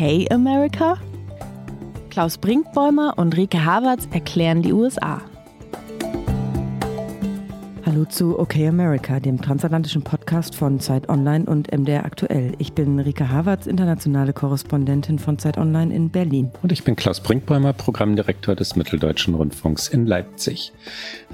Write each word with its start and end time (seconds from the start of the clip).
Okay 0.00 0.26
America? 0.30 0.96
Klaus 2.10 2.38
Brinkbäumer 2.38 3.14
und 3.18 3.36
Rike 3.36 3.64
Havertz 3.64 4.08
erklären 4.10 4.62
die 4.62 4.72
USA. 4.72 5.20
Hallo 7.90 8.04
zu 8.04 8.38
OK 8.38 8.54
America, 8.54 9.18
dem 9.18 9.42
transatlantischen 9.42 10.02
Podcast 10.02 10.54
von 10.54 10.78
Zeit 10.78 11.08
Online 11.08 11.44
und 11.44 11.76
MDR 11.76 12.04
Aktuell. 12.04 12.52
Ich 12.58 12.72
bin 12.72 13.00
Rike 13.00 13.30
Havertz, 13.30 13.66
internationale 13.66 14.32
Korrespondentin 14.32 15.18
von 15.18 15.40
Zeit 15.40 15.58
Online 15.58 15.92
in 15.92 16.08
Berlin. 16.08 16.52
Und 16.62 16.70
ich 16.70 16.84
bin 16.84 16.94
Klaus 16.94 17.18
Brinkbäumer, 17.18 17.72
Programmdirektor 17.72 18.54
des 18.54 18.76
Mitteldeutschen 18.76 19.34
Rundfunks 19.34 19.88
in 19.88 20.06
Leipzig. 20.06 20.72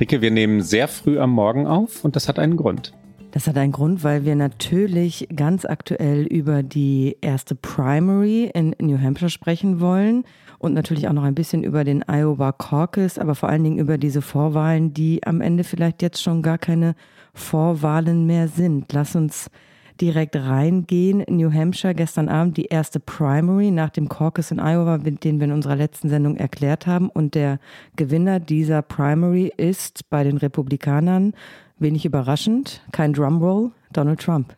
Rike, 0.00 0.22
wir 0.22 0.30
nehmen 0.30 0.62
sehr 0.62 0.88
früh 0.88 1.18
am 1.18 1.28
Morgen 1.28 1.66
auf 1.66 2.06
und 2.06 2.16
das 2.16 2.26
hat 2.26 2.38
einen 2.38 2.56
Grund. 2.56 2.94
Das 3.32 3.46
hat 3.46 3.58
einen 3.58 3.72
Grund, 3.72 4.02
weil 4.02 4.24
wir 4.24 4.34
natürlich 4.34 5.28
ganz 5.36 5.66
aktuell 5.66 6.22
über 6.22 6.62
die 6.62 7.18
erste 7.20 7.54
Primary 7.54 8.50
in 8.54 8.74
New 8.80 8.98
Hampshire 8.98 9.28
sprechen 9.28 9.78
wollen 9.78 10.24
und 10.66 10.74
natürlich 10.74 11.08
auch 11.08 11.12
noch 11.12 11.22
ein 11.22 11.34
bisschen 11.34 11.64
über 11.64 11.84
den 11.84 12.04
Iowa 12.06 12.52
Caucus, 12.52 13.18
aber 13.18 13.34
vor 13.34 13.48
allen 13.48 13.64
Dingen 13.64 13.78
über 13.78 13.96
diese 13.96 14.20
Vorwahlen, 14.20 14.92
die 14.92 15.22
am 15.24 15.40
Ende 15.40 15.64
vielleicht 15.64 16.02
jetzt 16.02 16.22
schon 16.22 16.42
gar 16.42 16.58
keine 16.58 16.94
Vorwahlen 17.32 18.26
mehr 18.26 18.48
sind. 18.48 18.92
Lass 18.92 19.16
uns 19.16 19.50
direkt 20.00 20.36
reingehen. 20.36 21.20
In 21.20 21.36
New 21.36 21.52
Hampshire 21.52 21.94
gestern 21.94 22.28
Abend 22.28 22.56
die 22.56 22.66
erste 22.66 23.00
Primary 23.00 23.70
nach 23.70 23.90
dem 23.90 24.08
Caucus 24.08 24.50
in 24.50 24.58
Iowa, 24.58 24.98
den 24.98 25.40
wir 25.40 25.46
in 25.46 25.52
unserer 25.52 25.76
letzten 25.76 26.08
Sendung 26.08 26.36
erklärt 26.36 26.86
haben. 26.86 27.08
Und 27.08 27.34
der 27.34 27.58
Gewinner 27.96 28.40
dieser 28.40 28.82
Primary 28.82 29.52
ist 29.56 30.08
bei 30.10 30.24
den 30.24 30.36
Republikanern 30.36 31.32
Wenig 31.78 32.06
überraschend, 32.06 32.80
kein 32.90 33.12
Drumroll, 33.12 33.70
Donald 33.92 34.20
Trump. 34.20 34.56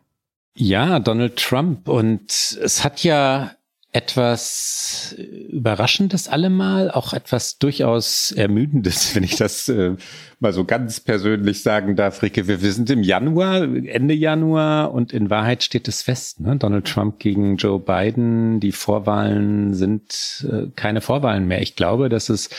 Ja, 0.57 1.01
Donald 1.01 1.37
Trump. 1.37 1.89
Und 1.89 2.31
es 2.31 2.85
hat 2.85 3.03
ja 3.03 3.51
etwas 3.99 5.13
Überraschendes 5.51 6.29
allemal, 6.29 6.89
auch 6.89 7.13
etwas 7.13 7.59
durchaus 7.59 8.31
Ermüdendes, 8.31 9.13
wenn 9.17 9.25
ich 9.25 9.35
das 9.35 9.69
äh, 9.69 9.97
mal 10.39 10.53
so 10.53 10.65
ganz 10.65 11.01
persönlich 11.01 11.65
sagen 11.65 11.97
darf, 11.97 12.23
Ricke. 12.23 12.47
Wir, 12.47 12.63
wir 12.63 12.73
sind 12.73 12.91
im 12.91 13.03
Januar, 13.03 13.63
Ende 13.63 14.15
Januar 14.15 14.93
und 14.93 15.13
in 15.13 15.31
Wahrheit 15.31 15.65
steht 15.65 15.89
es 15.89 16.03
fest. 16.03 16.39
Ne? 16.39 16.55
Donald 16.57 16.87
Trump 16.87 17.19
gegen 17.19 17.57
Joe 17.57 17.81
Biden, 17.81 18.61
die 18.61 18.71
Vorwahlen 18.71 19.75
sind 19.75 20.47
äh, 20.49 20.69
keine 20.77 21.01
Vorwahlen 21.01 21.49
mehr. 21.49 21.61
Ich 21.61 21.75
glaube, 21.75 22.09
dass 22.09 22.29
es 22.29 22.51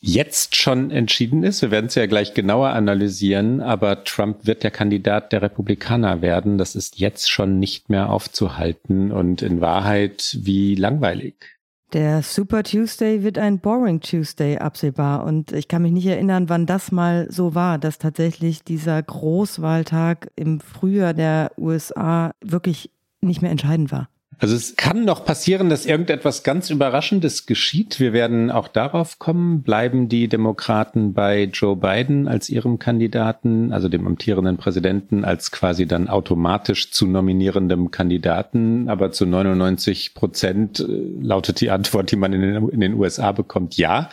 jetzt 0.00 0.56
schon 0.56 0.90
entschieden 0.90 1.42
ist. 1.42 1.62
Wir 1.62 1.70
werden 1.70 1.86
es 1.86 1.94
ja 1.94 2.06
gleich 2.06 2.34
genauer 2.34 2.70
analysieren, 2.70 3.60
aber 3.60 4.04
Trump 4.04 4.46
wird 4.46 4.62
der 4.62 4.70
Kandidat 4.70 5.32
der 5.32 5.42
Republikaner 5.42 6.22
werden. 6.22 6.58
Das 6.58 6.74
ist 6.74 6.98
jetzt 6.98 7.30
schon 7.30 7.58
nicht 7.58 7.90
mehr 7.90 8.10
aufzuhalten 8.10 9.12
und 9.12 9.42
in 9.42 9.60
Wahrheit 9.60 10.38
wie 10.40 10.74
langweilig. 10.74 11.34
Der 11.92 12.22
Super 12.22 12.62
Tuesday 12.62 13.24
wird 13.24 13.36
ein 13.36 13.58
Boring 13.58 14.00
Tuesday 14.00 14.58
absehbar 14.58 15.24
und 15.24 15.50
ich 15.52 15.66
kann 15.66 15.82
mich 15.82 15.90
nicht 15.90 16.06
erinnern, 16.06 16.48
wann 16.48 16.64
das 16.64 16.92
mal 16.92 17.26
so 17.30 17.56
war, 17.56 17.78
dass 17.78 17.98
tatsächlich 17.98 18.62
dieser 18.62 19.02
Großwahltag 19.02 20.30
im 20.36 20.60
Frühjahr 20.60 21.14
der 21.14 21.50
USA 21.58 22.32
wirklich 22.40 22.90
nicht 23.20 23.42
mehr 23.42 23.50
entscheidend 23.50 23.90
war. 23.90 24.08
Also 24.40 24.56
es 24.56 24.74
kann 24.74 25.04
noch 25.04 25.26
passieren, 25.26 25.68
dass 25.68 25.84
irgendetwas 25.84 26.42
ganz 26.42 26.70
Überraschendes 26.70 27.44
geschieht. 27.44 28.00
Wir 28.00 28.14
werden 28.14 28.50
auch 28.50 28.68
darauf 28.68 29.18
kommen. 29.18 29.62
Bleiben 29.62 30.08
die 30.08 30.28
Demokraten 30.28 31.12
bei 31.12 31.44
Joe 31.44 31.76
Biden 31.76 32.26
als 32.26 32.48
ihrem 32.48 32.78
Kandidaten, 32.78 33.70
also 33.70 33.90
dem 33.90 34.06
amtierenden 34.06 34.56
Präsidenten, 34.56 35.26
als 35.26 35.50
quasi 35.50 35.86
dann 35.86 36.08
automatisch 36.08 36.90
zu 36.90 37.06
nominierendem 37.06 37.90
Kandidaten? 37.90 38.88
Aber 38.88 39.12
zu 39.12 39.26
99 39.26 40.14
Prozent 40.14 40.80
äh, 40.80 40.84
lautet 41.20 41.60
die 41.60 41.70
Antwort, 41.70 42.10
die 42.10 42.16
man 42.16 42.32
in 42.32 42.40
den, 42.40 42.68
in 42.70 42.80
den 42.80 42.94
USA 42.94 43.32
bekommt, 43.32 43.76
ja. 43.76 44.08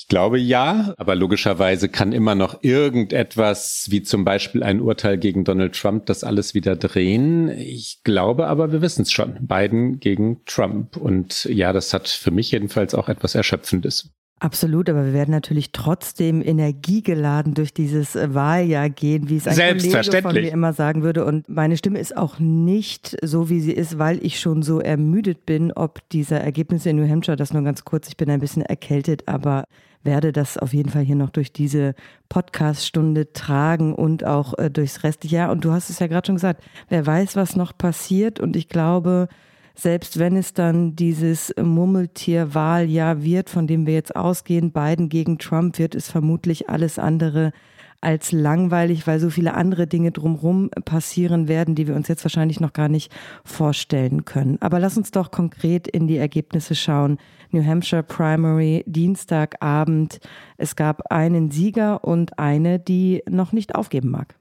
Ich 0.00 0.06
glaube 0.06 0.38
ja, 0.38 0.94
aber 0.96 1.16
logischerweise 1.16 1.88
kann 1.88 2.12
immer 2.12 2.36
noch 2.36 2.62
irgendetwas, 2.62 3.88
wie 3.90 4.02
zum 4.02 4.24
Beispiel 4.24 4.62
ein 4.62 4.80
Urteil 4.80 5.18
gegen 5.18 5.42
Donald 5.42 5.74
Trump, 5.74 6.06
das 6.06 6.22
alles 6.22 6.54
wieder 6.54 6.76
drehen. 6.76 7.48
Ich 7.48 8.02
glaube 8.04 8.46
aber, 8.46 8.70
wir 8.70 8.80
wissen 8.80 9.02
es 9.02 9.10
schon. 9.10 9.36
Biden 9.40 9.98
gegen 9.98 10.44
Trump. 10.46 10.96
Und 10.96 11.46
ja, 11.46 11.72
das 11.72 11.92
hat 11.92 12.06
für 12.06 12.30
mich 12.30 12.52
jedenfalls 12.52 12.94
auch 12.94 13.08
etwas 13.08 13.34
Erschöpfendes. 13.34 14.10
Absolut, 14.38 14.88
aber 14.88 15.04
wir 15.04 15.12
werden 15.12 15.32
natürlich 15.32 15.72
trotzdem 15.72 16.42
energiegeladen 16.42 17.54
durch 17.54 17.74
dieses 17.74 18.14
Wahljahr 18.14 18.88
gehen, 18.88 19.28
wie 19.28 19.38
es 19.38 19.48
ein 19.48 19.56
Kollege 19.56 20.22
von 20.22 20.32
mir 20.32 20.52
immer 20.52 20.72
sagen 20.74 21.02
würde. 21.02 21.24
Und 21.24 21.48
meine 21.48 21.76
Stimme 21.76 21.98
ist 21.98 22.16
auch 22.16 22.38
nicht 22.38 23.16
so, 23.20 23.50
wie 23.50 23.58
sie 23.58 23.72
ist, 23.72 23.98
weil 23.98 24.24
ich 24.24 24.38
schon 24.38 24.62
so 24.62 24.78
ermüdet 24.78 25.44
bin, 25.44 25.72
ob 25.72 26.08
dieser 26.10 26.40
Ergebnisse 26.40 26.90
in 26.90 26.96
New 26.96 27.08
Hampshire, 27.08 27.36
das 27.36 27.52
nur 27.52 27.64
ganz 27.64 27.84
kurz, 27.84 28.06
ich 28.06 28.16
bin 28.16 28.30
ein 28.30 28.38
bisschen 28.38 28.62
erkältet, 28.62 29.26
aber 29.26 29.64
werde 30.02 30.32
das 30.32 30.58
auf 30.58 30.72
jeden 30.72 30.90
Fall 30.90 31.02
hier 31.02 31.16
noch 31.16 31.30
durch 31.30 31.52
diese 31.52 31.94
Podcast-Stunde 32.28 33.32
tragen 33.32 33.94
und 33.94 34.24
auch 34.24 34.56
äh, 34.58 34.70
durchs 34.70 35.02
restliche 35.04 35.36
Jahr. 35.36 35.50
Und 35.50 35.64
du 35.64 35.72
hast 35.72 35.90
es 35.90 35.98
ja 35.98 36.06
gerade 36.06 36.26
schon 36.26 36.36
gesagt, 36.36 36.62
wer 36.88 37.06
weiß, 37.06 37.36
was 37.36 37.56
noch 37.56 37.76
passiert. 37.76 38.40
Und 38.40 38.56
ich 38.56 38.68
glaube, 38.68 39.28
selbst 39.74 40.18
wenn 40.18 40.36
es 40.36 40.54
dann 40.54 40.96
dieses 40.96 41.54
Murmeltierwahljahr 41.60 43.22
wird, 43.22 43.50
von 43.50 43.66
dem 43.66 43.86
wir 43.86 43.94
jetzt 43.94 44.16
ausgehen, 44.16 44.72
Biden 44.72 45.08
gegen 45.08 45.38
Trump, 45.38 45.78
wird 45.78 45.94
es 45.94 46.10
vermutlich 46.10 46.68
alles 46.68 46.98
andere 46.98 47.52
als 48.00 48.32
langweilig, 48.32 49.06
weil 49.06 49.18
so 49.18 49.30
viele 49.30 49.54
andere 49.54 49.86
Dinge 49.86 50.12
drumherum 50.12 50.70
passieren 50.84 51.48
werden, 51.48 51.74
die 51.74 51.88
wir 51.88 51.96
uns 51.96 52.08
jetzt 52.08 52.24
wahrscheinlich 52.24 52.60
noch 52.60 52.72
gar 52.72 52.88
nicht 52.88 53.12
vorstellen 53.44 54.24
können. 54.24 54.58
Aber 54.60 54.78
lass 54.78 54.96
uns 54.96 55.10
doch 55.10 55.30
konkret 55.30 55.88
in 55.88 56.06
die 56.06 56.16
Ergebnisse 56.16 56.74
schauen. 56.74 57.18
New 57.50 57.64
Hampshire 57.64 58.02
Primary, 58.02 58.84
Dienstagabend. 58.86 60.20
Es 60.56 60.76
gab 60.76 61.10
einen 61.10 61.50
Sieger 61.50 62.04
und 62.04 62.38
eine, 62.38 62.78
die 62.78 63.22
noch 63.28 63.52
nicht 63.52 63.74
aufgeben 63.74 64.10
mag. 64.10 64.37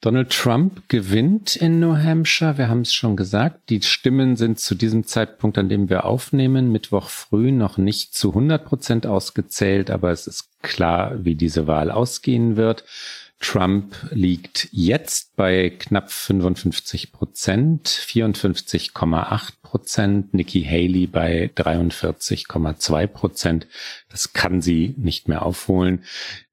Donald 0.00 0.30
Trump 0.30 0.88
gewinnt 0.88 1.56
in 1.56 1.78
New 1.78 1.94
Hampshire. 1.94 2.56
Wir 2.56 2.70
haben 2.70 2.80
es 2.80 2.94
schon 2.94 3.16
gesagt. 3.16 3.68
Die 3.68 3.82
Stimmen 3.82 4.36
sind 4.36 4.58
zu 4.58 4.74
diesem 4.74 5.04
Zeitpunkt, 5.04 5.58
an 5.58 5.68
dem 5.68 5.90
wir 5.90 6.06
aufnehmen, 6.06 6.72
Mittwoch 6.72 7.10
früh 7.10 7.52
noch 7.52 7.76
nicht 7.76 8.14
zu 8.14 8.30
100 8.30 8.64
Prozent 8.64 9.06
ausgezählt, 9.06 9.90
aber 9.90 10.10
es 10.10 10.26
ist 10.26 10.62
klar, 10.62 11.22
wie 11.22 11.34
diese 11.34 11.66
Wahl 11.66 11.90
ausgehen 11.90 12.56
wird. 12.56 12.84
Trump 13.40 13.94
liegt 14.10 14.68
jetzt 14.72 15.36
bei 15.36 15.68
knapp 15.68 16.10
55 16.10 17.12
Prozent, 17.12 17.88
54,8 17.88 19.52
Prozent, 19.62 20.32
Nikki 20.32 20.62
Haley 20.62 21.06
bei 21.08 21.50
43,2 21.56 23.06
Prozent. 23.06 23.66
Das 24.08 24.32
kann 24.32 24.62
sie 24.62 24.94
nicht 24.96 25.28
mehr 25.28 25.44
aufholen. 25.44 26.04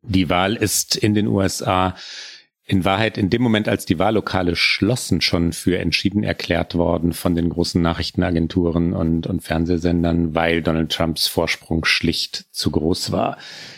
Die 0.02 0.30
Wahl 0.30 0.56
ist 0.58 0.98
in 0.98 1.14
den 1.14 1.28
USA 1.28 1.96
in 2.70 2.84
Wahrheit 2.84 3.18
in 3.18 3.30
dem 3.30 3.42
Moment, 3.42 3.70
als 3.70 3.86
die 3.86 3.98
Wahllokale 3.98 4.58
schlossen, 4.58 5.22
schon 5.22 5.54
für 5.54 5.78
entschieden 5.78 6.24
erklärt 6.24 6.76
worden 6.76 7.14
von 7.14 7.34
den 7.34 7.48
großen 7.48 7.82
Nachrichtenagenturen 7.82 8.92
und, 8.92 9.26
und 9.26 9.42
Fernsehsendern, 9.42 10.36
weil 10.36 10.62
Donald 10.62 10.92
Trumps 10.92 11.28
Vorsprung 11.28 11.86
schlicht 11.86 12.46
zu 12.52 12.70
groß 12.70 13.14
war. 13.14 13.38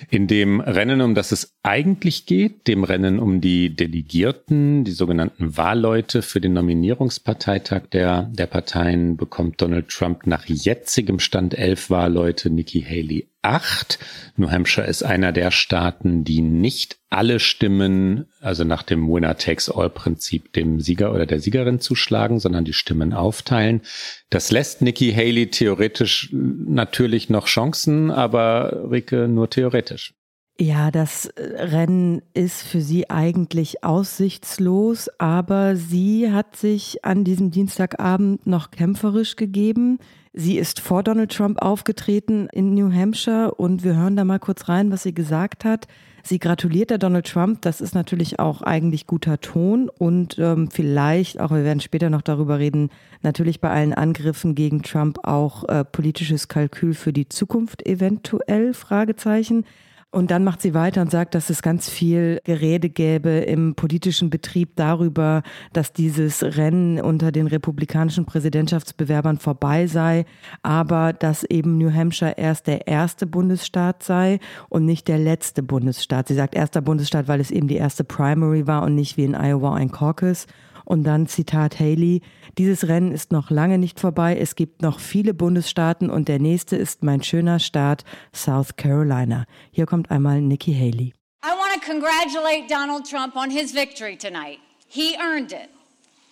In 0.10 0.26
dem 0.26 0.60
Rennen, 0.60 1.02
um 1.02 1.14
das 1.14 1.32
es 1.32 1.54
eigentlich 1.62 2.26
geht, 2.26 2.68
dem 2.68 2.84
Rennen 2.84 3.20
um 3.20 3.42
die 3.42 3.76
Delegierten, 3.76 4.84
die 4.86 4.92
sogenannten 4.92 5.56
Wahlleute 5.56 6.24
für 6.24 6.42
den 6.42 6.54
Nominierungsparteitag 6.54 7.84
der, 7.92 8.24
der 8.34 8.48
Parteien, 8.48 9.18
bekommt 9.18 9.62
Donald 9.62 9.90
Trump 9.90 10.26
nach 10.26 10.46
jetzigem 10.46 11.20
Stand 11.20 11.56
elf 11.56 11.92
Wahlleute, 11.92 12.50
Nikki 12.50 12.82
Haley 12.82 13.28
acht. 13.42 14.00
New 14.36 14.50
Hampshire 14.50 14.88
ist 14.88 15.04
einer 15.04 15.32
der 15.32 15.52
Staaten, 15.52 16.24
die 16.24 16.42
nicht 16.42 16.98
alle 17.10 17.40
Stimmen, 17.40 18.26
also 18.42 18.64
nach 18.64 18.84
dem 18.84 19.08
Winner 19.08 19.38
takes 19.38 19.70
all 19.70 19.90
Prinzip, 19.90 20.54
dem 20.54 20.80
Sieger 20.80 21.14
oder 21.14 21.26
der 21.26 21.40
Siegerin 21.40 21.80
zuschlagen, 21.80 22.40
sondern 22.40 22.66
die 22.66 22.74
Stimmen 22.74 23.14
aufteilen. 23.14 23.82
Das 24.30 24.52
lässt 24.52 24.82
Nikki 24.82 25.14
Haley 25.14 25.50
theoretisch 25.50 26.30
natürlich 26.32 27.30
noch 27.30 27.48
Chancen, 27.48 28.12
aber 28.12 28.90
Ricke 28.92 29.28
nur 29.28 29.50
theoretisch. 29.50 30.14
Ja, 30.62 30.92
das 30.92 31.30
Rennen 31.38 32.22
ist 32.34 32.64
für 32.64 32.82
sie 32.82 33.10
eigentlich 33.10 33.86
aussichtslos, 33.86 35.10
aber 35.18 35.78
sie 35.78 36.34
hat 36.34 36.58
sich 36.58 37.06
an 37.06 37.24
diesem 37.24 37.50
Dienstagabend 37.50 38.46
noch 38.46 38.70
kämpferisch 38.70 39.38
gegeben. 39.38 40.00
Sie 40.34 40.58
ist 40.58 40.82
vor 40.82 41.02
Donald 41.02 41.32
Trump 41.32 41.62
aufgetreten 41.62 42.50
in 42.52 42.74
New 42.74 42.92
Hampshire 42.92 43.56
und 43.56 43.86
wir 43.86 43.96
hören 43.96 44.18
da 44.18 44.26
mal 44.26 44.40
kurz 44.40 44.68
rein, 44.68 44.92
was 44.92 45.04
sie 45.04 45.14
gesagt 45.14 45.64
hat. 45.64 45.88
Sie 46.24 46.40
gratuliert 46.40 46.90
der 46.90 46.98
Donald 46.98 47.28
Trump. 47.28 47.62
Das 47.62 47.80
ist 47.80 47.96
natürlich 47.96 48.40
auch 48.40 48.62
eigentlich 48.62 49.08
guter 49.08 49.40
Ton 49.40 49.90
und 49.98 50.38
ähm, 50.40 50.70
vielleicht, 50.70 51.40
auch 51.40 51.52
wir 51.52 51.64
werden 51.64 51.80
später 51.80 52.10
noch 52.10 52.22
darüber 52.22 52.60
reden, 52.60 52.90
natürlich 53.22 53.62
bei 53.62 53.70
allen 53.70 53.94
Angriffen 53.94 54.56
gegen 54.56 54.84
Trump 54.84 55.20
auch 55.24 55.64
äh, 55.70 55.86
politisches 55.86 56.50
Kalkül 56.50 56.96
für 56.96 57.14
die 57.14 57.30
Zukunft 57.30 57.88
eventuell, 57.88 58.74
Fragezeichen. 58.74 59.64
Und 60.12 60.32
dann 60.32 60.44
macht 60.44 60.62
sie 60.62 60.74
weiter 60.74 61.02
und 61.02 61.12
sagt, 61.12 61.36
dass 61.36 61.52
es 61.52 61.62
ganz 61.62 61.88
viel 61.88 62.42
Gerede 62.44 62.90
gäbe 62.90 63.30
im 63.30 63.76
politischen 63.76 64.32
Betrieb 64.32 64.76
darüber, 64.76 65.44
dass 65.72 65.94
dieses 65.94 66.42
Rennen 66.42 67.00
unter 67.00 67.32
den 67.32 67.46
republikanischen 67.46 68.26
Präsidentschaftsbewerbern 68.26 69.38
vorbei 69.38 69.86
sei, 69.86 70.26
aber 70.64 71.14
dass 71.14 71.44
eben 71.44 71.78
New 71.78 71.94
Hampshire 71.94 72.34
erst 72.38 72.66
der 72.66 72.88
erste 72.88 73.28
Bundesstaat 73.28 74.02
sei 74.02 74.40
und 74.68 74.86
nicht 74.86 75.08
der 75.08 75.20
letzte 75.20 75.62
Bundesstaat. 75.62 76.28
Sie 76.28 76.36
sagt 76.36 76.56
erster 76.56 76.82
Bundesstaat, 76.82 77.28
weil 77.28 77.40
es 77.40 77.52
eben 77.52 77.68
die 77.68 77.78
erste 77.78 78.04
Primary 78.04 78.66
war 78.66 78.82
und 78.82 78.96
nicht 78.96 79.16
wie 79.16 79.26
in 79.26 79.36
Iowa 79.36 79.76
ein 79.76 79.92
Caucus. 79.92 80.48
Und 80.90 81.04
dann 81.04 81.28
Zitat 81.28 81.80
Haley, 81.80 82.22
dieses 82.58 82.88
Rennen 82.88 83.12
ist 83.12 83.32
noch 83.32 83.52
lange 83.52 83.78
nicht 83.78 84.00
vorbei. 84.00 84.36
Es 84.40 84.56
gibt 84.56 84.82
noch 84.82 85.00
viele 85.00 85.36
Bundesstaaten 85.36 86.10
und 86.10 86.28
der 86.28 86.40
nächste 86.40 86.78
ist 86.78 87.04
mein 87.04 87.22
schöner 87.22 87.60
Staat 87.60 88.04
South 88.34 88.76
Carolina. 88.76 89.46
Hier 89.72 89.86
kommt 89.86 90.10
einmal 90.10 90.42
Nikki 90.42 90.74
Haley. 90.74 91.14
I 91.44 91.52
want 91.52 91.74
to 91.76 91.80
congratulate 91.80 92.68
Donald 92.68 93.08
Trump 93.08 93.36
on 93.36 93.52
his 93.52 93.72
victory 93.72 94.18
tonight. 94.18 94.58
He 94.88 95.16
earned 95.22 95.52
it. 95.52 95.70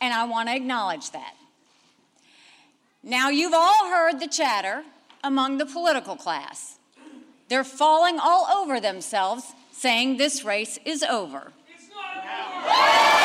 And 0.02 0.12
I 0.12 0.28
want 0.28 0.50
to 0.50 0.56
acknowledge 0.56 1.12
that. 1.12 1.34
Now, 3.04 3.30
you've 3.30 3.54
all 3.54 3.92
heard 3.92 4.20
the 4.20 4.28
chatter 4.28 4.84
among 5.24 5.60
the 5.60 5.68
political 5.68 6.16
class. 6.16 6.80
They're 7.48 7.64
falling 7.64 8.18
all 8.20 8.48
over 8.58 8.80
themselves 8.80 9.54
saying 9.72 10.18
this 10.18 10.44
race 10.44 10.80
is 10.84 11.04
over. 11.04 11.52
It's 11.70 11.90
not 11.94 12.26
over. 12.26 13.17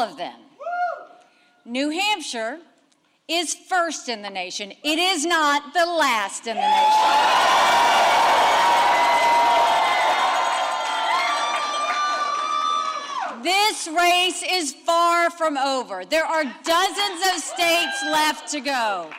Of 0.00 0.16
them. 0.16 0.38
New 1.64 1.90
Hampshire 1.90 2.58
is 3.28 3.54
first 3.54 4.08
in 4.08 4.22
the 4.22 4.30
nation. 4.30 4.72
It 4.82 4.98
is 4.98 5.24
not 5.24 5.72
the 5.72 5.86
last 5.86 6.46
in 6.46 6.56
the 6.56 6.62
nation. 6.62 7.70
This 13.42 13.88
race 13.88 14.42
is 14.50 14.74
far 14.84 15.30
from 15.30 15.56
over. 15.56 16.04
There 16.04 16.26
are 16.26 16.44
dozens 16.44 17.22
of 17.32 17.40
states 17.40 18.02
left 18.04 18.50
to 18.50 18.60
go. 18.60 19.10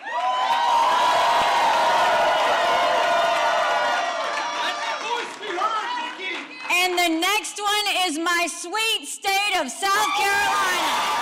Next 7.20 7.60
one 7.60 7.96
is 8.08 8.18
my 8.18 8.48
sweet 8.50 9.08
state 9.08 9.60
of 9.60 9.70
South 9.70 10.16
Carolina. 10.18 11.21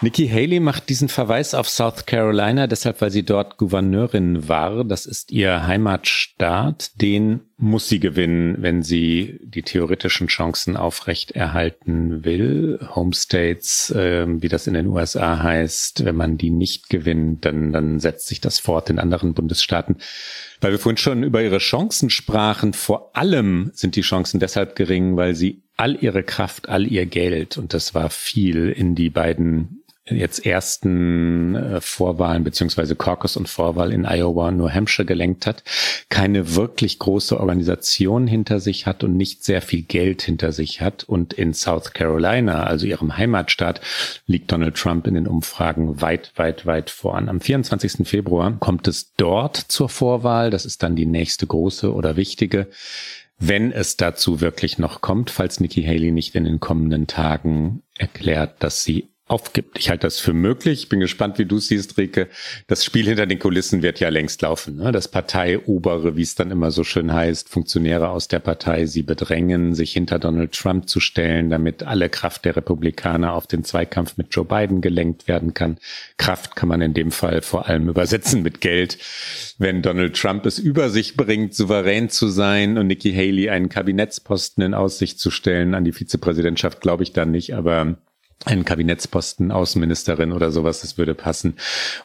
Nikki 0.00 0.28
Haley 0.28 0.60
macht 0.60 0.90
diesen 0.90 1.08
Verweis 1.08 1.54
auf 1.54 1.68
South 1.68 2.06
Carolina 2.06 2.68
deshalb, 2.68 3.00
weil 3.00 3.10
sie 3.10 3.24
dort 3.24 3.56
Gouverneurin 3.56 4.48
war. 4.48 4.84
Das 4.84 5.06
ist 5.06 5.32
ihr 5.32 5.66
Heimatstaat. 5.66 6.92
Den 7.00 7.40
muss 7.56 7.88
sie 7.88 7.98
gewinnen, 7.98 8.58
wenn 8.60 8.84
sie 8.84 9.40
die 9.42 9.62
theoretischen 9.62 10.28
Chancen 10.28 10.76
aufrecht 10.76 11.32
erhalten 11.32 12.24
will. 12.24 12.78
Home 12.94 13.12
States, 13.12 13.90
äh, 13.90 14.24
wie 14.28 14.48
das 14.48 14.68
in 14.68 14.74
den 14.74 14.86
USA 14.86 15.42
heißt, 15.42 16.04
wenn 16.04 16.14
man 16.14 16.38
die 16.38 16.50
nicht 16.50 16.90
gewinnt, 16.90 17.44
dann, 17.44 17.72
dann 17.72 17.98
setzt 17.98 18.28
sich 18.28 18.40
das 18.40 18.60
fort 18.60 18.90
in 18.90 19.00
anderen 19.00 19.34
Bundesstaaten. 19.34 19.96
Weil 20.60 20.70
wir 20.70 20.78
vorhin 20.78 20.96
schon 20.96 21.24
über 21.24 21.42
ihre 21.42 21.58
Chancen 21.58 22.08
sprachen, 22.08 22.72
vor 22.72 23.16
allem 23.16 23.72
sind 23.74 23.96
die 23.96 24.02
Chancen 24.02 24.38
deshalb 24.38 24.76
gering, 24.76 25.16
weil 25.16 25.34
sie 25.34 25.64
all 25.76 25.96
ihre 26.00 26.22
Kraft, 26.22 26.68
all 26.68 26.86
ihr 26.86 27.06
Geld, 27.06 27.58
und 27.58 27.74
das 27.74 27.94
war 27.96 28.10
viel, 28.10 28.68
in 28.70 28.94
die 28.94 29.10
beiden 29.10 29.77
jetzt 30.10 30.44
ersten 30.44 31.54
äh, 31.54 31.80
Vorwahlen 31.80 32.44
beziehungsweise 32.44 32.96
Caucus 32.96 33.36
und 33.36 33.48
Vorwahl 33.48 33.92
in 33.92 34.06
Iowa 34.06 34.48
und 34.48 34.56
New 34.56 34.68
Hampshire 34.68 35.06
gelenkt 35.06 35.46
hat, 35.46 35.62
keine 36.08 36.54
wirklich 36.54 36.98
große 36.98 37.38
Organisation 37.38 38.26
hinter 38.26 38.60
sich 38.60 38.86
hat 38.86 39.04
und 39.04 39.16
nicht 39.16 39.44
sehr 39.44 39.62
viel 39.62 39.82
Geld 39.82 40.22
hinter 40.22 40.52
sich 40.52 40.80
hat. 40.80 41.04
Und 41.04 41.32
in 41.32 41.54
South 41.54 41.92
Carolina, 41.92 42.64
also 42.64 42.86
ihrem 42.86 43.16
Heimatstaat, 43.16 43.80
liegt 44.26 44.50
Donald 44.52 44.76
Trump 44.76 45.06
in 45.06 45.14
den 45.14 45.26
Umfragen 45.26 46.00
weit, 46.00 46.32
weit, 46.36 46.66
weit 46.66 46.90
voran. 46.90 47.28
Am 47.28 47.40
24. 47.40 48.06
Februar 48.06 48.56
kommt 48.58 48.88
es 48.88 49.14
dort 49.16 49.56
zur 49.56 49.88
Vorwahl. 49.88 50.50
Das 50.50 50.64
ist 50.64 50.82
dann 50.82 50.96
die 50.96 51.06
nächste 51.06 51.46
große 51.46 51.92
oder 51.92 52.16
wichtige 52.16 52.68
wenn 53.38 53.70
es 53.70 53.96
dazu 53.96 54.40
wirklich 54.40 54.78
noch 54.78 55.00
kommt, 55.00 55.30
falls 55.30 55.60
Nikki 55.60 55.84
Haley 55.84 56.10
nicht 56.10 56.34
in 56.34 56.44
den 56.44 56.58
kommenden 56.58 57.06
Tagen 57.06 57.82
erklärt, 57.96 58.62
dass 58.62 58.82
sie 58.82 59.08
aufgibt. 59.28 59.78
Ich 59.78 59.90
halte 59.90 60.06
das 60.06 60.18
für 60.18 60.32
möglich. 60.32 60.82
Ich 60.84 60.88
bin 60.88 61.00
gespannt, 61.00 61.38
wie 61.38 61.44
du 61.44 61.58
siehst, 61.58 61.98
Rike. 61.98 62.28
Das 62.66 62.84
Spiel 62.84 63.06
hinter 63.06 63.26
den 63.26 63.38
Kulissen 63.38 63.82
wird 63.82 64.00
ja 64.00 64.08
längst 64.08 64.42
laufen. 64.42 64.76
Ne? 64.76 64.92
Das 64.92 65.08
Parteiobere, 65.08 66.16
wie 66.16 66.22
es 66.22 66.34
dann 66.34 66.50
immer 66.50 66.70
so 66.70 66.84
schön 66.84 67.12
heißt, 67.12 67.48
Funktionäre 67.48 68.08
aus 68.08 68.28
der 68.28 68.38
Partei, 68.38 68.86
sie 68.86 69.02
bedrängen, 69.02 69.74
sich 69.74 69.92
hinter 69.92 70.18
Donald 70.18 70.52
Trump 70.52 70.88
zu 70.88 71.00
stellen, 71.00 71.50
damit 71.50 71.82
alle 71.82 72.08
Kraft 72.08 72.44
der 72.44 72.56
Republikaner 72.56 73.34
auf 73.34 73.46
den 73.46 73.64
Zweikampf 73.64 74.16
mit 74.16 74.28
Joe 74.34 74.44
Biden 74.44 74.80
gelenkt 74.80 75.28
werden 75.28 75.54
kann. 75.54 75.78
Kraft 76.16 76.56
kann 76.56 76.68
man 76.68 76.80
in 76.80 76.94
dem 76.94 77.10
Fall 77.10 77.42
vor 77.42 77.68
allem 77.68 77.88
übersetzen 77.88 78.42
mit 78.42 78.60
Geld. 78.60 78.98
Wenn 79.58 79.82
Donald 79.82 80.16
Trump 80.16 80.46
es 80.46 80.58
über 80.58 80.90
sich 80.90 81.16
bringt, 81.16 81.54
souverän 81.54 82.10
zu 82.10 82.28
sein 82.28 82.78
und 82.78 82.86
Nikki 82.86 83.12
Haley 83.12 83.50
einen 83.50 83.68
Kabinettsposten 83.68 84.62
in 84.64 84.74
Aussicht 84.74 85.20
zu 85.20 85.30
stellen 85.30 85.74
an 85.74 85.84
die 85.84 85.92
Vizepräsidentschaft, 85.92 86.80
glaube 86.80 87.02
ich 87.02 87.12
dann 87.12 87.30
nicht, 87.30 87.54
aber 87.54 87.98
einen 88.44 88.64
Kabinettsposten, 88.64 89.50
Außenministerin 89.50 90.32
oder 90.32 90.50
sowas, 90.50 90.80
das 90.80 90.96
würde 90.96 91.14
passen 91.14 91.56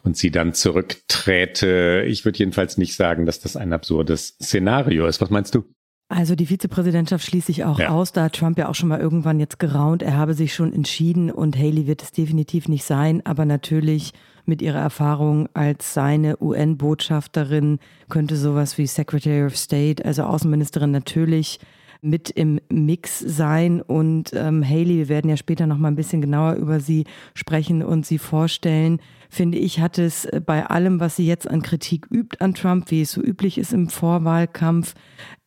und 0.04 0.18
sie 0.18 0.32
dann 0.32 0.54
zurückträte. 0.54 2.04
Ich 2.08 2.26
würde 2.26 2.40
jedenfalls 2.40 2.78
nicht 2.78 2.96
sagen, 2.96 3.26
dass 3.26 3.40
das 3.40 3.56
ein 3.56 3.74
absurdes 3.74 4.36
Szenario 4.42 5.06
ist. 5.06 5.22
Was 5.22 5.30
meinst 5.30 5.56
du? 5.56 5.64
Also 6.10 6.36
die 6.36 6.46
Vizepräsidentschaft 6.46 7.26
schließe 7.26 7.52
ich 7.52 7.64
auch 7.64 7.80
ja. 7.80 7.90
aus, 7.90 8.12
da 8.12 8.26
hat 8.26 8.34
Trump 8.34 8.58
ja 8.58 8.70
auch 8.70 8.76
schon 8.76 8.90
mal 8.90 9.00
irgendwann 9.00 9.40
jetzt 9.40 9.58
geraunt, 9.58 10.04
er 10.04 10.16
habe 10.16 10.34
sich 10.34 10.54
schon 10.54 10.74
entschieden 10.74 11.32
und 11.32 11.58
Haley 11.58 11.88
wird 11.88 12.04
es 12.04 12.12
definitiv 12.12 12.68
nicht 12.68 12.84
sein, 12.84 13.26
aber 13.26 13.46
natürlich 13.46 14.12
mit 14.46 14.62
ihrer 14.62 14.80
Erfahrung 14.80 15.48
als 15.54 15.94
seine 15.94 16.38
UN-Botschafterin 16.40 17.80
könnte 18.10 18.36
sowas 18.36 18.78
wie 18.78 18.86
Secretary 18.86 19.46
of 19.46 19.58
State, 19.58 20.04
also 20.06 20.24
Außenministerin 20.24 20.92
natürlich 20.92 21.60
mit 22.04 22.30
im 22.30 22.60
Mix 22.70 23.20
sein. 23.20 23.82
Und 23.82 24.32
ähm, 24.34 24.64
Haley, 24.68 24.98
wir 24.98 25.10
werden 25.10 25.30
ja 25.30 25.38
später 25.38 25.66
noch 25.66 25.78
mal 25.78 25.88
ein 25.88 25.96
bisschen 25.96 26.22
genauer 26.22 26.54
über 26.54 26.80
sie 26.80 27.06
sprechen 27.34 27.82
und 27.82 28.06
sie 28.06 28.18
vorstellen. 28.18 29.00
Finde 29.30 29.58
ich, 29.58 29.80
hat 29.80 29.98
es 29.98 30.26
äh, 30.26 30.42
bei 30.46 30.66
allem, 30.66 31.00
was 31.00 31.16
sie 31.16 31.26
jetzt 31.26 31.48
an 31.50 31.62
Kritik 31.62 32.08
übt 32.12 32.38
an 32.40 32.54
Trump, 32.54 32.92
wie 32.92 33.02
es 33.02 33.14
so 33.14 33.22
üblich 33.22 33.58
ist 33.58 33.74
im 33.74 33.90
Vorwahlkampf, 33.90 34.94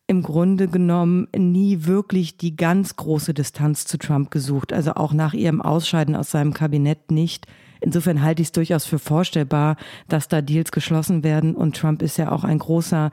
im 0.07 0.23
Grunde 0.23 0.67
genommen 0.67 1.27
nie 1.35 1.85
wirklich 1.85 2.37
die 2.37 2.55
ganz 2.55 2.95
große 2.95 3.33
Distanz 3.33 3.85
zu 3.85 3.97
Trump 3.97 4.31
gesucht. 4.31 4.73
Also 4.73 4.93
auch 4.95 5.13
nach 5.13 5.33
ihrem 5.33 5.61
Ausscheiden 5.61 6.15
aus 6.15 6.31
seinem 6.31 6.53
Kabinett 6.53 7.11
nicht. 7.11 7.45
Insofern 7.81 8.21
halte 8.23 8.41
ich 8.41 8.47
es 8.47 8.51
durchaus 8.53 8.85
für 8.85 8.99
vorstellbar, 8.99 9.75
dass 10.07 10.27
da 10.27 10.41
Deals 10.41 10.71
geschlossen 10.71 11.23
werden. 11.23 11.55
Und 11.55 11.75
Trump 11.75 12.01
ist 12.01 12.17
ja 12.17 12.31
auch 12.31 12.43
ein 12.43 12.57
großer 12.57 13.11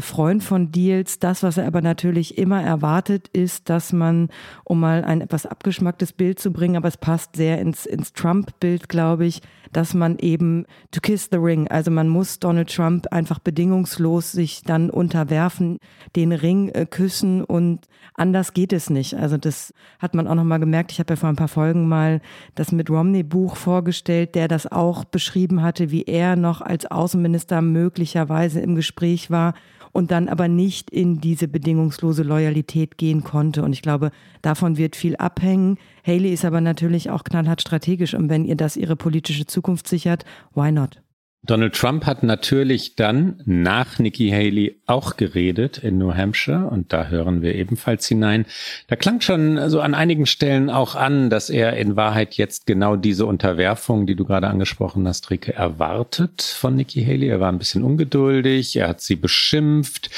Freund 0.00 0.42
von 0.42 0.72
Deals. 0.72 1.18
Das, 1.18 1.42
was 1.42 1.56
er 1.56 1.66
aber 1.66 1.82
natürlich 1.82 2.38
immer 2.38 2.62
erwartet, 2.62 3.28
ist, 3.28 3.68
dass 3.68 3.92
man, 3.92 4.28
um 4.64 4.80
mal 4.80 5.04
ein 5.04 5.20
etwas 5.20 5.46
abgeschmacktes 5.46 6.12
Bild 6.12 6.38
zu 6.38 6.52
bringen, 6.52 6.76
aber 6.76 6.88
es 6.88 6.96
passt 6.96 7.36
sehr 7.36 7.60
ins, 7.60 7.86
ins 7.86 8.12
Trump-Bild, 8.12 8.88
glaube 8.88 9.26
ich, 9.26 9.42
dass 9.72 9.94
man 9.94 10.18
eben 10.18 10.64
to 10.90 11.00
kiss 11.00 11.28
the 11.30 11.38
ring, 11.38 11.68
also 11.68 11.90
man 11.90 12.08
muss 12.08 12.38
Donald 12.38 12.74
Trump 12.74 13.06
einfach 13.12 13.38
bedingungslos 13.38 14.32
sich 14.32 14.62
dann 14.62 14.90
unterwerfen, 14.90 15.78
den 16.14 16.32
Ring 16.32 16.68
äh, 16.70 16.86
küssen 16.86 17.44
und 17.44 17.86
anders 18.14 18.54
geht 18.54 18.72
es 18.72 18.90
nicht. 18.90 19.14
Also 19.14 19.36
das 19.36 19.74
hat 19.98 20.14
man 20.14 20.26
auch 20.28 20.34
nochmal 20.34 20.60
gemerkt. 20.60 20.92
Ich 20.92 20.98
habe 20.98 21.12
ja 21.12 21.16
vor 21.16 21.28
ein 21.28 21.36
paar 21.36 21.48
Folgen 21.48 21.88
mal 21.88 22.20
das 22.54 22.72
mit 22.72 22.90
Romney 22.90 23.22
Buch 23.22 23.56
vorgestellt, 23.56 24.34
der 24.34 24.48
das 24.48 24.70
auch 24.70 25.04
beschrieben 25.04 25.62
hatte, 25.62 25.90
wie 25.90 26.04
er 26.04 26.36
noch 26.36 26.60
als 26.60 26.86
Außenminister 26.86 27.60
möglicherweise 27.60 28.60
im 28.60 28.76
Gespräch 28.76 29.30
war 29.30 29.54
und 29.96 30.10
dann 30.10 30.28
aber 30.28 30.46
nicht 30.46 30.90
in 30.90 31.22
diese 31.22 31.48
bedingungslose 31.48 32.22
Loyalität 32.22 32.98
gehen 32.98 33.24
konnte. 33.24 33.62
Und 33.62 33.72
ich 33.72 33.80
glaube, 33.80 34.10
davon 34.42 34.76
wird 34.76 34.94
viel 34.94 35.16
abhängen. 35.16 35.78
Haley 36.06 36.34
ist 36.34 36.44
aber 36.44 36.60
natürlich 36.60 37.08
auch 37.08 37.24
knallhart 37.24 37.62
strategisch 37.62 38.12
und 38.12 38.28
wenn 38.28 38.44
ihr 38.44 38.56
das 38.56 38.76
ihre 38.76 38.94
politische 38.94 39.46
Zukunft 39.46 39.88
sichert, 39.88 40.26
why 40.54 40.70
not? 40.70 41.00
Donald 41.46 41.74
Trump 41.74 42.06
hat 42.06 42.24
natürlich 42.24 42.96
dann 42.96 43.40
nach 43.44 44.00
Nikki 44.00 44.30
Haley 44.30 44.80
auch 44.86 45.16
geredet 45.16 45.78
in 45.78 45.96
New 45.96 46.12
Hampshire 46.12 46.66
und 46.66 46.92
da 46.92 47.06
hören 47.06 47.40
wir 47.40 47.54
ebenfalls 47.54 48.06
hinein. 48.08 48.46
Da 48.88 48.96
klang 48.96 49.20
schon 49.20 49.70
so 49.70 49.80
an 49.80 49.94
einigen 49.94 50.26
Stellen 50.26 50.70
auch 50.70 50.96
an, 50.96 51.30
dass 51.30 51.48
er 51.48 51.76
in 51.76 51.94
Wahrheit 51.94 52.34
jetzt 52.34 52.66
genau 52.66 52.96
diese 52.96 53.26
Unterwerfung, 53.26 54.06
die 54.06 54.16
du 54.16 54.24
gerade 54.24 54.48
angesprochen 54.48 55.06
hast, 55.06 55.30
Rike, 55.30 55.54
erwartet 55.54 56.42
von 56.42 56.74
Nikki 56.74 57.04
Haley. 57.04 57.28
Er 57.28 57.38
war 57.38 57.52
ein 57.52 57.58
bisschen 57.58 57.84
ungeduldig, 57.84 58.74
er 58.74 58.88
hat 58.88 59.00
sie 59.00 59.16
beschimpft, 59.16 60.10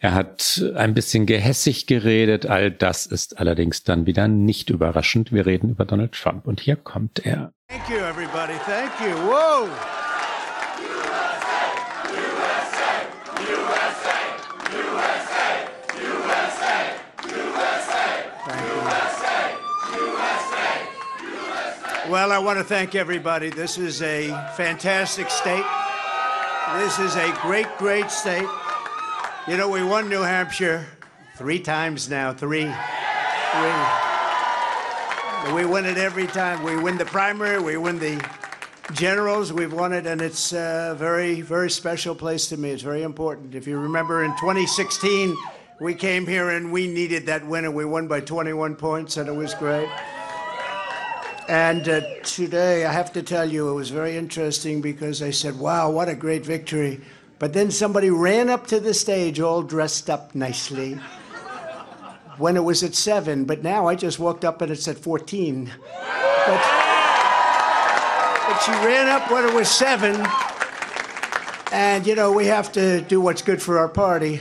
er 0.00 0.14
hat 0.14 0.64
ein 0.74 0.94
bisschen 0.94 1.26
gehässig 1.26 1.86
geredet. 1.86 2.46
All 2.46 2.72
das 2.72 3.06
ist 3.06 3.38
allerdings 3.38 3.84
dann 3.84 4.06
wieder 4.06 4.26
nicht 4.26 4.68
überraschend. 4.68 5.30
Wir 5.32 5.46
reden 5.46 5.70
über 5.70 5.84
Donald 5.84 6.12
Trump 6.12 6.48
und 6.48 6.60
hier 6.60 6.74
kommt 6.74 7.24
er. 7.24 7.52
Thank 7.68 7.88
you 7.88 8.04
everybody. 8.04 8.54
Thank 8.66 8.92
you. 9.00 9.14
Whoa. 9.30 10.01
Well, 22.12 22.30
I 22.30 22.36
want 22.36 22.58
to 22.58 22.64
thank 22.64 22.94
everybody. 22.94 23.48
This 23.48 23.78
is 23.78 24.02
a 24.02 24.28
fantastic 24.54 25.30
state. 25.30 25.64
This 26.76 26.98
is 26.98 27.16
a 27.16 27.32
great, 27.40 27.66
great 27.78 28.10
state. 28.10 28.46
You 29.48 29.56
know, 29.56 29.70
we 29.70 29.82
won 29.82 30.10
New 30.10 30.20
Hampshire 30.20 30.86
three 31.36 31.58
times 31.58 32.10
now. 32.10 32.34
Three. 32.34 32.70
Three. 33.54 33.72
We 35.54 35.64
win 35.64 35.86
it 35.86 35.96
every 35.96 36.26
time. 36.26 36.62
We 36.62 36.76
win 36.76 36.98
the 36.98 37.06
primary, 37.06 37.58
we 37.62 37.78
win 37.78 37.98
the 37.98 38.22
generals, 38.92 39.50
we've 39.50 39.72
won 39.72 39.94
it, 39.94 40.06
and 40.06 40.20
it's 40.20 40.52
a 40.52 40.94
very, 40.98 41.40
very 41.40 41.70
special 41.70 42.14
place 42.14 42.46
to 42.50 42.58
me. 42.58 42.72
It's 42.72 42.82
very 42.82 43.04
important. 43.04 43.54
If 43.54 43.66
you 43.66 43.78
remember 43.78 44.22
in 44.22 44.32
2016, 44.32 45.34
we 45.80 45.94
came 45.94 46.26
here 46.26 46.50
and 46.50 46.70
we 46.70 46.88
needed 46.88 47.24
that 47.24 47.46
win, 47.46 47.64
and 47.64 47.74
we 47.74 47.86
won 47.86 48.06
by 48.06 48.20
21 48.20 48.76
points, 48.76 49.16
and 49.16 49.30
it 49.30 49.34
was 49.34 49.54
great. 49.54 49.88
And 51.52 51.86
uh, 51.86 52.00
today, 52.22 52.86
I 52.86 52.92
have 52.92 53.12
to 53.12 53.22
tell 53.22 53.46
you, 53.46 53.68
it 53.68 53.74
was 53.74 53.90
very 53.90 54.16
interesting 54.16 54.80
because 54.80 55.20
I 55.20 55.32
said, 55.32 55.58
wow, 55.58 55.90
what 55.90 56.08
a 56.08 56.14
great 56.14 56.46
victory. 56.46 56.98
But 57.38 57.52
then 57.52 57.70
somebody 57.70 58.08
ran 58.08 58.48
up 58.48 58.66
to 58.68 58.80
the 58.80 58.94
stage 58.94 59.38
all 59.38 59.62
dressed 59.62 60.08
up 60.08 60.34
nicely 60.34 60.94
when 62.38 62.56
it 62.56 62.64
was 62.64 62.82
at 62.82 62.94
seven, 62.94 63.44
but 63.44 63.62
now 63.62 63.86
I 63.86 63.96
just 63.96 64.18
walked 64.18 64.46
up 64.46 64.62
and 64.62 64.72
it's 64.72 64.88
at 64.88 64.96
14. 64.96 65.66
But, 65.66 66.62
but 68.48 68.58
she 68.64 68.70
ran 68.70 69.10
up 69.10 69.30
when 69.30 69.46
it 69.46 69.52
was 69.52 69.70
seven. 69.70 70.26
And, 71.70 72.06
you 72.06 72.14
know, 72.14 72.32
we 72.32 72.46
have 72.46 72.72
to 72.72 73.02
do 73.02 73.20
what's 73.20 73.42
good 73.42 73.60
for 73.60 73.78
our 73.78 73.90
party. 73.90 74.40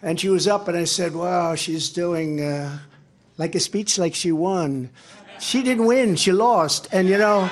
And 0.00 0.20
she 0.20 0.28
was 0.28 0.46
up, 0.46 0.68
and 0.68 0.78
I 0.78 0.84
said, 0.84 1.16
wow, 1.16 1.56
she's 1.56 1.90
doing 1.90 2.40
uh, 2.40 2.78
like 3.36 3.56
a 3.56 3.60
speech 3.60 3.98
like 3.98 4.14
she 4.14 4.30
won 4.30 4.90
she 5.42 5.62
didn't 5.62 5.86
win. 5.86 6.16
She 6.16 6.32
lost. 6.32 6.88
And 6.92 7.08
you 7.08 7.18
know, 7.18 7.50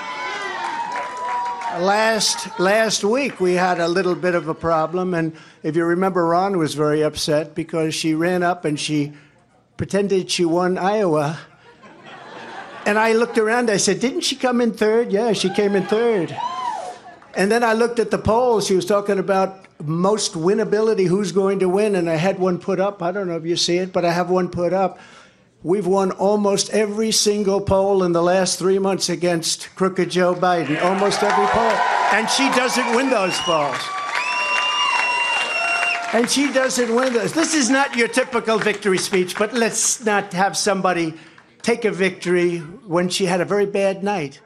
last 1.78 2.58
last 2.58 3.04
week 3.04 3.40
we 3.40 3.54
had 3.54 3.80
a 3.80 3.88
little 3.88 4.14
bit 4.14 4.34
of 4.34 4.48
a 4.48 4.54
problem, 4.54 5.12
and 5.12 5.36
if 5.62 5.76
you 5.76 5.84
remember, 5.84 6.24
Ron 6.26 6.56
was 6.56 6.74
very 6.74 7.02
upset 7.02 7.54
because 7.54 7.94
she 7.94 8.14
ran 8.14 8.42
up 8.42 8.64
and 8.64 8.78
she 8.78 9.12
pretended 9.76 10.30
she 10.30 10.44
won 10.44 10.78
Iowa. 10.78 11.38
And 12.86 12.98
I 12.98 13.12
looked 13.12 13.36
around. 13.36 13.70
I 13.70 13.76
said, 13.76 14.00
"Didn't 14.00 14.22
she 14.22 14.36
come 14.36 14.60
in 14.60 14.72
third? 14.72 15.12
Yeah, 15.12 15.32
she 15.32 15.50
came 15.50 15.76
in 15.76 15.84
third. 15.84 16.34
And 17.34 17.50
then 17.50 17.62
I 17.62 17.74
looked 17.74 17.98
at 17.98 18.10
the 18.10 18.18
polls. 18.18 18.66
She 18.66 18.74
was 18.74 18.86
talking 18.86 19.18
about 19.18 19.66
most 19.82 20.34
winnability, 20.34 21.06
who's 21.06 21.32
going 21.32 21.58
to 21.60 21.68
win, 21.68 21.94
and 21.94 22.08
I 22.08 22.16
had 22.16 22.38
one 22.38 22.58
put 22.58 22.80
up. 22.80 23.02
I 23.02 23.12
don't 23.12 23.28
know 23.28 23.36
if 23.36 23.44
you 23.44 23.56
see 23.56 23.78
it, 23.78 23.92
but 23.92 24.04
I 24.04 24.12
have 24.12 24.30
one 24.30 24.48
put 24.48 24.72
up 24.72 24.98
We've 25.62 25.86
won 25.86 26.12
almost 26.12 26.70
every 26.70 27.12
single 27.12 27.60
poll 27.60 28.02
in 28.02 28.12
the 28.12 28.22
last 28.22 28.58
three 28.58 28.78
months 28.78 29.10
against 29.10 29.68
crooked 29.76 30.10
Joe 30.10 30.34
Biden. 30.34 30.82
Almost 30.82 31.22
every 31.22 31.46
poll. 31.48 31.72
And 32.14 32.30
she 32.30 32.48
doesn't 32.56 32.96
win 32.96 33.10
those 33.10 33.38
polls. 33.40 33.76
And 36.14 36.30
she 36.30 36.50
doesn't 36.50 36.94
win 36.94 37.12
those. 37.12 37.34
This 37.34 37.54
is 37.54 37.68
not 37.68 37.94
your 37.94 38.08
typical 38.08 38.58
victory 38.58 38.96
speech, 38.96 39.36
but 39.36 39.52
let's 39.52 40.02
not 40.02 40.32
have 40.32 40.56
somebody 40.56 41.12
take 41.60 41.84
a 41.84 41.92
victory 41.92 42.60
when 42.86 43.10
she 43.10 43.26
had 43.26 43.42
a 43.42 43.44
very 43.44 43.66
bad 43.66 44.02
night. 44.02 44.40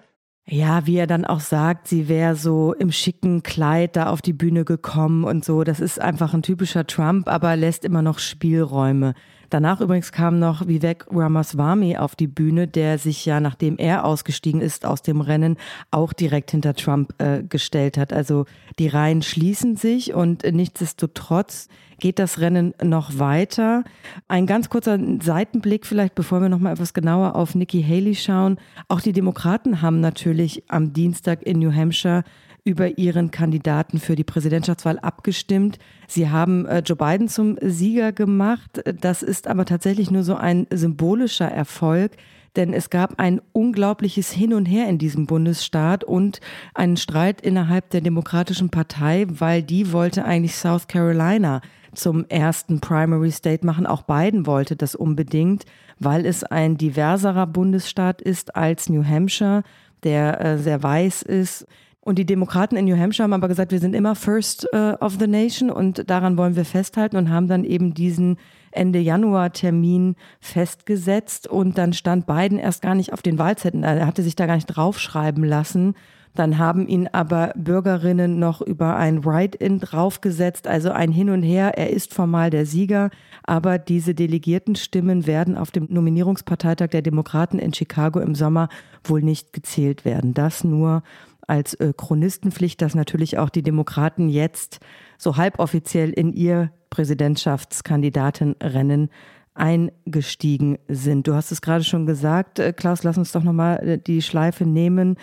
Ja, 0.46 0.86
wie 0.86 0.98
er 0.98 1.06
dann 1.06 1.24
auch 1.24 1.40
sagt, 1.40 1.88
sie 1.88 2.06
wäre 2.08 2.36
so 2.36 2.74
im 2.74 2.92
schicken 2.92 3.42
Kleid 3.42 3.96
da 3.96 4.10
auf 4.10 4.20
die 4.20 4.34
Bühne 4.34 4.66
gekommen 4.66 5.24
und 5.24 5.42
so. 5.42 5.64
Das 5.64 5.80
ist 5.80 5.98
einfach 5.98 6.34
ein 6.34 6.42
typischer 6.42 6.86
Trump, 6.86 7.28
aber 7.28 7.56
lässt 7.56 7.84
immer 7.84 8.02
noch 8.02 8.18
Spielräume. 8.18 9.14
Danach 9.54 9.80
übrigens 9.80 10.10
kam 10.10 10.40
noch 10.40 10.66
Vivek 10.66 11.06
Ramaswamy 11.12 11.96
auf 11.96 12.16
die 12.16 12.26
Bühne, 12.26 12.66
der 12.66 12.98
sich 12.98 13.24
ja, 13.24 13.38
nachdem 13.38 13.76
er 13.78 14.04
ausgestiegen 14.04 14.60
ist 14.60 14.84
aus 14.84 15.00
dem 15.02 15.20
Rennen, 15.20 15.58
auch 15.92 16.12
direkt 16.12 16.50
hinter 16.50 16.74
Trump 16.74 17.14
äh, 17.18 17.44
gestellt 17.44 17.96
hat. 17.96 18.12
Also 18.12 18.46
die 18.80 18.88
Reihen 18.88 19.22
schließen 19.22 19.76
sich 19.76 20.12
und 20.12 20.42
nichtsdestotrotz 20.42 21.68
geht 22.00 22.18
das 22.18 22.40
Rennen 22.40 22.74
noch 22.82 23.20
weiter. 23.20 23.84
Ein 24.26 24.46
ganz 24.46 24.70
kurzer 24.70 24.98
Seitenblick 25.22 25.86
vielleicht, 25.86 26.16
bevor 26.16 26.42
wir 26.42 26.48
noch 26.48 26.58
mal 26.58 26.72
etwas 26.72 26.92
genauer 26.92 27.36
auf 27.36 27.54
Nikki 27.54 27.80
Haley 27.80 28.16
schauen. 28.16 28.58
Auch 28.88 29.00
die 29.00 29.12
Demokraten 29.12 29.82
haben 29.82 30.00
natürlich 30.00 30.64
am 30.68 30.92
Dienstag 30.92 31.44
in 31.44 31.60
New 31.60 31.72
Hampshire 31.72 32.24
über 32.64 32.98
ihren 32.98 33.30
Kandidaten 33.30 34.00
für 34.00 34.16
die 34.16 34.24
Präsidentschaftswahl 34.24 34.98
abgestimmt. 34.98 35.78
Sie 36.08 36.30
haben 36.30 36.64
äh, 36.64 36.78
Joe 36.78 36.96
Biden 36.96 37.28
zum 37.28 37.58
Sieger 37.60 38.12
gemacht. 38.12 38.82
Das 39.00 39.22
ist 39.22 39.46
aber 39.46 39.66
tatsächlich 39.66 40.10
nur 40.10 40.22
so 40.22 40.34
ein 40.34 40.66
symbolischer 40.70 41.48
Erfolg, 41.48 42.12
denn 42.56 42.72
es 42.72 42.88
gab 42.88 43.18
ein 43.18 43.42
unglaubliches 43.52 44.30
Hin 44.30 44.54
und 44.54 44.64
Her 44.64 44.88
in 44.88 44.96
diesem 44.96 45.26
Bundesstaat 45.26 46.04
und 46.04 46.40
einen 46.72 46.96
Streit 46.96 47.42
innerhalb 47.42 47.90
der 47.90 48.00
Demokratischen 48.00 48.70
Partei, 48.70 49.26
weil 49.28 49.62
die 49.62 49.92
wollte 49.92 50.24
eigentlich 50.24 50.56
South 50.56 50.88
Carolina 50.88 51.60
zum 51.94 52.24
ersten 52.28 52.80
Primary 52.80 53.30
State 53.30 53.66
machen. 53.66 53.86
Auch 53.86 54.02
Biden 54.02 54.46
wollte 54.46 54.74
das 54.74 54.94
unbedingt, 54.94 55.64
weil 55.98 56.24
es 56.24 56.44
ein 56.44 56.78
diverserer 56.78 57.46
Bundesstaat 57.46 58.22
ist 58.22 58.56
als 58.56 58.88
New 58.88 59.04
Hampshire, 59.04 59.64
der 60.02 60.40
äh, 60.40 60.58
sehr 60.58 60.82
weiß 60.82 61.22
ist. 61.22 61.66
Und 62.04 62.18
die 62.18 62.26
Demokraten 62.26 62.76
in 62.76 62.84
New 62.84 62.98
Hampshire 62.98 63.24
haben 63.24 63.32
aber 63.32 63.48
gesagt, 63.48 63.72
wir 63.72 63.78
sind 63.78 63.94
immer 63.94 64.14
First 64.14 64.68
uh, 64.74 64.92
of 65.00 65.16
the 65.18 65.26
Nation 65.26 65.70
und 65.70 66.08
daran 66.10 66.36
wollen 66.36 66.54
wir 66.54 66.66
festhalten 66.66 67.16
und 67.16 67.30
haben 67.30 67.48
dann 67.48 67.64
eben 67.64 67.94
diesen 67.94 68.36
Ende 68.72 68.98
Januar 68.98 69.52
Termin 69.52 70.14
festgesetzt 70.38 71.46
und 71.46 71.78
dann 71.78 71.94
stand 71.94 72.26
Biden 72.26 72.58
erst 72.58 72.82
gar 72.82 72.94
nicht 72.94 73.14
auf 73.14 73.22
den 73.22 73.38
Wahlzetteln. 73.38 73.84
Er 73.84 74.06
hatte 74.06 74.22
sich 74.22 74.36
da 74.36 74.44
gar 74.44 74.56
nicht 74.56 74.66
draufschreiben 74.66 75.44
lassen. 75.44 75.94
Dann 76.34 76.58
haben 76.58 76.88
ihn 76.88 77.08
aber 77.12 77.52
Bürgerinnen 77.54 78.40
noch 78.40 78.60
über 78.60 78.96
ein 78.96 79.24
Write-in 79.24 79.78
draufgesetzt, 79.78 80.66
also 80.66 80.90
ein 80.90 81.12
Hin 81.12 81.30
und 81.30 81.44
Her. 81.44 81.78
Er 81.78 81.90
ist 81.90 82.12
formal 82.12 82.50
der 82.50 82.66
Sieger, 82.66 83.10
aber 83.44 83.78
diese 83.78 84.14
Delegiertenstimmen 84.14 85.28
werden 85.28 85.56
auf 85.56 85.70
dem 85.70 85.86
Nominierungsparteitag 85.88 86.88
der 86.88 87.02
Demokraten 87.02 87.60
in 87.60 87.72
Chicago 87.72 88.18
im 88.18 88.34
Sommer 88.34 88.68
wohl 89.04 89.22
nicht 89.22 89.52
gezählt 89.52 90.04
werden. 90.04 90.34
Das 90.34 90.64
nur 90.64 91.04
als 91.46 91.74
äh, 91.74 91.92
Chronistenpflicht, 91.96 92.82
dass 92.82 92.94
natürlich 92.94 93.38
auch 93.38 93.50
die 93.50 93.62
Demokraten 93.62 94.28
jetzt 94.28 94.80
so 95.18 95.36
halboffiziell 95.36 96.10
in 96.10 96.32
ihr 96.32 96.72
Präsidentschaftskandidatenrennen 96.90 99.10
eingestiegen 99.54 100.78
sind. 100.88 101.26
Du 101.26 101.34
hast 101.34 101.52
es 101.52 101.62
gerade 101.62 101.84
schon 101.84 102.06
gesagt, 102.06 102.58
äh, 102.58 102.72
Klaus, 102.72 103.04
lass 103.04 103.18
uns 103.18 103.32
doch 103.32 103.42
nochmal 103.42 103.88
äh, 103.88 103.98
die 103.98 104.22
Schleife 104.22 104.64
nehmen. 104.64 105.16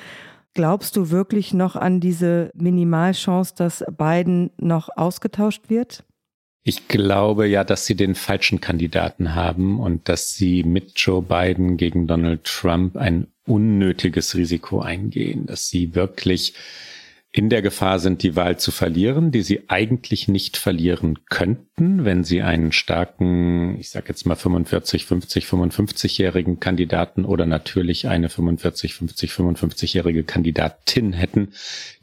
Glaubst 0.53 0.97
du 0.97 1.11
wirklich 1.11 1.53
noch 1.53 1.75
an 1.75 2.01
diese 2.01 2.51
Minimalchance, 2.53 3.53
dass 3.55 3.83
Biden 3.97 4.51
noch 4.57 4.89
ausgetauscht 4.95 5.69
wird? 5.69 6.03
Ich 6.63 6.87
glaube 6.87 7.47
ja, 7.47 7.63
dass 7.63 7.85
sie 7.85 7.95
den 7.95 8.15
falschen 8.15 8.61
Kandidaten 8.61 9.33
haben 9.33 9.79
und 9.79 10.09
dass 10.09 10.33
sie 10.33 10.63
mit 10.63 10.93
Joe 10.95 11.21
Biden 11.21 11.77
gegen 11.77 12.05
Donald 12.05 12.43
Trump 12.43 12.97
ein 12.97 13.27
unnötiges 13.45 14.35
Risiko 14.35 14.81
eingehen, 14.81 15.45
dass 15.45 15.67
sie 15.69 15.95
wirklich 15.95 16.53
in 17.33 17.49
der 17.49 17.61
Gefahr 17.61 17.99
sind, 17.99 18.23
die 18.23 18.35
Wahl 18.35 18.59
zu 18.59 18.71
verlieren, 18.71 19.31
die 19.31 19.41
sie 19.41 19.69
eigentlich 19.69 20.27
nicht 20.27 20.57
verlieren 20.57 21.19
könnten, 21.29 22.03
wenn 22.03 22.25
sie 22.25 22.41
einen 22.41 22.73
starken, 22.73 23.79
ich 23.79 23.89
sage 23.89 24.07
jetzt 24.09 24.25
mal 24.25 24.35
45, 24.35 25.05
50, 25.05 25.45
55-jährigen 25.45 26.59
Kandidaten 26.59 27.23
oder 27.23 27.45
natürlich 27.45 28.09
eine 28.09 28.27
45, 28.27 28.95
50, 28.95 29.31
55-jährige 29.31 30.25
Kandidatin 30.25 31.13
hätten, 31.13 31.53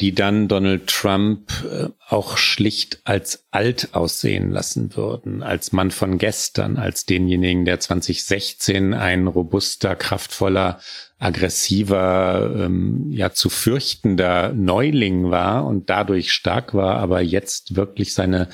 die 0.00 0.14
dann 0.14 0.48
Donald 0.48 0.86
Trump 0.86 1.52
äh, 1.70 1.88
auch 2.08 2.38
schlicht 2.38 3.02
als 3.04 3.47
alt 3.58 3.88
aussehen 3.92 4.52
lassen 4.52 4.94
würden, 4.94 5.42
als 5.42 5.72
Mann 5.72 5.90
von 5.90 6.16
gestern, 6.16 6.76
als 6.76 7.06
denjenigen, 7.06 7.64
der 7.64 7.80
2016 7.80 8.94
ein 8.94 9.26
robuster, 9.26 9.96
kraftvoller, 9.96 10.78
aggressiver, 11.18 12.52
ähm, 12.56 13.10
ja 13.10 13.32
zu 13.32 13.50
fürchtender 13.50 14.52
Neuling 14.52 15.32
war 15.32 15.66
und 15.66 15.90
dadurch 15.90 16.32
stark 16.32 16.72
war, 16.72 16.98
aber 16.98 17.20
jetzt 17.20 17.74
wirklich 17.74 18.14
seine 18.14 18.48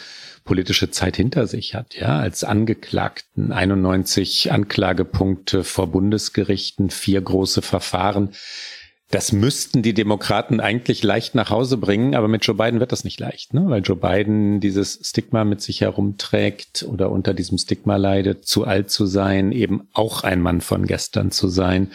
politische 0.44 0.90
Zeit 0.90 1.16
hinter 1.16 1.46
sich 1.46 1.74
hat, 1.74 1.94
ja, 1.96 2.18
als 2.18 2.42
Angeklagten 2.42 3.52
91 3.52 4.52
Anklagepunkte 4.52 5.64
vor 5.64 5.88
Bundesgerichten, 5.88 6.88
vier 6.88 7.20
große 7.20 7.60
Verfahren. 7.60 8.30
Das 9.10 9.32
müssten 9.32 9.82
die 9.82 9.94
Demokraten 9.94 10.60
eigentlich 10.60 11.02
leicht 11.02 11.34
nach 11.34 11.50
Hause 11.50 11.76
bringen, 11.76 12.14
aber 12.14 12.26
mit 12.26 12.44
Joe 12.44 12.56
Biden 12.56 12.80
wird 12.80 12.90
das 12.90 13.04
nicht 13.04 13.20
leicht, 13.20 13.54
ne? 13.54 13.64
weil 13.66 13.82
Joe 13.82 13.96
Biden 13.96 14.60
dieses 14.60 14.98
Stigma 15.02 15.44
mit 15.44 15.60
sich 15.60 15.82
herumträgt 15.82 16.84
oder 16.88 17.10
unter 17.10 17.34
diesem 17.34 17.58
Stigma 17.58 17.96
leidet, 17.96 18.46
zu 18.46 18.64
alt 18.64 18.90
zu 18.90 19.06
sein, 19.06 19.52
eben 19.52 19.88
auch 19.92 20.24
ein 20.24 20.40
Mann 20.40 20.60
von 20.60 20.86
gestern 20.86 21.30
zu 21.30 21.48
sein 21.48 21.90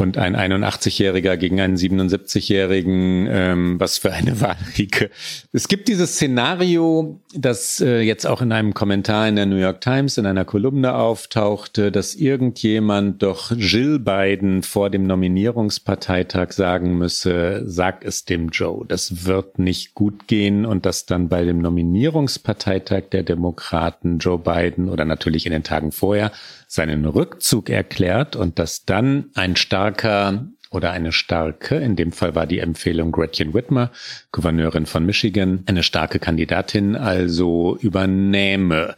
und 0.00 0.18
ein 0.18 0.36
81-Jähriger 0.36 1.36
gegen 1.36 1.60
einen 1.60 1.76
77-Jährigen, 1.76 3.28
ähm, 3.30 3.80
was 3.80 3.98
für 3.98 4.12
eine 4.12 4.40
Wahlrieke. 4.40 5.10
Es 5.52 5.68
gibt 5.68 5.88
dieses 5.88 6.14
Szenario, 6.14 7.20
das 7.34 7.80
äh, 7.80 8.00
jetzt 8.00 8.26
auch 8.26 8.42
in 8.42 8.52
einem 8.52 8.74
Kommentar 8.74 9.28
in 9.28 9.36
der 9.36 9.46
New 9.46 9.56
York 9.56 9.80
Times 9.80 10.18
in 10.18 10.26
einer 10.26 10.44
Kolumne 10.44 10.94
auftauchte, 10.94 11.92
dass 11.92 12.14
irgendjemand 12.14 13.22
doch 13.22 13.52
Jill 13.52 13.98
Biden 13.98 14.62
vor 14.62 14.90
dem 14.90 15.06
Nominierungsparteitag 15.06 16.52
sagen 16.52 16.98
müsse, 16.98 17.62
sag 17.66 18.04
es 18.04 18.24
dem 18.24 18.48
Joe, 18.48 18.84
das 18.86 19.26
wird 19.26 19.58
nicht 19.58 19.94
gut 19.94 20.28
gehen 20.28 20.64
und 20.64 20.86
dass 20.86 21.06
dann 21.06 21.28
bei 21.28 21.44
dem 21.44 21.58
Nominierungsparteitag 21.58 23.10
der 23.12 23.22
Demokraten 23.22 24.18
Joe 24.18 24.38
Biden 24.38 24.88
oder 24.88 25.04
natürlich 25.04 25.46
in 25.46 25.52
den 25.52 25.64
Tagen 25.64 25.92
vorher 25.92 26.32
seinen 26.68 27.06
Rückzug 27.06 27.70
erklärt 27.70 28.36
und 28.36 28.58
dass 28.58 28.84
dann 28.84 29.30
ein 29.34 29.56
starker 29.56 30.46
oder 30.70 30.90
eine 30.90 31.12
starke, 31.12 31.76
in 31.76 31.96
dem 31.96 32.12
Fall 32.12 32.34
war 32.34 32.46
die 32.46 32.58
Empfehlung 32.58 33.10
Gretchen 33.10 33.54
Whitmer, 33.54 33.90
Gouverneurin 34.32 34.84
von 34.84 35.04
Michigan, 35.06 35.64
eine 35.64 35.82
starke 35.82 36.18
Kandidatin 36.18 36.94
also 36.94 37.78
übernehme. 37.80 38.94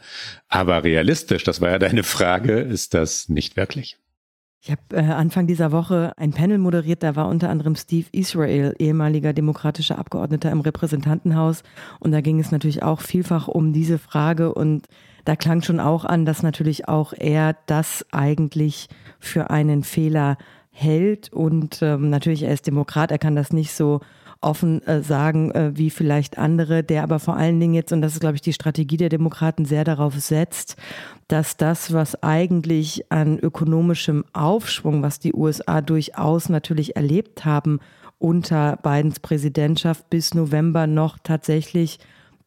Aber 0.49 0.83
realistisch, 0.83 1.45
das 1.45 1.61
war 1.61 1.71
ja 1.71 1.79
deine 1.79 2.03
Frage, 2.03 2.59
ist 2.59 2.93
das 2.93 3.29
nicht 3.29 3.55
wirklich. 3.55 3.97
Ich 4.63 4.69
habe 4.69 4.81
äh, 4.91 4.99
Anfang 4.99 5.47
dieser 5.47 5.71
Woche 5.71 6.11
ein 6.17 6.33
Panel 6.33 6.59
moderiert, 6.59 7.01
da 7.01 7.15
war 7.15 7.29
unter 7.29 7.49
anderem 7.49 7.75
Steve 7.75 8.07
Israel, 8.11 8.75
ehemaliger 8.77 9.33
demokratischer 9.33 9.97
Abgeordneter 9.97 10.51
im 10.51 10.59
Repräsentantenhaus. 10.59 11.63
Und 11.99 12.11
da 12.11 12.21
ging 12.21 12.39
es 12.39 12.51
natürlich 12.51 12.83
auch 12.83 13.01
vielfach 13.01 13.47
um 13.47 13.73
diese 13.73 13.97
Frage 13.97 14.53
und 14.53 14.87
da 15.25 15.35
klang 15.35 15.61
schon 15.61 15.79
auch 15.79 16.05
an, 16.05 16.25
dass 16.25 16.43
natürlich 16.43 16.87
auch 16.87 17.13
er 17.17 17.55
das 17.65 18.05
eigentlich 18.11 18.89
für 19.19 19.49
einen 19.49 19.83
Fehler 19.83 20.37
hält. 20.71 21.31
Und 21.31 21.81
ähm, 21.81 22.09
natürlich, 22.09 22.43
er 22.43 22.53
ist 22.53 22.67
Demokrat, 22.67 23.11
er 23.11 23.19
kann 23.19 23.35
das 23.35 23.53
nicht 23.53 23.73
so 23.73 23.99
offen 24.41 24.81
äh, 24.87 25.03
sagen 25.03 25.51
äh, 25.51 25.71
wie 25.75 25.91
vielleicht 25.91 26.37
andere, 26.37 26.83
der 26.83 27.03
aber 27.03 27.19
vor 27.19 27.37
allen 27.37 27.59
Dingen 27.59 27.75
jetzt, 27.75 27.93
und 27.93 28.01
das 28.01 28.13
ist, 28.13 28.21
glaube 28.21 28.35
ich, 28.35 28.41
die 28.41 28.53
Strategie 28.53 28.97
der 28.97 29.09
Demokraten, 29.09 29.65
sehr 29.65 29.83
darauf 29.83 30.15
setzt, 30.19 30.75
dass 31.27 31.57
das, 31.57 31.93
was 31.93 32.21
eigentlich 32.23 33.11
an 33.11 33.37
ökonomischem 33.37 34.25
Aufschwung, 34.33 35.03
was 35.03 35.19
die 35.19 35.33
USA 35.33 35.81
durchaus 35.81 36.49
natürlich 36.49 36.95
erlebt 36.95 37.45
haben 37.45 37.79
unter 38.17 38.77
Bidens 38.77 39.19
Präsidentschaft 39.19 40.09
bis 40.09 40.33
November 40.33 40.87
noch 40.87 41.17
tatsächlich 41.23 41.99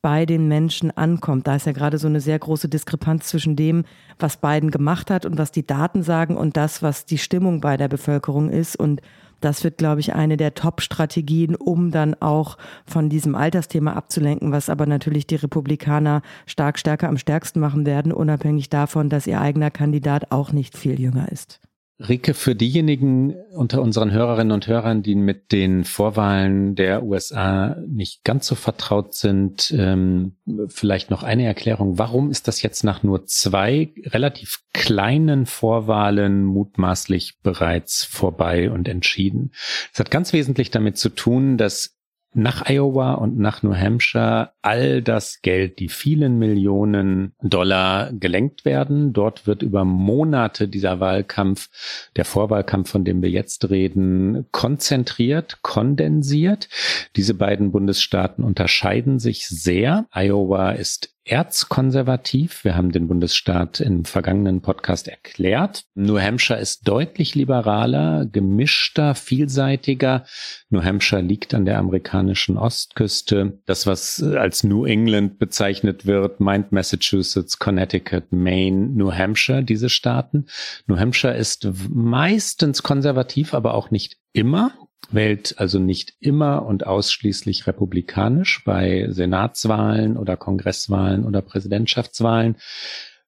bei 0.04 0.26
den 0.26 0.48
Menschen 0.48 0.90
ankommt. 0.90 1.46
Da 1.46 1.56
ist 1.56 1.64
ja 1.64 1.72
gerade 1.72 1.96
so 1.96 2.08
eine 2.08 2.20
sehr 2.20 2.38
große 2.38 2.68
Diskrepanz 2.68 3.28
zwischen 3.28 3.56
dem, 3.56 3.84
was 4.18 4.36
Biden 4.36 4.70
gemacht 4.70 5.10
hat 5.10 5.24
und 5.24 5.38
was 5.38 5.50
die 5.50 5.66
Daten 5.66 6.02
sagen 6.02 6.36
und 6.36 6.58
das, 6.58 6.82
was 6.82 7.06
die 7.06 7.16
Stimmung 7.16 7.62
bei 7.62 7.78
der 7.78 7.88
Bevölkerung 7.88 8.50
ist. 8.50 8.76
Und 8.76 9.00
das 9.40 9.64
wird, 9.64 9.78
glaube 9.78 10.00
ich, 10.00 10.14
eine 10.14 10.36
der 10.36 10.52
Top-Strategien, 10.52 11.56
um 11.56 11.90
dann 11.90 12.12
auch 12.20 12.58
von 12.84 13.08
diesem 13.08 13.34
Altersthema 13.34 13.94
abzulenken, 13.94 14.52
was 14.52 14.68
aber 14.68 14.84
natürlich 14.84 15.26
die 15.26 15.36
Republikaner 15.36 16.20
stark 16.44 16.78
stärker 16.78 17.08
am 17.08 17.16
stärksten 17.16 17.60
machen 17.60 17.86
werden, 17.86 18.12
unabhängig 18.12 18.68
davon, 18.68 19.08
dass 19.08 19.26
ihr 19.26 19.40
eigener 19.40 19.70
Kandidat 19.70 20.32
auch 20.32 20.52
nicht 20.52 20.76
viel 20.76 21.00
jünger 21.00 21.32
ist. 21.32 21.63
Rike, 22.00 22.34
für 22.34 22.56
diejenigen 22.56 23.34
unter 23.52 23.80
unseren 23.80 24.10
Hörerinnen 24.10 24.50
und 24.50 24.66
Hörern, 24.66 25.04
die 25.04 25.14
mit 25.14 25.52
den 25.52 25.84
Vorwahlen 25.84 26.74
der 26.74 27.04
USA 27.04 27.76
nicht 27.86 28.24
ganz 28.24 28.48
so 28.48 28.56
vertraut 28.56 29.14
sind, 29.14 29.72
ähm, 29.76 30.36
vielleicht 30.66 31.10
noch 31.10 31.22
eine 31.22 31.44
Erklärung. 31.44 31.96
Warum 31.96 32.32
ist 32.32 32.48
das 32.48 32.62
jetzt 32.62 32.82
nach 32.82 33.04
nur 33.04 33.26
zwei 33.26 33.92
relativ 34.06 34.64
kleinen 34.72 35.46
Vorwahlen 35.46 36.44
mutmaßlich 36.44 37.38
bereits 37.42 38.02
vorbei 38.02 38.72
und 38.72 38.88
entschieden? 38.88 39.52
Es 39.92 40.00
hat 40.00 40.10
ganz 40.10 40.32
wesentlich 40.32 40.72
damit 40.72 40.98
zu 40.98 41.10
tun, 41.10 41.58
dass 41.58 41.96
nach 42.34 42.68
Iowa 42.68 43.14
und 43.14 43.38
nach 43.38 43.62
New 43.62 43.74
Hampshire 43.74 44.53
all 44.64 45.02
das 45.02 45.42
Geld, 45.42 45.78
die 45.78 45.88
vielen 45.88 46.38
Millionen 46.38 47.34
Dollar 47.42 48.12
gelenkt 48.12 48.64
werden. 48.64 49.12
Dort 49.12 49.46
wird 49.46 49.62
über 49.62 49.84
Monate 49.84 50.68
dieser 50.68 51.00
Wahlkampf, 51.00 51.68
der 52.16 52.24
Vorwahlkampf, 52.24 52.90
von 52.90 53.04
dem 53.04 53.22
wir 53.22 53.28
jetzt 53.28 53.68
reden, 53.68 54.46
konzentriert, 54.52 55.58
kondensiert. 55.60 56.68
Diese 57.16 57.34
beiden 57.34 57.72
Bundesstaaten 57.72 58.42
unterscheiden 58.42 59.18
sich 59.18 59.48
sehr. 59.48 60.06
Iowa 60.14 60.72
ist 60.72 61.14
erzkonservativ. 61.24 62.64
Wir 62.64 62.76
haben 62.76 62.92
den 62.92 63.08
Bundesstaat 63.08 63.80
im 63.80 64.04
vergangenen 64.04 64.60
Podcast 64.60 65.08
erklärt. 65.08 65.84
New 65.94 66.18
Hampshire 66.20 66.58
ist 66.58 66.86
deutlich 66.86 67.34
liberaler, 67.34 68.26
gemischter, 68.26 69.14
vielseitiger. 69.14 70.26
New 70.68 70.82
Hampshire 70.82 71.22
liegt 71.22 71.54
an 71.54 71.64
der 71.64 71.78
amerikanischen 71.78 72.58
Ostküste. 72.58 73.58
Das, 73.64 73.86
was 73.86 74.22
als 74.22 74.53
New 74.62 74.84
England 74.84 75.38
bezeichnet 75.38 76.06
wird, 76.06 76.38
meint 76.38 76.70
Massachusetts, 76.70 77.58
Connecticut, 77.58 78.30
Maine, 78.30 78.88
New 78.88 79.10
Hampshire, 79.12 79.62
diese 79.64 79.88
Staaten. 79.88 80.46
New 80.86 80.98
Hampshire 80.98 81.34
ist 81.34 81.66
meistens 81.88 82.82
konservativ, 82.82 83.54
aber 83.54 83.74
auch 83.74 83.90
nicht 83.90 84.18
immer 84.32 84.72
wählt 85.10 85.54
also 85.58 85.78
nicht 85.78 86.14
immer 86.20 86.64
und 86.64 86.86
ausschließlich 86.86 87.66
republikanisch 87.66 88.62
bei 88.64 89.06
Senatswahlen 89.10 90.16
oder 90.16 90.36
Kongresswahlen 90.36 91.24
oder 91.24 91.42
Präsidentschaftswahlen. 91.42 92.56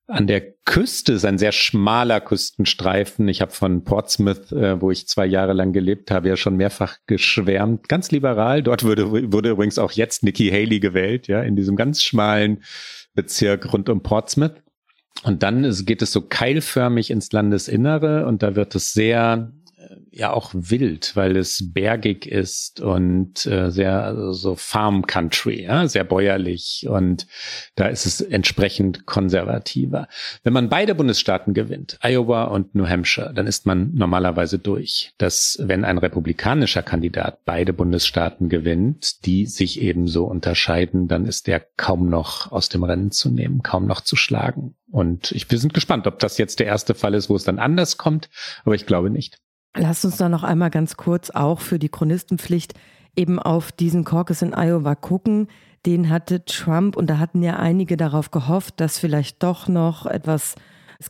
An 0.08 0.28
der 0.28 0.52
Küste 0.64 1.14
ist 1.14 1.24
ein 1.24 1.38
sehr 1.38 1.50
schmaler 1.50 2.20
Küstenstreifen. 2.20 3.26
Ich 3.26 3.40
habe 3.40 3.50
von 3.50 3.82
Portsmouth, 3.82 4.52
äh, 4.52 4.80
wo 4.80 4.92
ich 4.92 5.08
zwei 5.08 5.26
Jahre 5.26 5.52
lang 5.52 5.72
gelebt 5.72 6.12
habe, 6.12 6.28
ja 6.28 6.36
schon 6.36 6.56
mehrfach 6.56 6.98
geschwärmt. 7.06 7.88
Ganz 7.88 8.12
liberal. 8.12 8.62
Dort 8.62 8.84
wurde, 8.84 9.10
wurde 9.32 9.50
übrigens 9.50 9.78
auch 9.78 9.90
jetzt 9.90 10.22
Nikki 10.22 10.48
Haley 10.50 10.78
gewählt, 10.78 11.26
ja, 11.26 11.42
in 11.42 11.56
diesem 11.56 11.74
ganz 11.74 12.02
schmalen 12.02 12.62
Bezirk 13.14 13.72
rund 13.72 13.88
um 13.88 14.02
Portsmouth. 14.02 14.62
Und 15.24 15.42
dann 15.42 15.68
geht 15.84 16.02
es 16.02 16.12
so 16.12 16.20
keilförmig 16.20 17.10
ins 17.10 17.32
Landesinnere 17.32 18.26
und 18.26 18.42
da 18.42 18.54
wird 18.54 18.74
es 18.76 18.92
sehr 18.92 19.50
ja 20.10 20.32
auch 20.32 20.50
wild, 20.54 21.14
weil 21.14 21.36
es 21.36 21.72
bergig 21.72 22.26
ist 22.26 22.80
und 22.80 23.46
äh, 23.46 23.70
sehr 23.70 24.04
also 24.04 24.32
so 24.32 24.54
Farm 24.54 25.06
Country, 25.06 25.62
ja, 25.64 25.86
sehr 25.88 26.04
bäuerlich 26.04 26.86
und 26.88 27.26
da 27.74 27.86
ist 27.86 28.06
es 28.06 28.20
entsprechend 28.20 29.06
konservativer. 29.06 30.08
Wenn 30.42 30.52
man 30.52 30.68
beide 30.68 30.94
Bundesstaaten 30.94 31.54
gewinnt, 31.54 31.98
Iowa 32.02 32.44
und 32.44 32.74
New 32.74 32.86
Hampshire, 32.86 33.32
dann 33.34 33.46
ist 33.46 33.66
man 33.66 33.94
normalerweise 33.94 34.58
durch. 34.58 35.12
Dass 35.18 35.58
wenn 35.60 35.84
ein 35.84 35.98
republikanischer 35.98 36.82
Kandidat 36.82 37.44
beide 37.44 37.72
Bundesstaaten 37.72 38.48
gewinnt, 38.48 39.24
die 39.26 39.46
sich 39.46 39.80
ebenso 39.80 40.24
unterscheiden, 40.24 41.08
dann 41.08 41.26
ist 41.26 41.46
der 41.46 41.60
kaum 41.76 42.08
noch 42.08 42.52
aus 42.52 42.68
dem 42.68 42.84
Rennen 42.84 43.10
zu 43.10 43.30
nehmen, 43.30 43.62
kaum 43.62 43.86
noch 43.86 44.00
zu 44.00 44.16
schlagen. 44.16 44.74
Und 44.90 45.32
ich, 45.32 45.50
wir 45.50 45.58
sind 45.58 45.74
gespannt, 45.74 46.06
ob 46.06 46.18
das 46.18 46.38
jetzt 46.38 46.60
der 46.60 46.66
erste 46.66 46.94
Fall 46.94 47.14
ist, 47.14 47.28
wo 47.28 47.36
es 47.36 47.44
dann 47.44 47.58
anders 47.58 47.96
kommt, 47.98 48.30
aber 48.64 48.74
ich 48.74 48.86
glaube 48.86 49.10
nicht. 49.10 49.38
Lass 49.76 50.04
uns 50.04 50.16
da 50.16 50.28
noch 50.28 50.42
einmal 50.42 50.70
ganz 50.70 50.96
kurz 50.96 51.30
auch 51.30 51.60
für 51.60 51.78
die 51.78 51.90
Chronistenpflicht 51.90 52.74
eben 53.14 53.38
auf 53.38 53.72
diesen 53.72 54.04
Caucus 54.04 54.42
in 54.42 54.54
Iowa 54.54 54.94
gucken. 54.94 55.48
Den 55.84 56.10
hatte 56.10 56.44
Trump 56.44 56.96
und 56.96 57.08
da 57.08 57.18
hatten 57.18 57.42
ja 57.42 57.56
einige 57.56 57.96
darauf 57.96 58.30
gehofft, 58.30 58.80
dass 58.80 58.98
vielleicht 58.98 59.42
doch 59.42 59.68
noch 59.68 60.06
etwas 60.06 60.54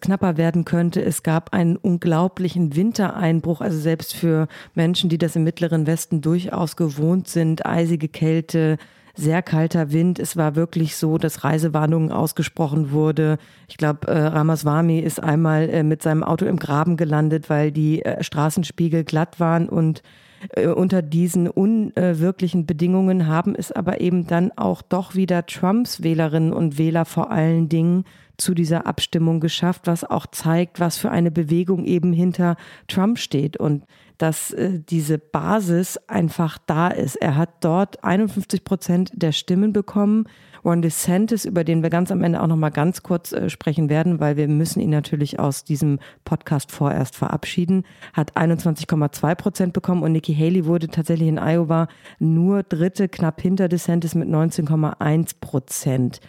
knapper 0.00 0.36
werden 0.36 0.64
könnte. 0.64 1.00
Es 1.00 1.22
gab 1.22 1.52
einen 1.52 1.76
unglaublichen 1.76 2.74
Wintereinbruch, 2.74 3.60
also 3.60 3.78
selbst 3.78 4.14
für 4.14 4.48
Menschen, 4.74 5.08
die 5.08 5.18
das 5.18 5.36
im 5.36 5.44
mittleren 5.44 5.86
Westen 5.86 6.20
durchaus 6.20 6.76
gewohnt 6.76 7.28
sind, 7.28 7.64
eisige 7.64 8.08
Kälte, 8.08 8.78
sehr 9.16 9.42
kalter 9.42 9.92
Wind. 9.92 10.18
Es 10.18 10.36
war 10.36 10.54
wirklich 10.56 10.96
so, 10.96 11.18
dass 11.18 11.42
Reisewarnungen 11.42 12.12
ausgesprochen 12.12 12.90
wurde. 12.92 13.38
Ich 13.68 13.76
glaube, 13.76 14.06
äh, 14.08 14.18
Ramaswamy 14.18 15.00
ist 15.00 15.22
einmal 15.22 15.68
äh, 15.70 15.82
mit 15.82 16.02
seinem 16.02 16.22
Auto 16.22 16.44
im 16.44 16.58
Graben 16.58 16.96
gelandet, 16.96 17.48
weil 17.48 17.72
die 17.72 18.04
äh, 18.04 18.22
Straßenspiegel 18.22 19.04
glatt 19.04 19.40
waren 19.40 19.68
und 19.68 20.02
äh, 20.50 20.68
unter 20.68 21.02
diesen 21.02 21.48
unwirklichen 21.48 22.66
Bedingungen 22.66 23.26
haben 23.26 23.54
es 23.54 23.72
aber 23.72 24.00
eben 24.00 24.26
dann 24.26 24.52
auch 24.56 24.82
doch 24.82 25.14
wieder 25.14 25.46
Trumps 25.46 26.02
Wählerinnen 26.02 26.52
und 26.52 26.78
Wähler 26.78 27.06
vor 27.06 27.30
allen 27.30 27.68
Dingen 27.68 28.04
zu 28.36 28.52
dieser 28.52 28.86
Abstimmung 28.86 29.40
geschafft, 29.40 29.86
was 29.86 30.04
auch 30.04 30.26
zeigt, 30.26 30.78
was 30.78 30.98
für 30.98 31.10
eine 31.10 31.30
Bewegung 31.30 31.86
eben 31.86 32.12
hinter 32.12 32.56
Trump 32.86 33.18
steht 33.18 33.56
und 33.56 33.84
dass 34.18 34.52
äh, 34.52 34.80
diese 34.88 35.18
Basis 35.18 35.98
einfach 36.08 36.58
da 36.66 36.88
ist. 36.88 37.16
Er 37.16 37.36
hat 37.36 37.50
dort 37.60 38.02
51 38.04 38.64
Prozent 38.64 39.10
der 39.14 39.32
Stimmen 39.32 39.72
bekommen. 39.72 40.26
Ron 40.64 40.82
DeSantis, 40.82 41.44
über 41.44 41.62
den 41.62 41.82
wir 41.82 41.90
ganz 41.90 42.10
am 42.10 42.24
Ende 42.24 42.42
auch 42.42 42.48
noch 42.48 42.56
mal 42.56 42.70
ganz 42.70 43.02
kurz 43.02 43.32
äh, 43.32 43.48
sprechen 43.48 43.88
werden, 43.88 44.18
weil 44.18 44.36
wir 44.36 44.48
müssen 44.48 44.80
ihn 44.80 44.90
natürlich 44.90 45.38
aus 45.38 45.62
diesem 45.64 46.00
Podcast 46.24 46.72
vorerst 46.72 47.14
verabschieden, 47.14 47.84
hat 48.12 48.36
21,2 48.36 49.34
Prozent 49.36 49.72
bekommen 49.72 50.02
und 50.02 50.12
Nikki 50.12 50.34
Haley 50.34 50.66
wurde 50.66 50.88
tatsächlich 50.88 51.28
in 51.28 51.38
Iowa 51.38 51.86
nur 52.18 52.64
Dritte, 52.64 53.08
knapp 53.08 53.40
hinter 53.40 53.68
DeSantis 53.68 54.14
mit 54.14 54.28
19,1 54.28 55.36
Prozent 55.40 56.20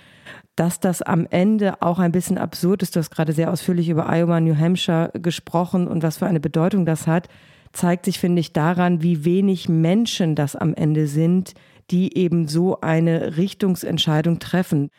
dass 0.55 0.79
das 0.79 1.03
am 1.03 1.27
Ende 1.29 1.83
auch 1.83 1.99
ein 1.99 2.11
bisschen 2.11 2.39
absurd 2.39 2.81
ist. 2.81 2.95
Du 2.95 2.99
hast 2.99 3.11
gerade 3.11 3.31
sehr 3.31 3.51
ausführlich 3.51 3.89
über 3.89 4.09
Iowa, 4.09 4.39
New 4.39 4.57
Hampshire 4.57 5.11
gesprochen 5.13 5.87
und 5.87 6.01
was 6.01 6.17
für 6.17 6.25
eine 6.25 6.39
Bedeutung 6.39 6.85
das 6.85 7.05
hat, 7.05 7.29
zeigt 7.77 8.05
sich, 8.05 8.19
finde 8.19 8.39
ich, 8.39 8.53
daran, 8.53 9.03
wie 9.03 9.23
wenig 9.23 9.69
Menschen 9.69 10.35
das 10.35 10.55
am 10.55 10.73
Ende 10.73 11.07
sind, 11.07 11.53
die 11.91 12.17
eben 12.17 12.47
so 12.47 12.81
eine 12.81 13.37
Richtungsentscheidung 13.37 14.39
treffen. 14.39 14.89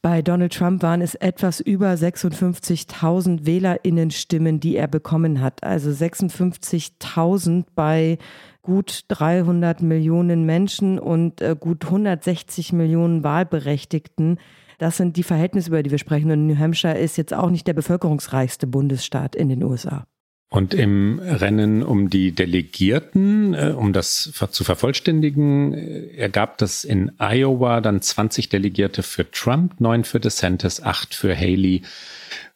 Bei 0.00 0.22
Donald 0.22 0.54
Trump 0.54 0.82
waren 0.82 1.02
es 1.02 1.16
etwas 1.16 1.58
über 1.58 1.92
56.000 1.92 3.44
Wählerinnenstimmen, 3.44 4.60
die 4.60 4.76
er 4.76 4.86
bekommen 4.86 5.40
hat. 5.40 5.64
Also 5.64 5.90
56.000 5.90 7.64
bei 7.74 8.18
gut 8.62 9.06
300 9.08 9.82
Millionen 9.82 10.46
Menschen 10.46 11.00
und 11.00 11.40
äh, 11.40 11.56
gut 11.58 11.86
160 11.86 12.72
Millionen 12.72 13.24
Wahlberechtigten. 13.24 14.38
Das 14.78 14.96
sind 14.96 15.16
die 15.16 15.24
Verhältnisse, 15.24 15.70
über 15.70 15.82
die 15.82 15.90
wir 15.90 15.98
sprechen. 15.98 16.30
Und 16.30 16.46
New 16.46 16.56
Hampshire 16.56 16.96
ist 16.96 17.16
jetzt 17.16 17.34
auch 17.34 17.50
nicht 17.50 17.66
der 17.66 17.74
bevölkerungsreichste 17.74 18.68
Bundesstaat 18.68 19.34
in 19.34 19.48
den 19.48 19.64
USA. 19.64 20.06
Und 20.50 20.72
im 20.72 21.18
Rennen 21.18 21.82
um 21.82 22.08
die 22.08 22.32
Delegierten, 22.32 23.52
äh, 23.52 23.74
um 23.76 23.92
das 23.92 24.32
zu 24.50 24.64
vervollständigen, 24.64 25.74
äh, 25.74 26.16
ergab 26.16 26.56
das 26.56 26.84
in 26.84 27.12
Iowa 27.18 27.82
dann 27.82 28.00
20 28.00 28.48
Delegierte 28.48 29.02
für 29.02 29.30
Trump, 29.30 29.78
neun 29.78 30.04
für 30.04 30.20
DeSantis, 30.20 30.82
acht 30.82 31.14
für 31.14 31.36
Haley. 31.36 31.82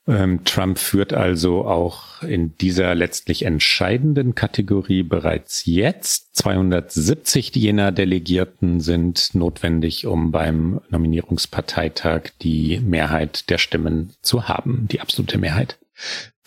Ähm, 0.09 0.42
Trump 0.44 0.78
führt 0.78 1.12
also 1.12 1.66
auch 1.66 2.22
in 2.22 2.57
dieser 2.57 2.94
letztlich 2.94 3.44
entscheidenden 3.44 4.35
Kategorie 4.35 5.02
bereits 5.02 5.66
jetzt. 5.66 6.35
270 6.37 7.55
jener 7.55 7.92
Delegierten 7.92 8.81
sind 8.81 9.35
notwendig, 9.35 10.07
um 10.07 10.33
beim 10.33 10.81
Nominierungsparteitag 10.88 12.31
die 12.40 12.81
Mehrheit 12.81 13.50
der 13.50 13.59
Stimmen 13.59 14.14
zu 14.22 14.48
haben, 14.48 14.88
die 14.90 15.00
absolute 15.00 15.38
Mehrheit. 15.38 15.78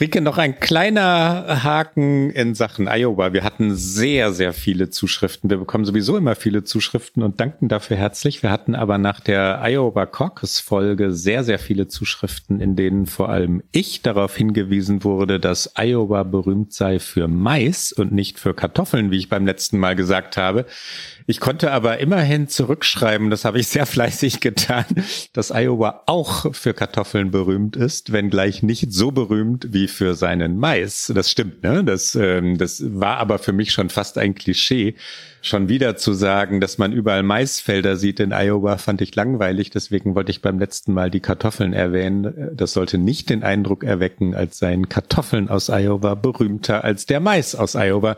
Rike, 0.01 0.19
noch 0.19 0.38
ein 0.38 0.60
kleiner 0.60 1.63
Haken 1.63 2.29
in 2.29 2.53
Sachen 2.53 2.89
Iowa. 2.89 3.31
Wir 3.31 3.45
hatten 3.45 3.77
sehr, 3.77 4.34
sehr 4.34 4.51
viele 4.51 4.89
Zuschriften. 4.89 5.49
Wir 5.49 5.55
bekommen 5.55 5.86
sowieso 5.86 6.17
immer 6.17 6.36
viele 6.36 6.65
Zuschriften 6.65 7.23
und 7.23 7.39
danken 7.39 7.69
dafür 7.69 7.95
herzlich. 7.95 8.43
Wir 8.43 8.51
hatten 8.51 8.75
aber 8.75 8.97
nach 8.97 9.21
der 9.21 9.62
Iowa 9.63 10.05
Caucus 10.05 10.60
Folge 10.60 11.13
sehr, 11.13 11.45
sehr 11.45 11.60
viele 11.60 11.88
Zuschriften, 11.88 12.60
in 12.60 12.75
denen 12.75 13.05
vor 13.05 13.29
allem 13.29 13.63
ich 13.71 14.01
darauf 14.01 14.36
hingewiesen 14.36 15.05
wurde, 15.05 15.39
dass 15.39 15.71
Iowa 15.77 16.23
berühmt 16.23 16.73
sei 16.73 16.99
für 16.99 17.29
Mais 17.29 17.93
und 17.93 18.12
nicht 18.12 18.38
für 18.38 18.53
Kartoffeln, 18.53 19.12
wie 19.12 19.17
ich 19.17 19.29
beim 19.29 19.45
letzten 19.45 19.77
Mal 19.77 19.95
gesagt 19.95 20.36
habe. 20.36 20.65
Ich 21.25 21.39
konnte 21.39 21.71
aber 21.71 21.99
immerhin 21.99 22.49
zurückschreiben, 22.49 23.29
das 23.29 23.45
habe 23.45 23.60
ich 23.60 23.69
sehr 23.69 23.86
fleißig 23.86 24.41
getan, 24.41 24.84
dass 25.31 25.51
Iowa 25.51 26.03
auch 26.05 26.53
für 26.53 26.73
Kartoffeln 26.73 27.31
berühmt 27.31 27.77
ist, 27.77 28.12
wenngleich 28.12 28.62
nicht 28.62 28.91
so 28.91 29.13
berühmt 29.13 29.67
wie 29.71 29.85
für 29.88 30.15
seinen 30.15 30.58
Mais. 30.58 31.12
Das 31.13 31.32
stimmt, 31.32 31.63
ne? 31.63 31.84
Das, 31.84 32.15
ähm, 32.15 32.58
das 32.58 32.84
war 32.86 33.17
aber 33.17 33.39
für 33.39 33.54
mich 33.54 33.71
schon 33.71 33.89
fast 33.89 34.17
ein 34.17 34.36
Klischee 34.36 34.95
schon 35.45 35.69
wieder 35.69 35.95
zu 35.95 36.13
sagen, 36.13 36.60
dass 36.60 36.78
man 36.78 36.91
überall 36.91 37.24
Maisfelder 37.24 37.95
sieht 37.98 38.19
in 38.19 38.32
Iowa, 38.32 38.78
fand 38.78 39.02
ich 39.02 39.15
langweilig. 39.15 39.69
Deswegen 39.69 40.15
wollte 40.15 40.32
ich 40.32 40.41
beim 40.41 40.60
letzten 40.60 40.93
Mal 40.93 41.12
die 41.12 41.19
Kartoffeln 41.19 41.74
erwähnen. 41.74 42.52
Das 42.56 42.74
sollte 42.74 42.98
nicht 42.98 43.30
den 43.30 43.43
Eindruck 43.43 43.84
erwecken, 43.84 44.34
als 44.34 44.58
seien 44.58 44.89
Kartoffeln 44.89 45.50
aus 45.50 45.69
Iowa 45.69 46.15
berühmter 46.15 46.84
als 46.84 47.06
der 47.06 47.19
Mais 47.19 47.56
aus 47.56 47.76
Iowa. 47.76 48.17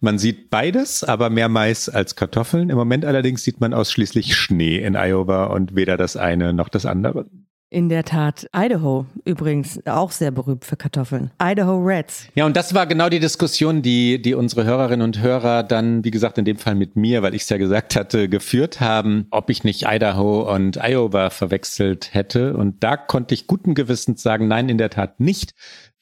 Man 0.00 0.18
sieht 0.18 0.50
beides, 0.50 1.02
aber 1.02 1.30
mehr 1.30 1.48
Mais 1.48 1.88
als 1.88 2.14
Kartoffeln. 2.14 2.70
Im 2.70 2.76
Moment 2.76 3.04
allerdings 3.04 3.42
sieht 3.42 3.60
man 3.60 3.74
ausschließlich 3.74 4.36
Schnee 4.36 4.78
in 4.78 4.94
Iowa 4.94 5.46
und 5.46 5.74
weder 5.74 5.96
das 5.96 6.16
eine 6.16 6.52
noch 6.52 6.68
das 6.68 6.86
andere. 6.86 7.26
In 7.70 7.90
der 7.90 8.04
Tat. 8.04 8.48
Idaho 8.56 9.04
übrigens 9.26 9.86
auch 9.86 10.10
sehr 10.10 10.30
berühmt 10.30 10.64
für 10.64 10.76
Kartoffeln. 10.76 11.30
Idaho 11.38 11.76
Reds. 11.76 12.26
Ja, 12.34 12.46
und 12.46 12.56
das 12.56 12.72
war 12.72 12.86
genau 12.86 13.10
die 13.10 13.20
Diskussion, 13.20 13.82
die, 13.82 14.22
die 14.22 14.32
unsere 14.32 14.64
Hörerinnen 14.64 15.04
und 15.04 15.20
Hörer 15.20 15.64
dann, 15.64 16.02
wie 16.02 16.10
gesagt, 16.10 16.38
in 16.38 16.46
dem 16.46 16.56
Fall 16.56 16.74
mit 16.74 16.96
mir, 16.96 17.22
weil 17.22 17.34
ich 17.34 17.42
es 17.42 17.48
ja 17.50 17.58
gesagt 17.58 17.94
hatte, 17.94 18.30
geführt 18.30 18.80
haben, 18.80 19.26
ob 19.30 19.50
ich 19.50 19.64
nicht 19.64 19.84
Idaho 19.86 20.50
und 20.50 20.78
Iowa 20.82 21.28
verwechselt 21.28 22.14
hätte. 22.14 22.56
Und 22.56 22.82
da 22.82 22.96
konnte 22.96 23.34
ich 23.34 23.46
guten 23.46 23.74
Gewissens 23.74 24.22
sagen, 24.22 24.48
nein, 24.48 24.70
in 24.70 24.78
der 24.78 24.88
Tat 24.88 25.20
nicht. 25.20 25.54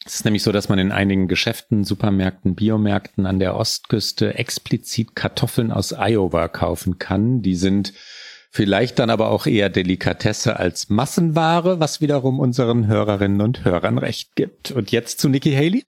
Es 0.05 0.15
ist 0.15 0.25
nämlich 0.25 0.45
so, 0.45 0.53
dass 0.53 0.69
man 0.69 0.79
in 0.79 0.93
einigen 0.93 1.27
Geschäften, 1.27 1.83
Supermärkten, 1.83 2.55
Biomärkten 2.55 3.27
an 3.27 3.41
der 3.41 3.57
Ostküste 3.57 4.35
explizit 4.35 5.17
Kartoffeln 5.17 5.73
aus 5.73 5.93
Iowa 5.93 6.47
kaufen 6.47 7.01
kann. 7.01 7.43
Die 7.43 7.57
sind 7.57 7.93
Vielleicht 8.57 8.99
dann 8.99 9.11
aber 9.11 9.29
auch 9.29 9.45
eher 9.45 9.69
Delikatesse 9.69 10.59
als 10.59 10.89
Massenware, 10.89 11.79
was 11.79 12.01
wiederum 12.01 12.41
unseren 12.41 12.87
Hörerinnen 12.87 13.43
und 13.43 13.67
Hörern 13.67 13.99
recht 13.99 14.35
gibt. 14.35 14.71
Und 14.71 14.91
jetzt 14.93 15.21
zu 15.21 15.29
Nikki 15.29 15.53
Haley? 15.53 15.85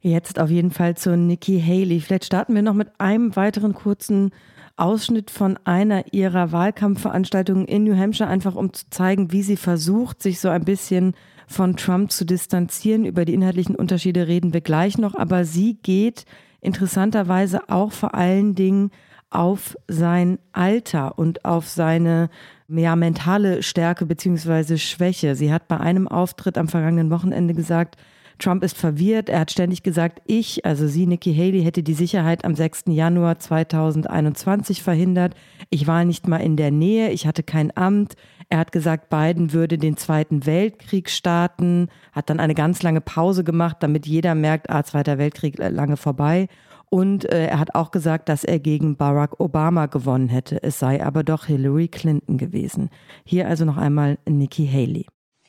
Jetzt 0.00 0.40
auf 0.40 0.50
jeden 0.50 0.72
Fall 0.72 0.96
zu 0.96 1.16
Nikki 1.16 1.62
Haley. 1.64 2.00
Vielleicht 2.00 2.24
starten 2.24 2.56
wir 2.56 2.62
noch 2.62 2.74
mit 2.74 2.88
einem 2.98 3.36
weiteren 3.36 3.72
kurzen 3.72 4.32
Ausschnitt 4.76 5.30
von 5.30 5.60
einer 5.62 6.12
ihrer 6.12 6.50
Wahlkampfveranstaltungen 6.50 7.66
in 7.66 7.84
New 7.84 7.96
Hampshire, 7.96 8.28
einfach 8.28 8.56
um 8.56 8.72
zu 8.72 8.90
zeigen, 8.90 9.30
wie 9.30 9.44
sie 9.44 9.56
versucht, 9.56 10.20
sich 10.20 10.40
so 10.40 10.48
ein 10.48 10.64
bisschen 10.64 11.14
von 11.46 11.76
Trump 11.76 12.10
zu 12.10 12.24
distanzieren. 12.24 13.04
Über 13.04 13.26
die 13.26 13.34
inhaltlichen 13.34 13.76
Unterschiede 13.76 14.26
reden 14.26 14.52
wir 14.52 14.60
gleich 14.60 14.98
noch, 14.98 15.14
aber 15.14 15.44
sie 15.44 15.74
geht 15.84 16.24
interessanterweise 16.60 17.68
auch 17.68 17.92
vor 17.92 18.16
allen 18.16 18.56
Dingen 18.56 18.90
auf 19.30 19.76
sein 19.88 20.38
Alter 20.52 21.18
und 21.18 21.44
auf 21.44 21.68
seine 21.68 22.30
ja, 22.68 22.96
mentale 22.96 23.62
Stärke 23.62 24.06
beziehungsweise 24.06 24.78
Schwäche. 24.78 25.34
Sie 25.34 25.52
hat 25.52 25.68
bei 25.68 25.78
einem 25.78 26.08
Auftritt 26.08 26.58
am 26.58 26.68
vergangenen 26.68 27.10
Wochenende 27.10 27.54
gesagt, 27.54 27.96
Trump 28.38 28.62
ist 28.62 28.76
verwirrt. 28.76 29.28
Er 29.28 29.40
hat 29.40 29.50
ständig 29.50 29.82
gesagt, 29.82 30.22
ich, 30.26 30.64
also 30.64 30.86
sie, 30.86 31.06
Nikki 31.06 31.34
Haley, 31.34 31.62
hätte 31.62 31.82
die 31.82 31.94
Sicherheit 31.94 32.44
am 32.44 32.54
6. 32.54 32.84
Januar 32.86 33.38
2021 33.38 34.82
verhindert. 34.82 35.34
Ich 35.70 35.86
war 35.86 36.04
nicht 36.04 36.28
mal 36.28 36.38
in 36.38 36.56
der 36.56 36.70
Nähe. 36.70 37.10
Ich 37.10 37.26
hatte 37.26 37.42
kein 37.42 37.76
Amt. 37.76 38.14
Er 38.48 38.58
hat 38.58 38.72
gesagt, 38.72 39.10
Biden 39.10 39.52
würde 39.52 39.76
den 39.76 39.96
Zweiten 39.96 40.46
Weltkrieg 40.46 41.10
starten, 41.10 41.88
hat 42.12 42.30
dann 42.30 42.40
eine 42.40 42.54
ganz 42.54 42.82
lange 42.82 43.02
Pause 43.02 43.44
gemacht, 43.44 43.78
damit 43.80 44.06
jeder 44.06 44.34
merkt, 44.34 44.70
ah, 44.70 44.84
Zweiter 44.84 45.18
Weltkrieg 45.18 45.58
äh, 45.58 45.68
lange 45.68 45.98
vorbei. 45.98 46.48
Und 46.90 47.26
äh, 47.26 47.46
er 47.48 47.58
hat 47.58 47.74
auch 47.74 47.90
gesagt, 47.90 48.28
dass 48.28 48.44
er 48.44 48.58
gegen 48.58 48.96
Barack 48.96 49.40
Obama 49.40 49.86
gewonnen 49.86 50.28
hätte. 50.28 50.62
Es 50.62 50.78
sei 50.78 51.04
aber 51.04 51.22
doch 51.22 51.46
Hillary 51.46 51.88
Clinton 51.88 52.38
gewesen. 52.38 52.90
Hier 53.24 53.46
also 53.46 53.64
noch 53.64 53.76
einmal 53.76 54.18
Nikki 54.26 54.66
Haley. 54.66 55.06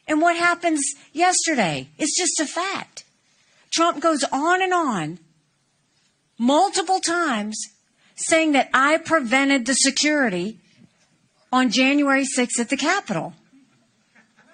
And 0.08 0.22
what 0.22 0.36
happens 0.36 0.82
yesterday 1.14 1.88
is 1.98 2.18
just 2.18 2.42
a 2.42 2.46
fact. 2.46 3.06
Trump 3.72 4.02
goes 4.02 4.24
on 4.32 4.62
and 4.62 4.74
on 4.74 5.20
multiple 6.38 7.00
times 7.00 7.58
saying 8.16 8.54
that 8.54 8.70
I 8.74 8.98
prevented 8.98 9.66
the 9.66 9.76
security 9.76 10.58
on 11.52 11.70
January 11.70 12.26
6th 12.26 12.60
at 12.60 12.70
the 12.70 12.78
Capitol. 12.78 13.34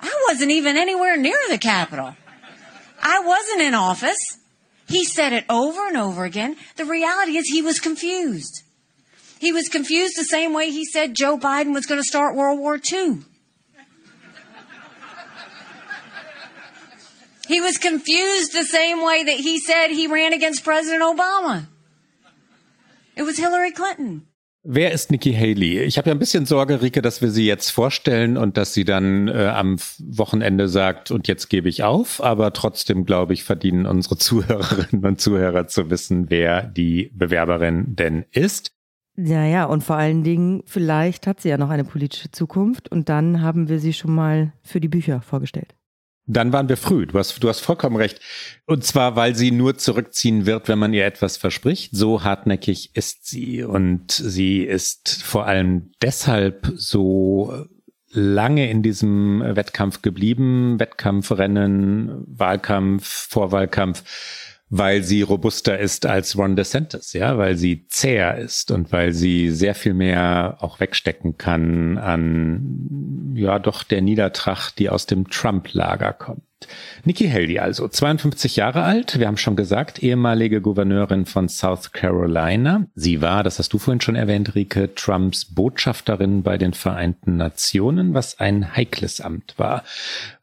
I 0.02 0.12
wasn't 0.28 0.52
even 0.52 0.78
anywhere 0.78 1.18
near 1.18 1.38
the 1.50 1.58
Capitol. 1.58 2.16
I 3.02 3.20
wasn't 3.22 3.62
in 3.62 3.74
office. 3.74 4.38
He 4.88 5.04
said 5.04 5.34
it 5.34 5.46
over 5.50 5.88
and 5.88 5.98
over 5.98 6.26
again. 6.26 6.56
The 6.76 6.86
reality 6.86 7.38
is 7.38 7.48
he 7.48 7.62
was 7.62 7.80
confused. 7.80 8.64
He 9.40 9.52
was 9.52 9.68
confused 9.68 10.14
the 10.18 10.24
same 10.24 10.54
way 10.54 10.70
he 10.70 10.86
said 10.86 11.16
Joe 11.16 11.38
Biden 11.38 11.74
was 11.74 11.86
going 11.86 12.00
to 12.00 12.08
start 12.08 12.36
World 12.36 12.60
War 12.60 12.80
II. 12.92 13.20
He 17.48 17.62
was 17.62 17.78
confused 17.78 18.54
the 18.54 18.64
same 18.64 19.04
way 19.04 19.24
that 19.24 19.38
he 19.38 19.60
said 19.60 19.90
he 19.90 20.08
ran 20.08 20.34
against 20.34 20.64
President 20.64 21.04
Obama. 21.04 21.68
It 23.16 23.22
was 23.22 23.38
Hillary 23.38 23.72
Clinton. 23.72 24.26
Wer 24.68 24.94
ist 24.94 25.12
Nikki 25.12 25.32
Haley? 25.32 25.84
Ich 25.84 26.00
habe 26.00 26.10
ja 26.10 26.16
ein 26.16 26.20
bisschen 26.20 26.48
Sorge, 26.48 26.82
Rike, 26.82 27.04
dass 27.04 27.22
wir 27.22 27.30
sie 27.30 27.46
jetzt 27.46 27.70
vorstellen 27.70 28.36
und 28.36 28.58
dass 28.58 28.74
sie 28.74 28.84
dann 28.84 29.28
äh, 29.28 29.46
am 29.54 29.78
Wochenende 30.00 30.68
sagt, 30.68 31.12
und 31.12 31.28
jetzt 31.28 31.50
gebe 31.50 31.70
ich 31.70 31.84
auf. 31.84 32.24
Aber 32.24 32.52
trotzdem, 32.52 33.06
glaube 33.06 33.34
ich, 33.34 33.44
verdienen 33.44 33.86
unsere 33.86 34.18
Zuhörerinnen 34.18 35.06
und 35.06 35.22
Zuhörer 35.22 35.68
zu 35.68 35.92
wissen, 35.92 36.32
wer 36.32 36.64
die 36.64 37.12
Bewerberin 37.14 37.96
denn 37.96 38.26
ist. 38.32 38.72
Ja, 39.16 39.46
ja, 39.46 39.66
und 39.66 39.84
vor 39.84 39.98
allen 39.98 40.24
Dingen, 40.24 40.64
vielleicht 40.66 41.28
hat 41.28 41.42
sie 41.42 41.50
ja 41.50 41.60
noch 41.60 41.70
eine 41.70 41.84
politische 41.84 42.32
Zukunft 42.32 42.92
und 42.92 43.08
dann 43.08 43.44
haben 43.44 43.70
wir 43.70 43.78
sie 43.78 43.94
schon 43.94 44.16
mal 44.16 44.52
für 44.64 44.82
die 44.82 44.90
Bücher 44.90 45.22
vorgestellt. 45.22 45.76
Dann 46.28 46.52
waren 46.52 46.70
wir 46.70 46.78
früh. 46.78 47.06
Du 47.06 47.20
hast, 47.20 47.44
du 47.44 47.50
hast 47.50 47.60
vollkommen 47.60 47.98
recht. 47.98 48.20
Und 48.66 48.84
zwar, 48.84 49.16
weil 49.16 49.36
sie 49.36 49.52
nur 49.52 49.78
zurückziehen 49.78 50.46
wird, 50.46 50.68
wenn 50.68 50.80
man 50.80 50.94
ihr 50.94 51.06
etwas 51.06 51.38
verspricht. 51.38 51.96
So 51.96 52.24
hartnäckig 52.24 52.96
ist 52.96 53.28
sie. 53.28 53.64
Und 53.64 54.12
sie 54.12 54.64
ist 54.64 55.22
vor 55.24 55.46
allem 55.46 55.92
deshalb 56.02 56.72
so 56.76 57.68
lange 58.10 58.70
in 58.70 58.82
diesem 58.82 59.42
Wettkampf 59.42 60.02
geblieben. 60.02 60.80
Wettkampfrennen, 60.80 62.24
Wahlkampf, 62.28 63.28
Vorwahlkampf 63.30 64.04
weil 64.78 65.04
sie 65.04 65.22
robuster 65.22 65.80
ist 65.80 66.06
als 66.06 66.38
Ron 66.38 66.56
DeSantis, 66.58 67.14
ja, 67.14 67.38
weil 67.38 67.56
sie 67.56 67.88
zäher 67.88 68.38
ist 68.38 68.72
und 68.72 68.92
weil 68.92 69.14
sie 69.14 69.50
sehr 69.50 69.74
viel 69.74 69.94
mehr 69.94 70.58
auch 70.60 70.80
wegstecken 70.82 71.38
kann 71.38 71.98
an, 71.98 73.34
ja, 73.36 73.58
doch 73.60 73.84
der 73.84 74.02
Niedertracht, 74.02 74.78
die 74.78 74.90
aus 74.90 75.06
dem 75.06 75.30
Trump-Lager 75.30 76.12
kommt. 76.12 76.44
Nikki 77.04 77.30
Haley 77.30 77.60
also, 77.60 77.88
52 77.88 78.56
Jahre 78.56 78.84
alt, 78.84 79.20
wir 79.20 79.28
haben 79.28 79.38
schon 79.38 79.56
gesagt, 79.56 80.02
ehemalige 80.02 80.62
Gouverneurin 80.62 81.26
von 81.26 81.50
South 81.50 81.92
Carolina. 81.92 82.86
Sie 82.96 83.22
war, 83.22 83.44
das 83.44 83.60
hast 83.60 83.74
du 83.74 83.78
vorhin 83.78 84.02
schon 84.02 84.16
erwähnt, 84.16 84.56
Rike, 84.56 84.94
Trumps 84.96 85.46
Botschafterin 85.46 86.44
bei 86.44 86.58
den 86.58 86.74
Vereinten 86.74 87.38
Nationen, 87.38 88.14
was 88.14 88.40
ein 88.40 88.76
heikles 88.76 89.22
Amt 89.22 89.54
war, 89.58 89.84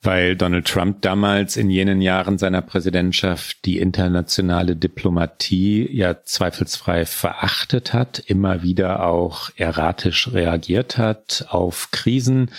weil 0.03 0.37
Donald 0.37 0.67
Trump 0.67 1.03
damals 1.03 1.57
in 1.57 1.71
jenen 1.71 2.01
Jahren 2.01 2.39
seiner 2.39 2.63
Präsidentschaft 2.63 3.65
die 3.65 3.79
internationale 3.79 4.77
Diplomatie 4.77 5.89
ja 5.93 6.23
zweifelsfrei 6.23 7.07
verachtet 7.07 7.93
hat, 7.93 8.19
immer 8.19 8.63
wieder 8.63 9.05
auch 9.07 9.51
erratisch 9.57 10.33
reagiert 10.33 10.99
hat 10.99 11.47
auf 11.49 11.91
Krisen 11.91 12.51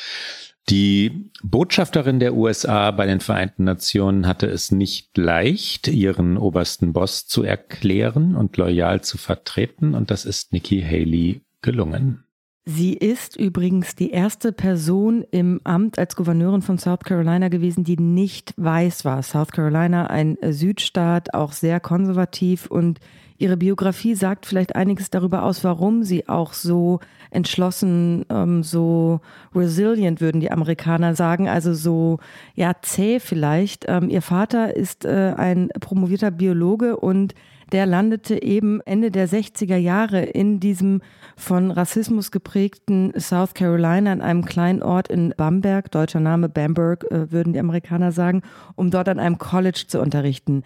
die 0.69 1.29
Botschafterin 1.43 2.19
der 2.19 2.33
USA 2.33 2.91
bei 2.91 3.05
den 3.05 3.19
Vereinten 3.19 3.65
Nationen 3.65 4.27
hatte 4.27 4.47
es 4.47 4.71
nicht 4.71 5.17
leicht, 5.17 5.87
ihren 5.87 6.37
obersten 6.37 6.93
Boss 6.93 7.27
zu 7.27 7.43
erklären 7.43 8.35
und 8.35 8.55
loyal 8.57 9.01
zu 9.01 9.17
vertreten, 9.17 9.93
und 9.93 10.09
das 10.09 10.25
ist 10.25 10.53
Nikki 10.53 10.81
Haley 10.81 11.41
gelungen. 11.61 12.23
Sie 12.65 12.93
ist 12.93 13.35
übrigens 13.35 13.93
die 13.95 14.11
erste 14.11 14.53
Person 14.53 15.25
im 15.31 15.59
Amt 15.65 15.99
als 15.99 16.15
Gouverneurin 16.15 16.61
von 16.61 16.77
South 16.77 17.01
Carolina 17.03 17.49
gewesen, 17.49 17.83
die 17.83 17.97
nicht 17.97 18.53
weiß 18.55 19.03
war. 19.03 19.21
South 19.21 19.51
Carolina, 19.51 20.07
ein 20.07 20.37
Südstaat, 20.41 21.33
auch 21.33 21.51
sehr 21.51 21.81
konservativ 21.81 22.67
und 22.67 23.01
Ihre 23.37 23.57
Biografie 23.57 24.15
sagt 24.15 24.45
vielleicht 24.45 24.75
einiges 24.75 25.09
darüber 25.09 25.43
aus, 25.43 25.63
warum 25.63 26.03
sie 26.03 26.27
auch 26.29 26.53
so 26.53 26.99
entschlossen, 27.31 28.25
ähm, 28.29 28.63
so 28.63 29.21
resilient, 29.55 30.21
würden 30.21 30.39
die 30.39 30.51
Amerikaner 30.51 31.15
sagen, 31.15 31.49
also 31.49 31.73
so 31.73 32.19
ja 32.55 32.73
zäh 32.81 33.19
vielleicht. 33.19 33.85
Ähm, 33.87 34.09
ihr 34.09 34.21
Vater 34.21 34.75
ist 34.75 35.05
äh, 35.05 35.33
ein 35.35 35.69
promovierter 35.79 36.31
Biologe 36.31 36.97
und 36.97 37.33
der 37.71 37.87
landete 37.87 38.43
eben 38.43 38.81
Ende 38.81 39.09
der 39.09 39.27
60er 39.27 39.77
Jahre 39.77 40.21
in 40.21 40.59
diesem 40.59 41.01
von 41.35 41.71
Rassismus 41.71 42.29
geprägten 42.29 43.13
South 43.19 43.55
Carolina 43.55 44.13
in 44.13 44.21
einem 44.21 44.45
kleinen 44.45 44.83
Ort 44.83 45.07
in 45.07 45.33
Bamberg, 45.35 45.91
deutscher 45.91 46.19
Name 46.19 46.49
Bamberg, 46.49 47.03
äh, 47.09 47.31
würden 47.31 47.53
die 47.53 47.59
Amerikaner 47.59 48.11
sagen, 48.11 48.43
um 48.75 48.91
dort 48.91 49.09
an 49.09 49.19
einem 49.19 49.39
College 49.39 49.85
zu 49.87 49.99
unterrichten. 49.99 50.63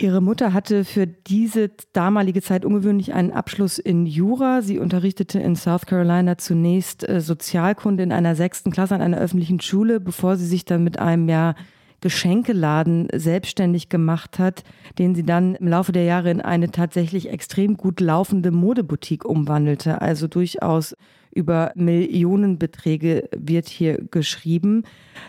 Ihre 0.00 0.22
Mutter 0.22 0.54
hatte 0.54 0.86
für 0.86 1.06
diese 1.06 1.70
damalige 1.92 2.40
Zeit 2.40 2.64
ungewöhnlich 2.64 3.12
einen 3.12 3.32
Abschluss 3.32 3.78
in 3.78 4.06
Jura. 4.06 4.62
Sie 4.62 4.78
unterrichtete 4.78 5.38
in 5.38 5.56
South 5.56 5.84
Carolina 5.84 6.38
zunächst 6.38 7.06
äh, 7.06 7.20
Sozialkunde 7.20 8.02
in 8.02 8.12
einer 8.12 8.34
sechsten 8.34 8.70
Klasse 8.70 8.94
an 8.94 9.02
einer 9.02 9.18
öffentlichen 9.18 9.60
Schule, 9.60 10.00
bevor 10.00 10.36
sie 10.36 10.46
sich 10.46 10.64
dann 10.64 10.84
mit 10.84 10.98
einem 10.98 11.28
ja 11.28 11.54
Geschenkeladen 12.00 13.08
selbstständig 13.12 13.90
gemacht 13.90 14.38
hat, 14.38 14.64
den 14.98 15.14
sie 15.14 15.22
dann 15.22 15.54
im 15.56 15.68
Laufe 15.68 15.92
der 15.92 16.04
Jahre 16.04 16.30
in 16.30 16.40
eine 16.40 16.70
tatsächlich 16.70 17.28
extrem 17.28 17.76
gut 17.76 18.00
laufende 18.00 18.52
Modeboutique 18.52 19.26
umwandelte. 19.26 20.00
Also 20.00 20.28
durchaus 20.28 20.96
über 21.32 21.72
Millionenbeträge 21.74 23.28
wird 23.36 23.68
hier 23.68 23.98
geschrieben. 24.10 24.84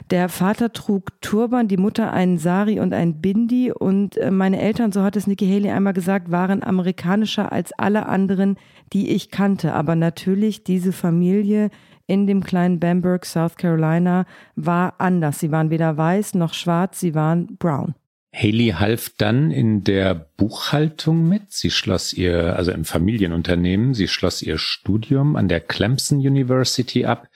Der 0.10 0.30
Vater 0.30 0.74
trug 0.74 1.22
Turban, 1.22 1.68
die 1.68 1.78
Mutter 1.78 2.12
einen 2.12 2.38
Sari 2.38 2.80
und 2.80 2.94
ein 2.94 3.22
Bindi 3.22 3.72
und 3.72 4.18
äh, 4.18 4.32
meine 4.32 4.60
Eltern, 4.60 4.92
so 4.92 5.04
hat 5.04 5.16
es 5.16 5.28
Nikki 5.28 5.48
Haley 5.48 5.70
einmal 5.70 5.94
gesagt, 5.94 6.32
waren 6.32 6.64
amerikanischer 6.64 7.52
als 7.52 7.72
alle 7.74 8.08
anderen, 8.08 8.58
die 8.94 9.12
ich 9.12 9.30
kannte. 9.30 9.74
Aber 9.74 9.96
natürlich 9.96 10.64
diese 10.64 10.92
Familie 10.92 11.70
in 12.08 12.28
dem 12.28 12.44
kleinen 12.44 12.80
Bamberg, 12.80 13.26
South 13.26 13.56
Carolina, 13.56 14.26
war 14.56 14.96
anders. 14.98 15.40
Sie 15.40 15.52
waren 15.52 15.70
weder 15.70 15.98
weiß 15.98 16.34
noch 16.34 16.54
schwarz, 16.54 17.00
sie 17.00 17.16
waren 17.16 17.58
brown. 17.58 17.96
Haley 18.34 18.76
half 18.80 19.12
dann 19.18 19.52
in 19.52 19.84
der 19.84 20.14
Buchhaltung 20.14 21.28
mit. 21.28 21.52
Sie 21.52 21.70
schloss 21.70 22.14
ihr, 22.14 22.56
also 22.56 22.72
im 22.72 22.86
Familienunternehmen, 22.86 23.94
sie 23.94 24.08
schloss 24.08 24.42
ihr 24.42 24.58
Studium 24.58 25.36
an 25.36 25.50
der 25.50 25.60
Clemson 25.60 26.20
University 26.20 27.06
ab. 27.06 27.28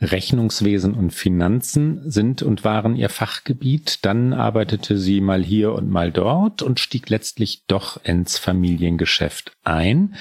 Rechnungswesen 0.00 0.94
und 0.94 1.10
Finanzen 1.10 2.10
sind 2.10 2.42
und 2.42 2.64
waren 2.64 2.96
ihr 2.96 3.10
Fachgebiet. 3.10 4.04
Dann 4.06 4.32
arbeitete 4.32 4.96
sie 4.96 5.20
mal 5.20 5.44
hier 5.44 5.74
und 5.74 5.90
mal 5.90 6.10
dort 6.10 6.62
und 6.62 6.80
stieg 6.80 7.10
letztlich 7.10 7.64
doch 7.66 8.02
ins 8.02 8.38
Familiengeschäft 8.38 9.52
ein. 9.64 10.14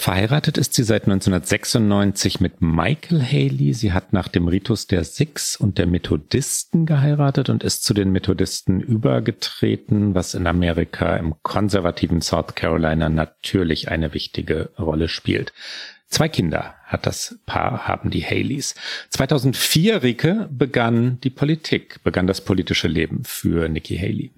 Verheiratet 0.00 0.56
ist 0.56 0.72
sie 0.72 0.82
seit 0.82 1.02
1996 1.02 2.40
mit 2.40 2.62
Michael 2.62 3.22
Haley. 3.22 3.74
Sie 3.74 3.92
hat 3.92 4.14
nach 4.14 4.28
dem 4.28 4.48
Ritus 4.48 4.86
der 4.86 5.04
Six 5.04 5.56
und 5.56 5.76
der 5.76 5.86
Methodisten 5.86 6.86
geheiratet 6.86 7.50
und 7.50 7.62
ist 7.62 7.84
zu 7.84 7.92
den 7.92 8.10
Methodisten 8.10 8.80
übergetreten, 8.80 10.14
was 10.14 10.32
in 10.32 10.46
Amerika 10.46 11.18
im 11.18 11.34
konservativen 11.42 12.22
South 12.22 12.54
Carolina 12.54 13.10
natürlich 13.10 13.90
eine 13.90 14.14
wichtige 14.14 14.70
Rolle 14.78 15.06
spielt. 15.06 15.52
Zwei 16.08 16.30
Kinder 16.30 16.76
hat 16.86 17.04
das 17.04 17.38
Paar, 17.44 17.86
haben 17.86 18.08
die 18.08 18.24
Haleys. 18.24 18.76
2004, 19.10 20.02
Rike, 20.02 20.48
begann 20.50 21.20
die 21.20 21.28
Politik, 21.28 22.02
begann 22.04 22.26
das 22.26 22.40
politische 22.40 22.88
Leben 22.88 23.22
für 23.24 23.68
Nikki 23.68 23.98
Haley. 23.98 24.32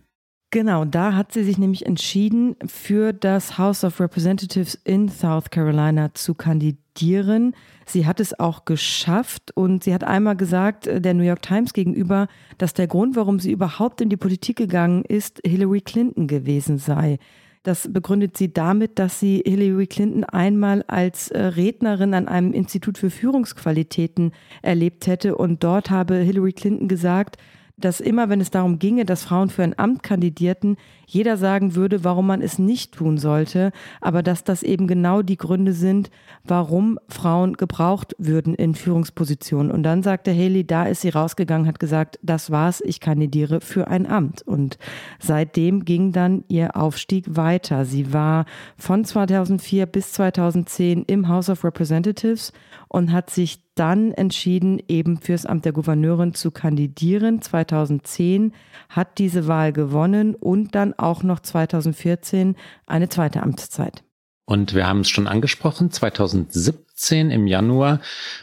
Genau, 0.52 0.84
da 0.84 1.14
hat 1.14 1.32
sie 1.32 1.44
sich 1.44 1.56
nämlich 1.56 1.86
entschieden, 1.86 2.56
für 2.66 3.14
das 3.14 3.56
House 3.56 3.84
of 3.84 3.98
Representatives 4.00 4.74
in 4.84 5.08
South 5.08 5.48
Carolina 5.48 6.12
zu 6.12 6.34
kandidieren. 6.34 7.56
Sie 7.86 8.04
hat 8.04 8.20
es 8.20 8.38
auch 8.38 8.66
geschafft 8.66 9.56
und 9.56 9.82
sie 9.82 9.94
hat 9.94 10.04
einmal 10.04 10.36
gesagt, 10.36 10.86
äh, 10.86 11.00
der 11.00 11.14
New 11.14 11.22
York 11.22 11.40
Times 11.40 11.72
gegenüber, 11.72 12.28
dass 12.58 12.74
der 12.74 12.86
Grund, 12.86 13.16
warum 13.16 13.40
sie 13.40 13.50
überhaupt 13.50 14.02
in 14.02 14.10
die 14.10 14.18
Politik 14.18 14.56
gegangen 14.56 15.06
ist, 15.06 15.40
Hillary 15.42 15.80
Clinton 15.80 16.26
gewesen 16.26 16.76
sei. 16.76 17.18
Das 17.62 17.90
begründet 17.90 18.36
sie 18.36 18.52
damit, 18.52 18.98
dass 18.98 19.20
sie 19.20 19.42
Hillary 19.46 19.86
Clinton 19.86 20.24
einmal 20.24 20.84
als 20.86 21.28
äh, 21.30 21.40
Rednerin 21.40 22.12
an 22.12 22.28
einem 22.28 22.52
Institut 22.52 22.98
für 22.98 23.08
Führungsqualitäten 23.08 24.32
erlebt 24.60 25.06
hätte 25.06 25.34
und 25.34 25.64
dort 25.64 25.88
habe 25.88 26.16
Hillary 26.16 26.52
Clinton 26.52 26.88
gesagt, 26.88 27.38
dass 27.85 28.01
immer, 28.01 28.29
wenn 28.29 28.40
es 28.40 28.51
darum 28.51 28.79
ginge, 28.79 29.05
dass 29.05 29.25
Frauen 29.25 29.51
für 29.51 29.62
ein 29.62 29.79
Amt 29.79 30.03
kandidierten, 30.03 30.77
jeder 31.12 31.37
sagen 31.37 31.75
würde, 31.75 32.05
warum 32.05 32.27
man 32.27 32.40
es 32.40 32.59
nicht 32.59 32.94
tun 32.94 33.18
sollte, 33.18 33.70
aber 34.01 34.22
dass 34.22 34.44
das 34.44 34.62
eben 34.62 34.87
genau 34.87 35.20
die 35.20 35.37
Gründe 35.37 35.75
sind, 35.75 36.11
warum 36.42 36.98
Frauen 37.09 37.53
gebraucht 37.55 38.14
würden 38.18 38.55
in 38.55 38.75
Führungspositionen. 38.75 39.70
Und 39.70 39.83
dann 39.83 40.03
sagte 40.03 40.33
Haley, 40.33 40.66
da 40.66 40.87
ist 40.87 41.03
sie 41.03 41.11
rausgegangen, 41.11 41.66
hat 41.66 41.79
gesagt, 41.79 42.18
das 42.22 42.51
war's, 42.51 42.81
ich 42.81 43.01
kandidiere 43.01 43.61
für 43.61 43.88
ein 43.88 44.07
Amt. 44.07 44.40
Und 44.42 44.79
seitdem 45.18 45.85
ging 45.85 46.12
dann 46.12 46.44
ihr 46.48 46.77
Aufstieg 46.77 47.37
weiter. 47.37 47.85
Sie 47.85 48.14
war 48.14 48.46
von 48.79 49.05
2004 49.05 49.85
bis 49.85 50.12
2010 50.14 51.03
im 51.03 51.29
House 51.29 51.51
of 51.51 51.62
Representatives 51.62 52.53
und 52.88 53.12
hat 53.12 53.29
sich 53.31 53.61
dann 53.75 54.12
entschieden, 54.12 54.81
eben 54.88 55.16
fürs 55.18 55.46
Amt 55.46 55.64
der 55.64 55.72
Gouverneurin 55.72 56.35
zu 56.35 56.51
kandidieren. 56.51 57.40
2010 57.40 58.53
hat 58.90 59.18
diese 59.18 59.46
Wahl 59.46 59.72
gewonnen 59.72 60.35
und 60.35 60.75
dann 60.75 60.92
auch 61.02 61.22
noch 61.22 61.40
2014 61.40 62.56
eine 62.86 63.08
zweite 63.08 63.42
Amtszeit. 63.42 64.02
Und 64.44 64.74
wir 64.74 64.86
haben 64.86 65.00
es 65.00 65.08
schon 65.08 65.28
angesprochen, 65.28 65.90
2017 65.90 67.30
im 67.30 67.46
Januar 67.46 68.00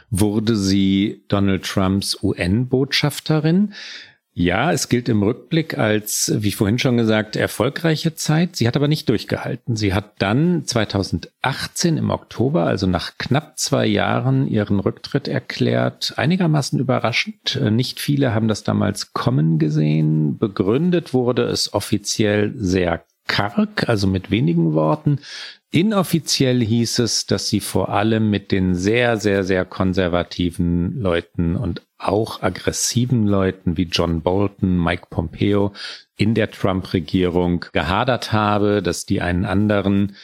wurde 0.09 0.55
sie 0.55 1.25
Donald 1.27 1.65
Trumps 1.65 2.17
UN-Botschafterin. 2.23 3.73
Ja, 4.33 4.71
es 4.71 4.87
gilt 4.87 5.09
im 5.09 5.21
Rückblick 5.21 5.77
als, 5.77 6.31
wie 6.33 6.51
vorhin 6.51 6.79
schon 6.79 6.95
gesagt, 6.95 7.35
erfolgreiche 7.35 8.15
Zeit. 8.15 8.55
Sie 8.55 8.67
hat 8.67 8.77
aber 8.77 8.87
nicht 8.87 9.09
durchgehalten. 9.09 9.75
Sie 9.75 9.93
hat 9.93 10.21
dann 10.21 10.63
2018 10.65 11.97
im 11.97 12.09
Oktober, 12.09 12.63
also 12.63 12.87
nach 12.87 13.17
knapp 13.17 13.57
zwei 13.59 13.85
Jahren, 13.85 14.47
ihren 14.47 14.79
Rücktritt 14.79 15.27
erklärt. 15.27 16.13
Einigermaßen 16.15 16.79
überraschend. 16.79 17.59
Nicht 17.69 17.99
viele 17.99 18.33
haben 18.33 18.47
das 18.47 18.63
damals 18.63 19.13
kommen 19.13 19.59
gesehen. 19.59 20.37
Begründet 20.37 21.13
wurde 21.13 21.43
es 21.43 21.73
offiziell 21.73 22.53
sehr 22.55 23.03
karg, 23.27 23.89
also 23.89 24.07
mit 24.07 24.31
wenigen 24.31 24.73
Worten. 24.73 25.19
Inoffiziell 25.71 26.61
hieß 26.63 26.99
es, 26.99 27.27
dass 27.27 27.47
sie 27.47 27.59
vor 27.59 27.89
allem 27.89 28.31
mit 28.31 28.51
den 28.51 28.73
sehr, 28.73 29.17
sehr, 29.17 29.43
sehr 29.43 29.65
konservativen 29.65 30.99
Leuten 30.99 31.55
und 31.55 31.83
auch 31.99 32.41
aggressiven 32.41 33.27
Leuten 33.27 33.77
wie 33.77 33.83
John 33.83 34.21
Bolton, 34.21 34.81
Mike 34.83 35.07
Pompeo 35.11 35.73
in 36.15 36.33
der 36.33 36.49
Trump-Regierung 36.49 37.65
gehadert 37.71 38.31
habe, 38.31 38.81
dass 38.81 39.05
die 39.05 39.21
einen 39.21 39.45
anderen 39.45 40.15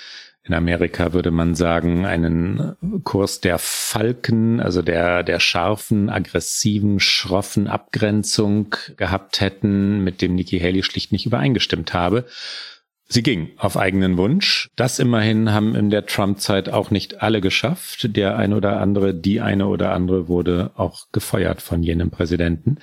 in 0.47 0.53
Amerika 0.53 1.11
würde 1.11 1.31
man 1.31 1.55
sagen, 1.55 2.05
einen 2.05 2.75
Kurs 3.03 3.41
der 3.41 3.57
Falken, 3.57 4.59
also 4.59 4.83
der, 4.83 5.23
der 5.23 5.39
scharfen, 5.39 6.07
aggressiven, 6.09 6.99
schroffen 6.99 7.67
Abgrenzung 7.67 8.75
gehabt 8.95 9.41
hätten, 9.41 10.03
mit 10.03 10.21
dem 10.21 10.35
Nikki 10.35 10.59
Haley 10.59 10.83
schlicht 10.83 11.11
nicht 11.11 11.25
übereingestimmt 11.25 11.95
habe. 11.95 12.25
Sie 13.07 13.21
ging 13.21 13.51
auf 13.57 13.77
eigenen 13.77 14.17
Wunsch. 14.17 14.69
Das 14.75 14.97
immerhin 14.97 15.51
haben 15.51 15.75
in 15.75 15.91
der 15.91 16.07
Trump-Zeit 16.07 16.69
auch 16.69 16.89
nicht 16.89 17.21
alle 17.21 17.39
geschafft. 17.39 18.15
Der 18.15 18.35
eine 18.37 18.55
oder 18.55 18.79
andere, 18.79 19.13
die 19.13 19.41
eine 19.41 19.67
oder 19.67 19.91
andere 19.91 20.27
wurde 20.27 20.71
auch 20.75 21.05
gefeuert 21.11 21.61
von 21.61 21.83
jenem 21.83 22.09
Präsidenten. 22.09 22.79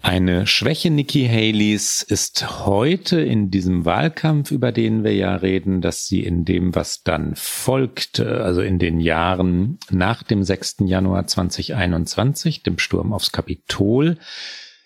Eine 0.00 0.46
Schwäche 0.46 0.90
Nikki 0.90 1.26
Haleys 1.26 2.02
ist 2.02 2.64
heute 2.64 3.20
in 3.20 3.50
diesem 3.50 3.84
Wahlkampf, 3.84 4.52
über 4.52 4.70
den 4.70 5.04
wir 5.04 5.14
ja 5.14 5.34
reden, 5.34 5.80
dass 5.80 6.06
sie 6.06 6.20
in 6.20 6.44
dem, 6.44 6.74
was 6.74 7.02
dann 7.02 7.34
folgt, 7.34 8.20
also 8.20 8.60
in 8.60 8.78
den 8.78 9.00
Jahren 9.00 9.78
nach 9.90 10.22
dem 10.22 10.44
6. 10.44 10.76
Januar 10.84 11.26
2021, 11.26 12.62
dem 12.62 12.78
Sturm 12.78 13.12
aufs 13.12 13.32
Kapitol, 13.32 14.18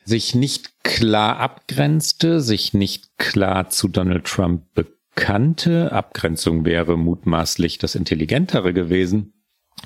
sich 0.04 0.34
nicht 0.34 0.82
klar 0.82 1.38
abgrenzte, 1.38 2.40
sich 2.40 2.74
nicht 2.74 3.18
klar 3.18 3.68
zu 3.70 3.88
Donald 3.88 4.24
Trump 4.24 4.64
bekannte. 4.74 5.92
Abgrenzung 5.92 6.64
wäre 6.64 6.96
mutmaßlich 6.96 7.78
das 7.78 7.94
Intelligentere 7.94 8.72
gewesen. 8.72 9.32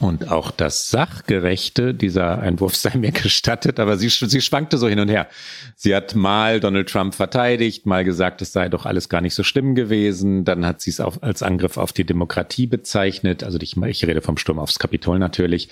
Und 0.01 0.29
auch 0.29 0.51
das 0.51 0.91
Sachgerechte, 0.91 1.95
dieser 1.95 2.41
Einwurf 2.41 2.75
sei 2.75 2.97
mir 2.97 3.13
gestattet, 3.13 3.79
aber 3.79 3.97
sie, 3.97 4.09
sie 4.09 4.41
schwankte 4.41 4.77
so 4.77 4.89
hin 4.89 4.99
und 4.99 5.09
her. 5.09 5.29
Sie 5.77 5.95
hat 5.95 6.17
mal 6.17 6.59
Donald 6.59 6.89
Trump 6.89 7.15
verteidigt, 7.15 7.87
mal 7.87 8.05
gesagt, 8.05 8.43
es 8.43 8.53
sei 8.53 8.69
doch 8.69 8.87
alles 8.87 9.09
gar 9.09 9.21
nicht 9.21 9.35
so 9.35 9.45
schlimm 9.45 9.77
gewesen. 9.77 10.45
Dann 10.45 10.67
hat 10.67 10.81
sie 10.81 10.91
es 10.91 10.99
auf, 10.99 11.23
als 11.23 11.43
Angriff 11.43 11.77
auf 11.77 11.93
die 11.93 12.05
Demokratie 12.05 12.67
bezeichnet. 12.67 13.45
Also 13.45 13.59
ich, 13.61 13.77
ich 13.77 14.05
rede 14.05 14.21
vom 14.21 14.37
Sturm 14.37 14.59
aufs 14.59 14.81
Kapitol 14.81 15.21
natürlich. 15.21 15.69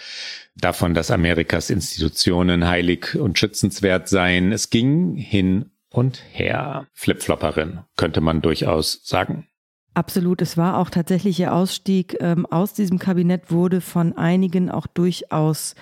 Davon, 0.55 0.95
dass 0.95 1.11
Amerikas 1.11 1.71
Institutionen 1.71 2.69
heilig 2.69 3.17
und 3.17 3.39
schützenswert 3.39 4.09
seien. 4.09 4.53
Es 4.53 4.71
ging 4.71 5.17
hin 5.17 5.73
und 5.91 6.23
her. 6.31 6.87
Flipflopperin, 6.93 7.81
könnte 7.97 8.21
man 8.21 8.41
durchaus 8.41 9.01
sagen. 9.03 9.49
Absolut. 9.95 10.41
Es 10.41 10.57
war 10.57 10.79
auch 10.79 10.89
tatsächlich 10.89 11.39
ihr 11.39 11.55
Ausstieg 11.55 12.17
ähm, 12.21 12.47
aus 12.47 12.73
diesem 12.73 12.99
Kabinett 12.99 13.51
wurde 13.51 13.81
von 13.83 14.17
einigen 14.17 14.71
auch 14.71 14.87
durchaus 14.87 15.75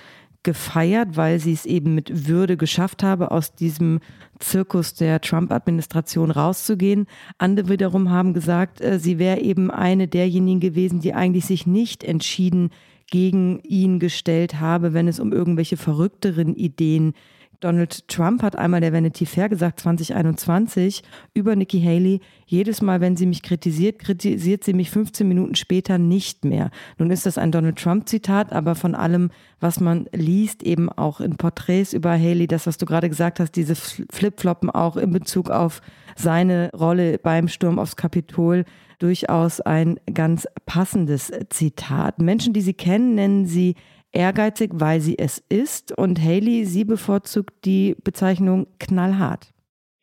gefeiert, 0.43 1.15
weil 1.15 1.39
sie 1.39 1.53
es 1.53 1.65
eben 1.65 1.95
mit 1.95 2.27
Würde 2.27 2.57
geschafft 2.57 3.03
habe, 3.03 3.31
aus 3.31 3.53
diesem 3.53 3.99
Zirkus 4.39 4.95
der 4.95 5.21
Trump-Administration 5.21 6.31
rauszugehen. 6.31 7.05
Andere 7.37 7.69
wiederum 7.69 8.09
haben 8.09 8.33
gesagt, 8.33 8.81
äh, 8.81 8.99
sie 8.99 9.17
wäre 9.19 9.39
eben 9.39 9.71
eine 9.71 10.07
derjenigen 10.07 10.59
gewesen, 10.59 10.99
die 10.99 11.13
eigentlich 11.13 11.45
sich 11.45 11.65
nicht 11.65 12.03
entschieden 12.03 12.71
gegen 13.09 13.59
ihn 13.59 13.99
gestellt 13.99 14.59
habe, 14.59 14.93
wenn 14.93 15.07
es 15.07 15.19
um 15.19 15.31
irgendwelche 15.31 15.77
verrückteren 15.77 16.55
Ideen 16.55 17.13
Donald 17.61 18.07
Trump 18.07 18.41
hat 18.41 18.57
einmal 18.57 18.81
der 18.81 18.91
Vanity 18.91 19.25
Fair 19.25 19.47
gesagt, 19.47 19.79
2021, 19.79 21.03
über 21.35 21.55
Nikki 21.55 21.79
Haley, 21.79 22.19
jedes 22.47 22.81
Mal, 22.81 23.01
wenn 23.01 23.15
sie 23.15 23.27
mich 23.27 23.43
kritisiert, 23.43 23.99
kritisiert 23.99 24.63
sie 24.63 24.73
mich 24.73 24.89
15 24.89 25.27
Minuten 25.27 25.55
später 25.55 25.99
nicht 25.99 26.43
mehr. 26.43 26.71
Nun 26.97 27.11
ist 27.11 27.27
das 27.27 27.37
ein 27.37 27.51
Donald 27.51 27.77
Trump-Zitat, 27.77 28.51
aber 28.51 28.73
von 28.73 28.95
allem, 28.95 29.29
was 29.59 29.79
man 29.79 30.07
liest, 30.11 30.63
eben 30.63 30.89
auch 30.89 31.21
in 31.21 31.37
Porträts 31.37 31.93
über 31.93 32.11
Haley, 32.11 32.47
das, 32.47 32.65
was 32.65 32.77
du 32.77 32.87
gerade 32.87 33.09
gesagt 33.09 33.39
hast, 33.39 33.51
diese 33.51 33.75
Flipfloppen 33.75 34.71
auch 34.71 34.97
in 34.97 35.11
Bezug 35.11 35.51
auf 35.51 35.81
seine 36.15 36.71
Rolle 36.73 37.19
beim 37.19 37.47
Sturm 37.47 37.77
aufs 37.77 37.95
Kapitol, 37.95 38.65
durchaus 38.97 39.61
ein 39.61 39.99
ganz 40.11 40.47
passendes 40.65 41.31
Zitat. 41.49 42.19
Menschen, 42.19 42.53
die 42.53 42.61
sie 42.61 42.73
kennen, 42.73 43.15
nennen 43.15 43.45
sie 43.45 43.75
ehrgeizig, 44.11 44.71
weil 44.73 45.01
sie 45.01 45.17
es 45.17 45.43
ist. 45.49 45.97
Und 45.97 46.21
Haley, 46.21 46.65
sie 46.65 46.83
bevorzugt 46.83 47.65
die 47.65 47.95
Bezeichnung 48.03 48.67
knallhart. 48.79 49.53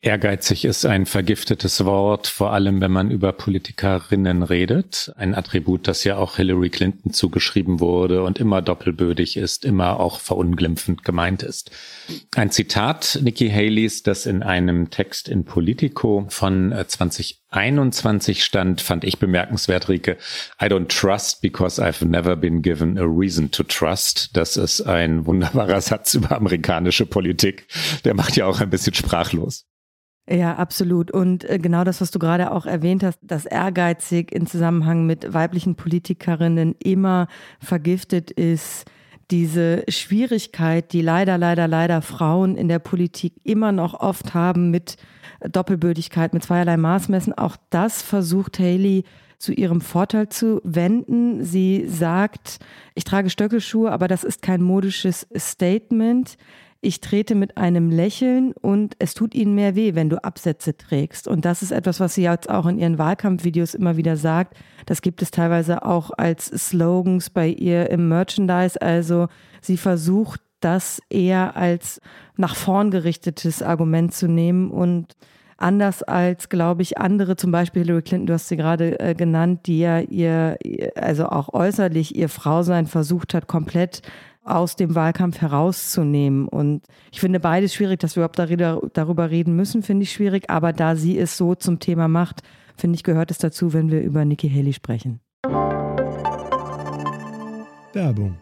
Ehrgeizig 0.01 0.65
ist 0.65 0.87
ein 0.87 1.07
vergiftetes 1.07 1.85
Wort, 1.85 2.29
vor 2.29 2.53
allem 2.53 2.81
wenn 2.81 2.93
man 2.93 3.11
über 3.11 3.33
Politikerinnen 3.33 4.45
redet. 4.45 5.13
Ein 5.17 5.35
Attribut, 5.35 5.89
das 5.89 6.05
ja 6.05 6.19
auch 6.19 6.37
Hillary 6.37 6.71
Clinton 6.71 7.13
zugeschrieben 7.13 7.81
wurde 7.81 8.23
und 8.23 8.39
immer 8.39 8.63
doppelbödig 8.63 9.37
ist, 9.37 9.65
immer 9.65 9.99
auch 9.99 10.21
verunglimpfend 10.21 11.03
gemeint 11.03 11.43
ist. 11.43 11.73
Ein 12.37 12.53
Zitat 12.53 13.19
Nikki 13.25 13.51
Haleys, 13.51 14.05
das 14.05 14.27
in 14.27 14.45
einem 14.45 14.91
Text 14.91 15.29
in 15.29 15.45
Politico 15.45 16.27
von 16.29 16.73
2021 16.87 18.39
äh, 18.39 18.41
stand, 18.41 18.81
fand 18.81 19.03
ich 19.03 19.19
bemerkenswert, 19.19 19.89
Rike. 19.89 20.17
I 20.63 20.67
don't 20.67 20.87
trust 20.87 21.43
because 21.43 21.83
I've 21.83 22.07
never 22.07 22.37
been 22.37 22.63
given 22.63 22.99
a 22.99 23.05
reason 23.05 23.51
to 23.51 23.65
trust. 23.65 24.31
Das 24.37 24.57
ist 24.57 24.83
ein 24.83 25.27
wunderbarer 25.27 25.81
Satz 25.81 26.15
über 26.15 26.37
amerikanische 26.37 27.05
Politik. 27.05 27.67
Der 28.05 28.15
macht 28.15 28.37
ja 28.37 28.47
auch 28.47 28.61
ein 28.61 28.71
bisschen 28.71 28.95
sprachlos. 28.95 29.65
Ja, 30.31 30.57
absolut. 30.57 31.11
Und 31.11 31.49
äh, 31.49 31.59
genau 31.59 31.85
das, 31.85 32.01
was 32.03 32.11
du 32.11 32.19
gerade 32.19 32.53
auch 32.53 32.67
erwähnt 32.67 33.03
hast, 33.03 33.19
dass 33.23 33.47
ehrgeizig 33.47 34.31
in 34.31 34.47
Zusammenhang 34.47 35.07
mit 35.07 35.33
weiblichen 35.33 35.75
Politikerinnen 35.75 36.75
immer 36.83 37.29
vergiftet 37.61 38.31
ist, 38.31 38.85
diese 39.31 39.85
Schwierigkeit, 39.89 40.93
die 40.93 41.03
leider, 41.03 41.39
leider, 41.39 41.69
leider 41.69 42.03
Frauen 42.03 42.57
in 42.57 42.69
der 42.69 42.79
Politik 42.79 43.35
immer 43.45 43.73
noch 43.73 43.95
oft 44.01 44.35
haben 44.35 44.71
mit 44.71 44.97
Doppelbödigkeit, 45.41 46.35
mit 46.35 46.43
zweierlei 46.43 46.77
Maßmessen, 46.77 47.37
auch 47.37 47.57
das 47.71 48.03
versucht 48.03 48.59
Haley 48.59 49.05
zu 49.39 49.53
ihrem 49.53 49.81
Vorteil 49.81 50.29
zu 50.29 50.61
wenden. 50.65 51.45
Sie 51.45 51.87
sagt, 51.87 52.59
ich 52.95 53.05
trage 53.05 53.31
Stöckelschuhe, 53.31 53.93
aber 53.93 54.09
das 54.09 54.25
ist 54.25 54.43
kein 54.43 54.63
modisches 54.63 55.27
Statement 55.37 56.37
ich 56.81 57.01
trete 57.01 57.35
mit 57.35 57.57
einem 57.57 57.91
Lächeln 57.91 58.53
und 58.53 58.95
es 59.01 59.15
tut 59.15 59.35
ihnen 59.35 59.55
mehr 59.55 59.75
weh, 59.75 59.95
wenn 59.95 60.09
du 60.09 60.23
Absätze 60.23 60.77
trägst. 60.77 61.27
Und 61.27 61.45
das 61.45 61.63
ist 61.63 61.73
etwas, 61.73 61.99
was 61.99 62.15
sie 62.15 62.23
jetzt 62.23 62.49
auch 62.49 62.67
in 62.67 62.79
ihren 62.79 62.99
Wahlkampfvideos 62.99 63.75
immer 63.75 63.97
wieder 63.97 64.17
sagt. 64.17 64.57
Das 64.87 65.03
gibt 65.03 65.21
es 65.21 65.33
teilweise 65.33 65.85
auch 65.85 66.11
als 66.17 66.47
Slogans 66.47 67.31
bei 67.31 67.49
ihr 67.49 67.91
im 67.91 68.09
Merchandise. 68.09 68.81
Also 68.81 69.27
sie 69.61 69.77
versucht 69.77 70.41
das 70.61 71.01
eher 71.11 71.57
als 71.57 72.01
nach 72.37 72.55
vorn 72.55 72.91
gerichtetes 72.91 73.63
Argument 73.63 74.15
zu 74.15 74.29
nehmen 74.29 74.71
und 74.71 75.17
anders 75.57 76.05
als, 76.05 76.49
glaube 76.49 76.83
ich, 76.83 76.99
andere, 76.99 77.35
zum 77.37 77.51
Beispiel 77.51 77.83
Hillary 77.83 78.03
Clinton, 78.03 78.27
du 78.27 78.33
hast 78.35 78.49
sie 78.49 78.57
gerade 78.57 78.99
äh, 79.01 79.15
genannt, 79.15 79.67
die 79.67 79.81
ja 79.81 79.99
ihr, 80.01 80.57
also 80.95 81.27
auch 81.27 81.53
äußerlich 81.53 82.15
ihr 82.15 82.29
Frausein 82.29 82.87
versucht 82.87 83.35
hat, 83.35 83.49
komplett 83.49 84.03
aus 84.49 84.77
dem 84.77 84.95
Wahlkampf 84.95 85.41
herauszunehmen. 85.41 86.49
Und 86.49 86.85
ich 87.13 87.21
finde 87.21 87.41
beides 87.41 87.75
schwierig, 87.75 88.01
dass 88.01 88.17
wir 88.17 88.25
überhaupt 88.25 88.97
darüber 88.97 89.31
reden 89.31 89.57
müssen, 89.57 89.83
finde 89.83 90.05
ich 90.05 90.13
schwierig. 90.13 90.51
Aber 90.51 90.73
da 90.73 90.97
sie 90.97 91.19
es 91.19 91.37
so 91.37 91.55
zum 91.55 91.79
Thema 91.79 92.09
macht, 92.09 92.43
finde 92.77 92.97
ich, 92.97 93.03
gehört 93.03 93.31
es 93.31 93.39
dazu, 93.39 93.73
wenn 93.73 93.91
wir 93.91 94.03
über 94.03 94.25
Nikki 94.25 94.51
Haley 94.51 94.73
sprechen. 94.73 95.21
Werbung. 97.93 98.39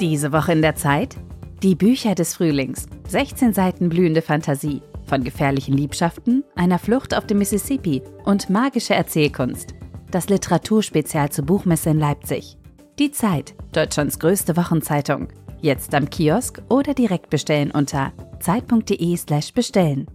Diese 0.00 0.32
Woche 0.32 0.52
in 0.52 0.62
der 0.62 0.76
Zeit? 0.76 1.16
Die 1.62 1.74
Bücher 1.74 2.14
des 2.14 2.34
Frühlings. 2.34 2.86
16 3.08 3.52
Seiten 3.52 3.88
blühende 3.90 4.22
Fantasie. 4.22 4.80
Von 5.04 5.24
gefährlichen 5.24 5.76
Liebschaften, 5.76 6.44
einer 6.54 6.78
Flucht 6.78 7.14
auf 7.14 7.26
dem 7.26 7.38
Mississippi 7.38 8.00
und 8.24 8.48
magische 8.48 8.94
Erzählkunst. 8.94 9.74
Das 10.10 10.28
Literaturspezial 10.28 11.30
zur 11.30 11.44
Buchmesse 11.44 11.90
in 11.90 11.98
Leipzig. 11.98 12.59
Die 13.00 13.10
Zeit, 13.10 13.54
Deutschlands 13.72 14.18
größte 14.18 14.58
Wochenzeitung. 14.58 15.28
Jetzt 15.62 15.94
am 15.94 16.10
Kiosk 16.10 16.60
oder 16.68 16.92
direkt 16.92 17.30
bestellen 17.30 17.70
unter 17.70 18.12
zeit.de/slash 18.40 19.54
bestellen. 19.54 20.06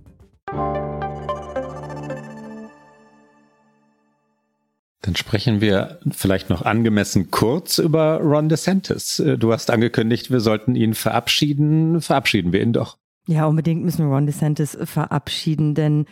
Dann 5.01 5.15
sprechen 5.15 5.61
wir 5.61 5.97
vielleicht 6.11 6.51
noch 6.51 6.61
angemessen 6.61 7.31
kurz 7.31 7.79
über 7.79 8.19
Ron 8.19 8.49
DeSantis. 8.49 9.19
Du 9.39 9.51
hast 9.51 9.71
angekündigt, 9.71 10.29
wir 10.29 10.39
sollten 10.39 10.75
ihn 10.75 10.93
verabschieden. 10.93 12.01
Verabschieden 12.01 12.53
wir 12.53 12.61
ihn 12.61 12.73
doch. 12.73 12.99
Ja, 13.25 13.47
unbedingt 13.47 13.83
müssen 13.83 14.05
wir 14.05 14.13
Ron 14.13 14.27
DeSantis 14.27 14.77
verabschieden, 14.83 15.73
denn 15.73 16.05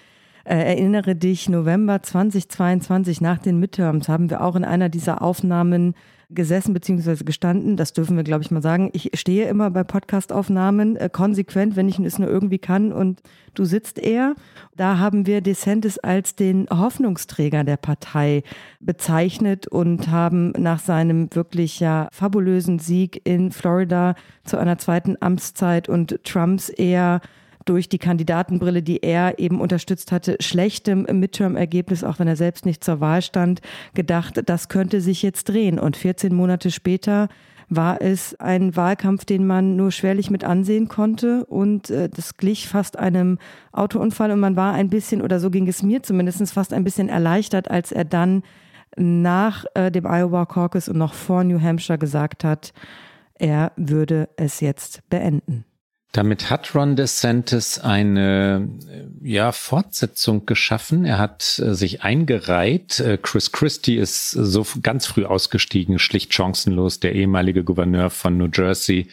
äh, 0.43 0.55
erinnere 0.55 1.15
dich, 1.15 1.47
November 1.49 2.01
2022 2.01 3.21
nach 3.21 3.37
den 3.37 3.59
Midterms 3.59 4.09
haben 4.09 4.31
wir 4.31 4.41
auch 4.41 4.55
in 4.55 4.65
einer 4.65 4.89
dieser 4.89 5.21
Aufnahmen 5.21 5.93
gesessen 6.33 6.73
bzw. 6.73 7.23
gestanden. 7.23 7.77
Das 7.77 7.93
dürfen 7.93 8.17
wir, 8.17 8.23
glaube 8.23 8.43
ich, 8.43 8.51
mal 8.51 8.61
sagen. 8.61 8.89
Ich 8.93 9.11
stehe 9.15 9.47
immer 9.47 9.69
bei 9.71 9.83
Podcastaufnahmen 9.83 10.95
äh, 10.95 11.09
konsequent, 11.11 11.75
wenn 11.75 11.87
ich 11.87 11.99
es 11.99 12.19
nur 12.19 12.29
irgendwie 12.29 12.59
kann 12.59 12.91
und 12.91 13.21
du 13.53 13.65
sitzt 13.65 13.99
eher. 13.99 14.35
Da 14.75 14.97
haben 14.97 15.25
wir 15.25 15.41
DeSantis 15.41 15.99
als 15.99 16.35
den 16.35 16.67
Hoffnungsträger 16.69 17.63
der 17.63 17.77
Partei 17.77 18.43
bezeichnet 18.79 19.67
und 19.67 20.09
haben 20.09 20.51
nach 20.57 20.79
seinem 20.79 21.33
wirklich 21.33 21.79
ja 21.79 22.07
fabulösen 22.11 22.79
Sieg 22.79 23.21
in 23.23 23.51
Florida 23.51 24.15
zu 24.43 24.57
einer 24.57 24.77
zweiten 24.77 25.17
Amtszeit 25.19 25.89
und 25.89 26.19
Trumps 26.23 26.69
eher 26.69 27.21
durch 27.65 27.89
die 27.89 27.97
Kandidatenbrille, 27.97 28.83
die 28.83 29.03
er 29.03 29.39
eben 29.39 29.61
unterstützt 29.61 30.11
hatte, 30.11 30.37
schlechtem 30.39 31.03
Midterm-Ergebnis, 31.03 32.03
auch 32.03 32.19
wenn 32.19 32.27
er 32.27 32.35
selbst 32.35 32.65
nicht 32.65 32.83
zur 32.83 32.99
Wahl 32.99 33.21
stand, 33.21 33.61
gedacht, 33.93 34.41
das 34.45 34.69
könnte 34.69 35.01
sich 35.01 35.21
jetzt 35.21 35.45
drehen. 35.49 35.79
Und 35.79 35.97
14 35.97 36.33
Monate 36.33 36.71
später 36.71 37.29
war 37.69 38.01
es 38.01 38.39
ein 38.39 38.75
Wahlkampf, 38.75 39.25
den 39.25 39.47
man 39.47 39.75
nur 39.75 39.91
schwerlich 39.91 40.29
mit 40.29 40.43
ansehen 40.43 40.87
konnte 40.87 41.45
und 41.45 41.89
äh, 41.89 42.09
das 42.09 42.37
glich 42.37 42.67
fast 42.67 42.99
einem 42.99 43.39
Autounfall 43.71 44.31
und 44.31 44.39
man 44.39 44.55
war 44.55 44.73
ein 44.73 44.89
bisschen, 44.89 45.21
oder 45.21 45.39
so 45.39 45.49
ging 45.49 45.67
es 45.67 45.83
mir 45.83 46.03
zumindest, 46.03 46.53
fast 46.53 46.73
ein 46.73 46.83
bisschen 46.83 47.09
erleichtert, 47.09 47.69
als 47.71 47.91
er 47.91 48.05
dann 48.05 48.43
nach 48.95 49.65
äh, 49.73 49.91
dem 49.91 50.05
Iowa 50.05 50.45
Caucus 50.45 50.89
und 50.89 50.97
noch 50.97 51.13
vor 51.13 51.43
New 51.43 51.59
Hampshire 51.59 51.97
gesagt 51.97 52.43
hat, 52.43 52.73
er 53.35 53.71
würde 53.75 54.29
es 54.35 54.59
jetzt 54.59 55.07
beenden. 55.09 55.65
Damit 56.13 56.51
hat 56.51 56.75
Ron 56.75 56.95
DeSantis 56.95 57.79
eine 57.79 58.69
ja, 59.23 59.51
Fortsetzung 59.51 60.45
geschaffen. 60.45 61.05
Er 61.05 61.17
hat 61.17 61.59
äh, 61.59 61.73
sich 61.73 62.03
eingereiht. 62.03 62.99
Äh, 62.99 63.17
Chris 63.17 63.51
Christie 63.51 63.97
ist 63.97 64.29
so 64.29 64.63
ganz 64.83 65.07
früh 65.07 65.25
ausgestiegen, 65.25 65.97
schlicht 65.97 66.31
chancenlos, 66.31 66.99
der 66.99 67.15
ehemalige 67.15 67.63
Gouverneur 67.63 68.11
von 68.11 68.37
New 68.37 68.47
Jersey 68.53 69.07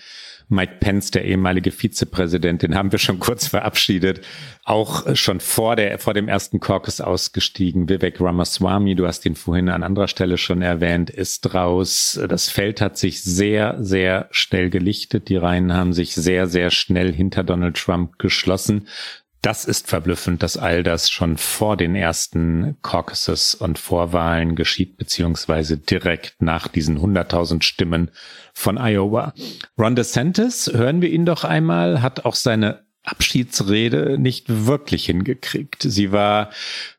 Mike 0.51 0.75
Pence, 0.81 1.13
der 1.13 1.25
ehemalige 1.25 1.71
Vizepräsident, 1.71 2.63
den 2.63 2.75
haben 2.75 2.93
wir 2.93 2.99
schon 2.99 3.21
kurz 3.21 3.47
verabschiedet, 3.47 4.21
auch 4.65 5.17
schon 5.17 5.41
vor 5.41 5.77
der, 5.77 5.99
vor 5.99 6.13
dem 6.13 6.29
ersten 6.29 6.59
Caucus 6.61 7.01
ausgestiegen. 7.01 7.89
Vivek 7.89 8.21
Ramaswamy, 8.21 8.97
du 8.97 9.07
hast 9.07 9.25
ihn 9.27 9.37
vorhin 9.37 9.69
an 9.69 9.83
anderer 9.85 10.09
Stelle 10.09 10.37
schon 10.37 10.61
erwähnt, 10.61 11.09
ist 11.09 11.55
raus. 11.55 12.21
Das 12.29 12.51
Feld 12.51 12.81
hat 12.81 12.99
sich 12.99 13.23
sehr, 13.23 13.77
sehr 13.81 14.29
schnell 14.33 14.71
gelichtet. 14.71 15.29
Die 15.29 15.37
Reihen 15.37 15.73
haben 15.73 15.93
sich 15.93 16.15
sehr, 16.15 16.49
sehr 16.49 16.71
schnell 16.71 17.13
hinter 17.13 17.45
Donald 17.45 17.77
Trump 17.77 18.19
geschlossen 18.19 18.87
das 19.43 19.65
ist 19.65 19.89
verblüffend, 19.89 20.43
dass 20.43 20.57
all 20.57 20.83
das 20.83 21.11
schon 21.11 21.39
vor 21.39 21.77
den 21.77 21.95
ersten 21.95 22.77
Caucuses 22.83 23.55
und 23.55 23.79
Vorwahlen 23.79 24.55
geschieht, 24.55 24.99
beziehungsweise 24.99 25.79
direkt 25.79 26.43
nach 26.43 26.69
diesen 26.69 26.99
100.000 26.99 27.63
Stimmen 27.63 28.11
von 28.53 28.77
Iowa. 28.77 29.33
Ron 29.79 29.97
DeSantis, 29.97 30.71
hören 30.73 31.01
wir 31.01 31.11
ihn 31.11 31.25
doch 31.25 31.45
einmal, 31.45 32.03
hat 32.03 32.27
auch 32.27 32.35
seine 32.35 32.85
Abschiedsrede 33.03 34.19
nicht 34.19 34.67
wirklich 34.67 35.07
hingekriegt. 35.07 35.83
Sie 35.83 36.13
war 36.13 36.51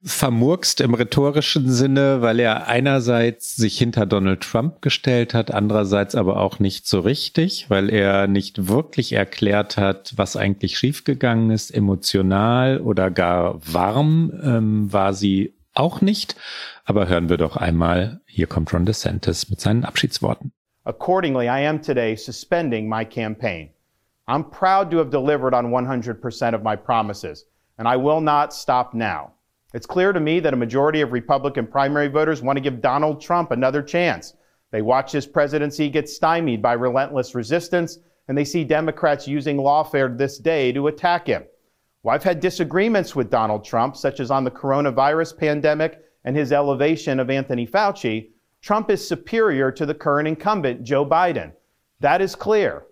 vermurkst 0.03 0.81
im 0.81 0.95
rhetorischen 0.95 1.71
Sinne, 1.71 2.21
weil 2.21 2.39
er 2.39 2.67
einerseits 2.67 3.55
sich 3.55 3.77
hinter 3.77 4.07
Donald 4.07 4.41
Trump 4.41 4.81
gestellt 4.81 5.35
hat, 5.35 5.53
andererseits 5.53 6.15
aber 6.15 6.37
auch 6.37 6.57
nicht 6.57 6.87
so 6.87 7.01
richtig, 7.01 7.69
weil 7.69 7.89
er 7.89 8.25
nicht 8.27 8.67
wirklich 8.67 9.13
erklärt 9.13 9.77
hat, 9.77 10.13
was 10.15 10.35
eigentlich 10.35 10.77
schiefgegangen 10.77 11.51
ist, 11.51 11.69
emotional 11.69 12.79
oder 12.79 13.11
gar 13.11 13.61
warm 13.63 14.31
ähm, 14.43 14.91
war 14.91 15.13
sie 15.13 15.53
auch 15.73 16.01
nicht. 16.01 16.35
Aber 16.83 17.07
hören 17.07 17.29
wir 17.29 17.37
doch 17.37 17.57
einmal, 17.57 18.21
hier 18.25 18.47
kommt 18.47 18.73
Ron 18.73 18.85
DeSantis 18.85 19.49
mit 19.49 19.61
seinen 19.61 19.85
Abschiedsworten. 19.85 20.51
Accordingly, 20.83 21.45
I 21.45 21.67
am 21.67 21.79
today 21.79 22.17
suspending 22.17 22.89
my 22.89 23.05
campaign. 23.05 23.69
I'm 24.31 24.45
proud 24.45 24.89
to 24.91 24.97
have 24.99 25.09
delivered 25.09 25.53
on 25.53 25.71
100% 25.71 26.53
of 26.53 26.63
my 26.63 26.73
promises, 26.73 27.47
and 27.77 27.85
I 27.85 27.97
will 27.97 28.21
not 28.21 28.53
stop 28.53 28.93
now. 28.93 29.33
It's 29.73 29.85
clear 29.85 30.13
to 30.13 30.21
me 30.21 30.39
that 30.39 30.53
a 30.53 30.57
majority 30.57 31.01
of 31.01 31.11
Republican 31.11 31.67
primary 31.67 32.07
voters 32.07 32.41
want 32.41 32.55
to 32.55 32.61
give 32.61 32.79
Donald 32.79 33.19
Trump 33.19 33.51
another 33.51 33.83
chance. 33.83 34.35
They 34.71 34.81
watch 34.81 35.11
his 35.11 35.27
presidency 35.27 35.89
get 35.89 36.07
stymied 36.07 36.61
by 36.61 36.73
relentless 36.73 37.35
resistance, 37.35 37.99
and 38.29 38.37
they 38.37 38.45
see 38.45 38.63
Democrats 38.63 39.27
using 39.27 39.57
lawfare 39.57 40.17
this 40.17 40.37
day 40.37 40.71
to 40.71 40.87
attack 40.87 41.27
him. 41.27 41.43
Well, 42.01 42.15
I've 42.15 42.23
had 42.23 42.39
disagreements 42.39 43.13
with 43.13 43.29
Donald 43.29 43.65
Trump, 43.65 43.97
such 43.97 44.21
as 44.21 44.31
on 44.31 44.45
the 44.45 44.51
coronavirus 44.51 45.37
pandemic 45.37 46.05
and 46.23 46.37
his 46.37 46.53
elevation 46.53 47.19
of 47.19 47.29
Anthony 47.29 47.67
Fauci. 47.67 48.29
Trump 48.61 48.89
is 48.91 49.05
superior 49.05 49.73
to 49.73 49.85
the 49.85 49.93
current 49.93 50.29
incumbent, 50.29 50.83
Joe 50.83 51.05
Biden. 51.05 51.51
That 51.99 52.21
is 52.21 52.33
clear. 52.33 52.85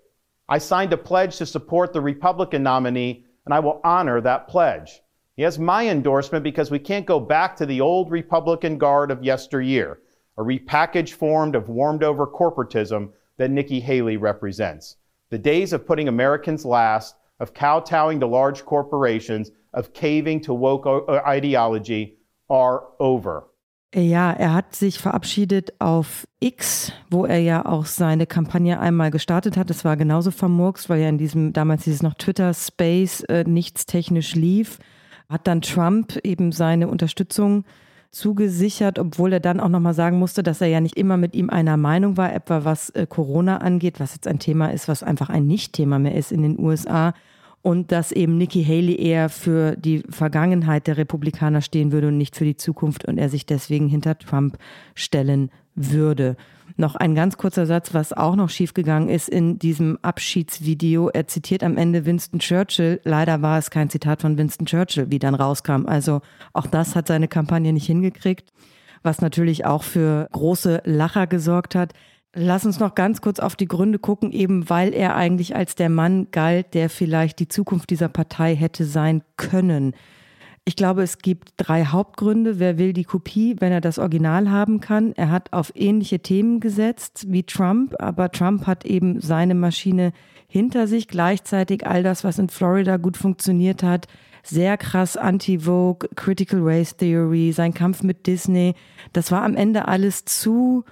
I 0.49 0.57
signed 0.57 0.93
a 0.93 0.97
pledge 0.97 1.37
to 1.37 1.45
support 1.45 1.93
the 1.93 2.01
Republican 2.01 2.63
nominee, 2.63 3.23
and 3.45 3.53
I 3.53 3.59
will 3.59 3.79
honor 3.83 4.19
that 4.19 4.47
pledge. 4.47 5.01
He 5.35 5.43
has 5.43 5.59
my 5.59 5.87
endorsement 5.87 6.43
because 6.43 6.71
we 6.71 6.79
can't 6.79 7.05
go 7.05 7.19
back 7.19 7.55
to 7.57 7.67
the 7.67 7.79
old 7.79 8.09
Republican 8.09 8.79
guard 8.79 9.11
of 9.11 9.23
yesteryear, 9.23 9.99
a 10.37 10.41
repackaged 10.41 11.13
form 11.13 11.53
of 11.53 11.69
warmed 11.69 12.03
over 12.03 12.25
corporatism 12.25 13.11
that 13.37 13.51
Nikki 13.51 13.79
Haley 13.79 14.17
represents. 14.17 14.97
The 15.29 15.37
days 15.37 15.71
of 15.71 15.85
putting 15.85 16.07
Americans 16.07 16.65
last, 16.65 17.15
of 17.39 17.53
kowtowing 17.53 18.19
to 18.19 18.25
large 18.25 18.65
corporations, 18.65 19.51
of 19.75 19.93
caving 19.93 20.41
to 20.41 20.53
woke 20.53 20.87
ideology 21.27 22.17
are 22.49 22.83
over. 22.99 23.45
Ja, 23.93 24.33
er 24.33 24.53
hat 24.53 24.75
sich 24.75 24.99
verabschiedet 24.99 25.71
auf 25.79 26.27
X, 26.39 26.93
wo 27.09 27.25
er 27.25 27.39
ja 27.39 27.65
auch 27.65 27.85
seine 27.85 28.25
Kampagne 28.25 28.79
einmal 28.79 29.11
gestartet 29.11 29.57
hat. 29.57 29.69
Es 29.69 29.83
war 29.83 29.97
genauso 29.97 30.31
vermurkst, 30.31 30.89
weil 30.89 31.01
ja 31.01 31.09
in 31.09 31.17
diesem, 31.17 31.51
damals 31.53 31.83
dieses 31.83 32.01
noch 32.01 32.13
Twitter 32.13 32.53
Space 32.53 33.21
äh, 33.23 33.43
nichts 33.45 33.85
technisch 33.85 34.35
lief. 34.35 34.79
Hat 35.27 35.47
dann 35.47 35.61
Trump 35.61 36.17
eben 36.23 36.51
seine 36.51 36.87
Unterstützung 36.87 37.65
zugesichert, 38.11 38.97
obwohl 38.97 39.33
er 39.33 39.39
dann 39.39 39.59
auch 39.59 39.69
nochmal 39.69 39.93
sagen 39.93 40.17
musste, 40.17 40.41
dass 40.41 40.61
er 40.61 40.67
ja 40.67 40.81
nicht 40.81 40.97
immer 40.97 41.17
mit 41.17 41.35
ihm 41.35 41.49
einer 41.49 41.77
Meinung 41.77 42.17
war, 42.17 42.33
etwa 42.33 42.63
was 42.63 42.89
äh, 42.91 43.05
Corona 43.07 43.57
angeht, 43.57 43.99
was 43.99 44.13
jetzt 44.13 44.27
ein 44.27 44.39
Thema 44.39 44.71
ist, 44.71 44.87
was 44.87 45.03
einfach 45.03 45.29
ein 45.29 45.45
Nicht-Thema 45.45 45.99
mehr 45.99 46.15
ist 46.15 46.31
in 46.31 46.41
den 46.41 46.59
USA 46.59 47.13
und 47.62 47.91
dass 47.91 48.12
eben 48.12 48.38
Nikki 48.38 48.64
Haley 48.64 48.95
eher 48.95 49.30
für 49.30 49.76
die 49.76 50.03
Vergangenheit 50.10 50.88
der 50.88 50.97
Republikaner 50.97 51.62
stehen 51.62 51.91
würde 51.91 52.07
und 52.07 52.18
nicht 52.18 52.36
für 52.36 52.45
die 52.45 52.57
Zukunft 52.57 53.05
und 53.05 53.18
er 53.18 53.30
sich 53.30 53.45
deswegen 53.45 53.88
hinter 53.88 54.18
Trump 54.18 54.57
stellen 54.95 55.51
würde. 55.76 56.38
Noch 56.78 56.95
ein 56.95 57.14
ganz 57.14 57.36
kurzer 57.36 57.66
Satz, 57.66 57.93
was 57.93 58.14
auch 58.14 58.38
noch 58.38 58.49
schiefgegangen 58.49 59.10
ist 59.10 59.28
in 59.28 59.60
diesem 59.60 59.99
Abschiedsvideo. 60.01 61.10
Er 61.10 61.28
zitiert 61.28 61.62
am 61.62 61.76
Ende 61.76 62.05
Winston 62.05 62.39
Churchill. 62.39 63.01
Leider 63.03 63.41
war 63.41 63.57
es 63.57 63.70
kein 63.70 63.89
Zitat 63.89 64.22
von 64.22 64.38
Winston 64.38 64.66
Churchill, 64.66 65.12
wie 65.12 65.20
dann 65.20 65.36
rauskam. 65.36 65.88
Also 65.88 66.22
auch 66.53 66.68
das 66.68 66.95
hat 66.95 67.07
seine 67.07 67.28
Kampagne 67.28 67.74
nicht 67.74 67.88
hingekriegt, 67.88 68.53
was 69.03 69.20
natürlich 69.20 69.66
auch 69.66 69.84
für 69.84 70.30
große 70.32 70.82
Lacher 70.86 71.28
gesorgt 71.28 71.76
hat. 71.76 71.93
Lass 72.36 72.65
uns 72.65 72.80
noch 72.80 72.93
ganz 72.93 73.21
kurz 73.21 73.39
auf 73.39 73.55
die 73.55 73.67
Gründe 73.67 73.97
gucken, 73.97 74.32
eben 74.32 74.69
weil 74.69 74.93
er 74.93 75.15
eigentlich 75.15 75.55
als 75.55 75.73
der 75.73 75.89
Mann 75.89 76.27
galt, 76.32 76.75
der 76.75 76.89
vielleicht 76.89 77.39
die 77.39 77.47
Zukunft 77.47 77.89
dieser 77.89 78.09
Partei 78.09 78.55
hätte 78.55 78.86
sein 78.86 79.23
können. 79.36 79.93
Ich 80.63 80.75
glaube, 80.75 81.01
es 81.01 81.17
gibt 81.17 81.53
drei 81.57 81.86
Hauptgründe. 81.86 82.59
Wer 82.59 82.77
will 82.77 82.93
die 82.93 83.03
Kopie, 83.03 83.55
wenn 83.59 83.71
er 83.71 83.82
das 83.82 83.97
Original 83.97 84.51
haben 84.51 84.80
kann? 84.80 85.13
Er 85.13 85.32
hat 85.32 85.51
auf 85.53 85.71
ähnliche 85.73 86.19
Themen 86.19 86.59
gesetzt 86.59 87.25
wie 87.30 87.41
Trump, 87.41 87.95
aber 87.97 88.30
Trump 88.32 88.67
hat 88.67 88.86
eben 88.86 89.19
seine 89.19 89.55
Maschine 89.55 90.11
hinter 90.47 90.86
sich. 90.86 91.07
Gleichzeitig 91.07 91.88
all 91.88 92.03
das, 92.03 92.23
was 92.23 92.38
in 92.38 92.49
Florida 92.49 92.97
gut 92.97 93.17
funktioniert 93.17 93.82
hat, 93.82 94.05
sehr 94.43 94.77
krass 94.77 95.17
Anti-Vogue, 95.17 96.07
Critical 96.15 96.59
Race 96.61 96.95
Theory, 96.95 97.51
sein 97.51 97.73
Kampf 97.73 98.03
mit 98.03 98.27
Disney, 98.27 98.75
das 99.13 99.32
war 99.32 99.43
am 99.43 99.55
Ende 99.55 99.88
alles 99.88 100.25
zu 100.25 100.86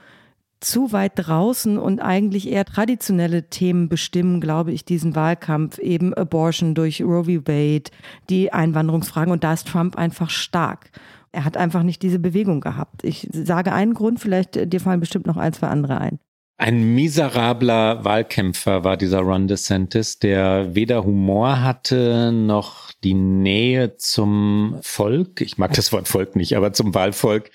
zu 0.59 0.91
weit 0.91 1.13
draußen 1.15 1.77
und 1.77 1.99
eigentlich 1.99 2.49
eher 2.49 2.65
traditionelle 2.65 3.49
Themen 3.49 3.89
bestimmen, 3.89 4.41
glaube 4.41 4.71
ich, 4.71 4.85
diesen 4.85 5.15
Wahlkampf, 5.15 5.77
eben 5.77 6.13
Abortion 6.13 6.73
durch 6.73 7.01
Roe 7.03 7.25
v. 7.25 7.47
Wade, 7.47 7.91
die 8.29 8.51
Einwanderungsfragen 8.51 9.31
und 9.31 9.43
da 9.43 9.53
ist 9.53 9.67
Trump 9.67 9.95
einfach 9.95 10.29
stark. 10.29 10.91
Er 11.31 11.45
hat 11.45 11.57
einfach 11.57 11.83
nicht 11.83 12.01
diese 12.01 12.19
Bewegung 12.19 12.61
gehabt. 12.61 13.03
Ich 13.03 13.27
sage 13.31 13.71
einen 13.73 13.93
Grund, 13.93 14.19
vielleicht 14.19 14.73
dir 14.73 14.79
fallen 14.79 14.99
bestimmt 14.99 15.27
noch 15.27 15.37
ein, 15.37 15.53
zwei 15.53 15.67
andere 15.67 15.99
ein. 15.99 16.19
Ein 16.59 16.95
miserabler 16.95 18.03
Wahlkämpfer 18.03 18.83
war 18.83 18.97
dieser 18.97 19.19
Ron 19.19 19.47
DeSantis, 19.47 20.17
der 20.17 20.73
weder 20.73 21.03
Humor 21.03 21.61
hatte 21.61 22.31
noch 22.31 22.91
die 23.03 23.13
Nähe 23.13 23.95
zum 23.97 24.79
Volk. 24.81 25.41
Ich 25.41 25.59
mag 25.59 25.73
das 25.73 25.93
Wort 25.93 26.07
Volk 26.07 26.35
nicht, 26.35 26.57
aber 26.57 26.73
zum 26.73 26.95
Wahlvolk 26.95 27.51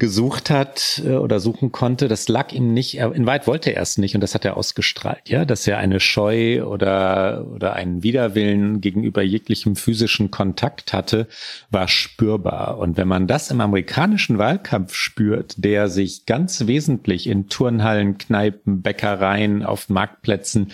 gesucht 0.00 0.50
hat 0.50 1.00
äh, 1.04 1.10
oder 1.10 1.38
suchen 1.38 1.70
konnte, 1.70 2.08
das 2.08 2.26
lag 2.26 2.52
ihm 2.52 2.74
nicht, 2.74 2.96
in 2.96 3.26
weit 3.26 3.46
wollte 3.46 3.70
er 3.70 3.82
es 3.82 3.98
nicht 3.98 4.16
und 4.16 4.20
das 4.20 4.34
hat 4.34 4.44
er 4.44 4.56
ausgestrahlt, 4.56 5.28
ja, 5.28 5.44
dass 5.44 5.66
er 5.68 5.78
eine 5.78 6.00
Scheu 6.00 6.64
oder, 6.64 7.46
oder 7.54 7.74
einen 7.74 8.02
Widerwillen 8.02 8.80
gegenüber 8.80 9.22
jeglichem 9.22 9.76
physischen 9.76 10.32
Kontakt 10.32 10.92
hatte, 10.92 11.28
war 11.70 11.86
spürbar. 11.86 12.78
Und 12.78 12.96
wenn 12.96 13.06
man 13.06 13.28
das 13.28 13.52
im 13.52 13.60
amerikanischen 13.60 14.38
Wahlkampf 14.38 14.94
spürt, 14.94 15.62
der 15.62 15.88
sich 15.88 16.26
ganz 16.26 16.66
wesentlich 16.66 17.28
in 17.28 17.48
Turnhallen, 17.48 18.18
Kneipen, 18.18 18.82
Bäckereien, 18.82 19.64
auf 19.64 19.88
Marktplätzen 19.88 20.72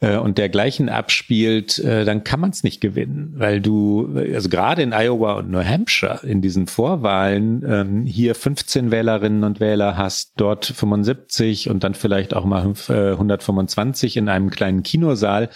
äh, 0.00 0.16
und 0.16 0.38
dergleichen 0.38 0.88
abspielt, 0.88 1.78
äh, 1.80 2.04
dann 2.04 2.22
kann 2.22 2.40
man 2.40 2.50
es 2.50 2.62
nicht 2.62 2.80
gewinnen, 2.80 3.34
weil 3.36 3.60
du, 3.60 4.16
also 4.32 4.48
gerade 4.48 4.82
in 4.82 4.92
Iowa 4.92 5.34
und 5.34 5.50
New 5.50 5.62
Hampshire 5.62 6.20
in 6.22 6.40
diesen 6.40 6.66
Vorwahlen 6.68 7.64
ähm, 7.66 8.06
hier 8.06 8.34
15 8.34 8.90
Wählerinnen 8.90 9.42
und 9.42 9.60
Wähler 9.60 9.96
hast, 9.96 10.32
dort 10.36 10.66
75 10.66 11.68
und 11.68 11.82
dann 11.82 11.94
vielleicht 11.94 12.34
auch 12.34 12.44
mal 12.44 12.72
äh, 12.88 13.10
125 13.12 14.16
in 14.16 14.28
einem 14.28 14.50
kleinen 14.50 14.82
Kinosaal. 14.82 15.50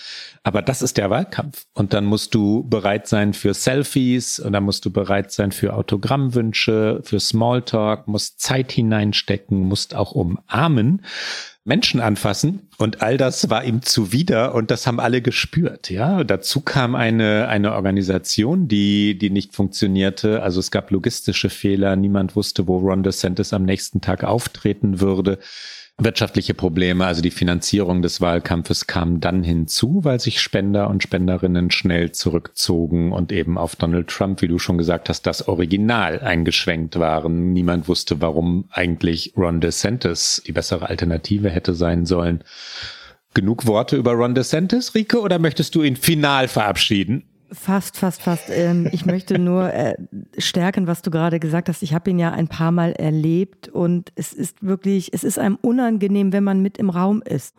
Aber 0.44 0.60
das 0.60 0.82
ist 0.82 0.96
der 0.96 1.08
Wahlkampf. 1.08 1.66
Und 1.72 1.94
dann 1.94 2.04
musst 2.04 2.34
du 2.34 2.64
bereit 2.68 3.06
sein 3.06 3.32
für 3.34 3.54
Selfies 3.54 4.40
und 4.40 4.52
dann 4.52 4.64
musst 4.64 4.84
du 4.84 4.90
bereit 4.90 5.30
sein 5.30 5.52
für 5.52 5.74
Autogrammwünsche, 5.74 7.00
für 7.04 7.20
Smalltalk, 7.20 8.08
musst 8.08 8.40
Zeit 8.40 8.72
hineinstecken, 8.72 9.60
musst 9.60 9.94
auch 9.94 10.12
umarmen. 10.12 11.02
Menschen 11.64 12.00
anfassen 12.00 12.68
und 12.78 13.02
all 13.02 13.16
das 13.16 13.48
war 13.48 13.62
ihm 13.64 13.82
zuwider 13.82 14.54
und 14.54 14.72
das 14.72 14.88
haben 14.88 14.98
alle 14.98 15.22
gespürt, 15.22 15.90
ja. 15.90 16.24
Dazu 16.24 16.60
kam 16.60 16.96
eine, 16.96 17.46
eine 17.46 17.72
Organisation, 17.74 18.66
die, 18.66 19.16
die 19.16 19.30
nicht 19.30 19.54
funktionierte. 19.54 20.42
Also 20.42 20.58
es 20.58 20.72
gab 20.72 20.90
logistische 20.90 21.50
Fehler. 21.50 21.94
Niemand 21.94 22.34
wusste, 22.34 22.66
wo 22.66 22.78
Ron 22.78 23.04
DeSantis 23.04 23.52
am 23.52 23.62
nächsten 23.62 24.00
Tag 24.00 24.24
auftreten 24.24 25.00
würde 25.00 25.38
wirtschaftliche 25.98 26.54
Probleme, 26.54 27.06
also 27.06 27.22
die 27.22 27.30
Finanzierung 27.30 28.02
des 28.02 28.20
Wahlkampfes 28.20 28.86
kam 28.86 29.20
dann 29.20 29.42
hinzu, 29.42 30.00
weil 30.02 30.20
sich 30.20 30.40
Spender 30.40 30.88
und 30.88 31.02
Spenderinnen 31.02 31.70
schnell 31.70 32.12
zurückzogen 32.12 33.12
und 33.12 33.30
eben 33.30 33.58
auf 33.58 33.76
Donald 33.76 34.08
Trump, 34.08 34.42
wie 34.42 34.48
du 34.48 34.58
schon 34.58 34.78
gesagt 34.78 35.08
hast, 35.08 35.26
das 35.26 35.48
Original 35.48 36.20
eingeschwenkt 36.20 36.98
waren. 36.98 37.52
Niemand 37.52 37.88
wusste, 37.88 38.20
warum 38.20 38.64
eigentlich 38.70 39.34
Ron 39.36 39.60
DeSantis 39.60 40.42
die 40.46 40.52
bessere 40.52 40.88
Alternative 40.88 41.50
hätte 41.50 41.74
sein 41.74 42.06
sollen. 42.06 42.42
Genug 43.34 43.66
Worte 43.66 43.96
über 43.96 44.12
Ron 44.12 44.34
DeSantis, 44.34 44.94
Rike, 44.94 45.20
oder 45.20 45.38
möchtest 45.38 45.74
du 45.74 45.82
ihn 45.82 45.96
final 45.96 46.48
verabschieden? 46.48 47.24
Fast, 47.52 47.98
fast, 47.98 48.22
fast. 48.22 48.48
Ähm, 48.48 48.88
ich 48.92 49.04
möchte 49.04 49.38
nur 49.38 49.72
äh, 49.72 49.94
stärken, 50.38 50.86
was 50.86 51.02
du 51.02 51.10
gerade 51.10 51.38
gesagt 51.38 51.68
hast. 51.68 51.82
Ich 51.82 51.92
habe 51.92 52.10
ihn 52.10 52.18
ja 52.18 52.30
ein 52.30 52.48
paar 52.48 52.72
Mal 52.72 52.92
erlebt 52.92 53.68
und 53.68 54.10
es 54.14 54.32
ist 54.32 54.62
wirklich, 54.62 55.12
es 55.12 55.22
ist 55.22 55.38
einem 55.38 55.58
unangenehm, 55.60 56.32
wenn 56.32 56.44
man 56.44 56.62
mit 56.62 56.78
im 56.78 56.88
Raum 56.88 57.22
ist, 57.22 57.54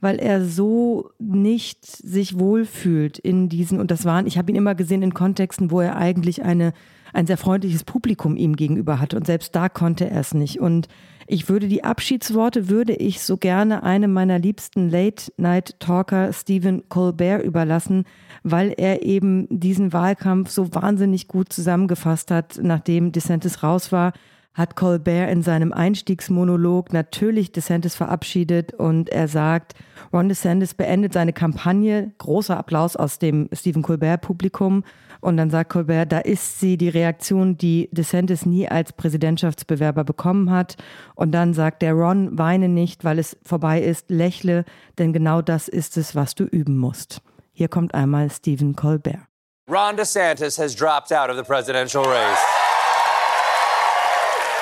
weil 0.00 0.18
er 0.18 0.44
so 0.44 1.10
nicht 1.18 1.86
sich 1.86 2.38
wohlfühlt 2.38 3.18
in 3.18 3.48
diesen, 3.48 3.78
und 3.78 3.92
das 3.92 4.04
waren, 4.04 4.26
ich 4.26 4.38
habe 4.38 4.50
ihn 4.50 4.56
immer 4.56 4.74
gesehen 4.74 5.02
in 5.02 5.14
Kontexten, 5.14 5.70
wo 5.70 5.80
er 5.80 5.96
eigentlich 5.96 6.42
eine, 6.42 6.72
ein 7.12 7.26
sehr 7.26 7.38
freundliches 7.38 7.84
Publikum 7.84 8.36
ihm 8.36 8.56
gegenüber 8.56 8.98
hatte 8.98 9.16
und 9.16 9.26
selbst 9.26 9.54
da 9.54 9.68
konnte 9.68 10.10
er 10.10 10.20
es 10.20 10.34
nicht. 10.34 10.58
Und 10.58 10.88
ich 11.30 11.48
würde 11.48 11.68
die 11.68 11.84
Abschiedsworte, 11.84 12.68
würde 12.68 12.94
ich 12.94 13.22
so 13.22 13.36
gerne 13.36 13.82
einem 13.82 14.12
meiner 14.12 14.38
liebsten 14.38 14.88
Late-Night-Talker, 14.88 16.32
Stephen 16.32 16.88
Colbert, 16.88 17.44
überlassen, 17.44 18.04
weil 18.50 18.74
er 18.76 19.02
eben 19.02 19.46
diesen 19.50 19.92
Wahlkampf 19.92 20.50
so 20.50 20.74
wahnsinnig 20.74 21.28
gut 21.28 21.52
zusammengefasst 21.52 22.30
hat, 22.30 22.58
nachdem 22.62 23.12
DeSantis 23.12 23.62
raus 23.62 23.92
war 23.92 24.12
hat 24.58 24.74
Colbert 24.74 25.30
in 25.30 25.42
seinem 25.42 25.72
Einstiegsmonolog 25.72 26.92
natürlich 26.92 27.52
DeSantis 27.52 27.94
verabschiedet 27.94 28.74
und 28.74 29.08
er 29.08 29.28
sagt, 29.28 29.74
Ron 30.12 30.28
DeSantis 30.28 30.74
beendet 30.74 31.12
seine 31.12 31.32
Kampagne. 31.32 32.12
Großer 32.18 32.56
Applaus 32.56 32.96
aus 32.96 33.20
dem 33.20 33.48
Stephen 33.52 33.82
Colbert-Publikum. 33.82 34.82
Und 35.20 35.36
dann 35.36 35.50
sagt 35.50 35.70
Colbert, 35.70 36.10
da 36.10 36.18
ist 36.18 36.58
sie, 36.58 36.76
die 36.76 36.88
Reaktion, 36.88 37.56
die 37.56 37.88
DeSantis 37.92 38.46
nie 38.46 38.68
als 38.68 38.92
Präsidentschaftsbewerber 38.92 40.02
bekommen 40.02 40.50
hat. 40.50 40.76
Und 41.14 41.32
dann 41.32 41.54
sagt 41.54 41.82
der 41.82 41.92
Ron, 41.92 42.36
weine 42.36 42.68
nicht, 42.68 43.04
weil 43.04 43.20
es 43.20 43.36
vorbei 43.44 43.80
ist, 43.80 44.10
lächle, 44.10 44.64
denn 44.98 45.12
genau 45.12 45.40
das 45.40 45.68
ist 45.68 45.96
es, 45.96 46.16
was 46.16 46.34
du 46.34 46.44
üben 46.44 46.78
musst. 46.78 47.22
Hier 47.58 47.66
kommt 47.66 47.92
einmal 47.92 48.30
Stephen 48.30 48.76
Colbert. 48.76 49.26
Ron 49.66 49.96
DeSantis 49.96 50.56
has 50.58 50.76
dropped 50.76 51.10
out 51.10 51.28
of 51.28 51.36
the 51.36 51.42
presidential 51.42 52.04
race. 52.04 52.38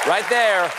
Right 0.06 0.24
there. 0.30 0.72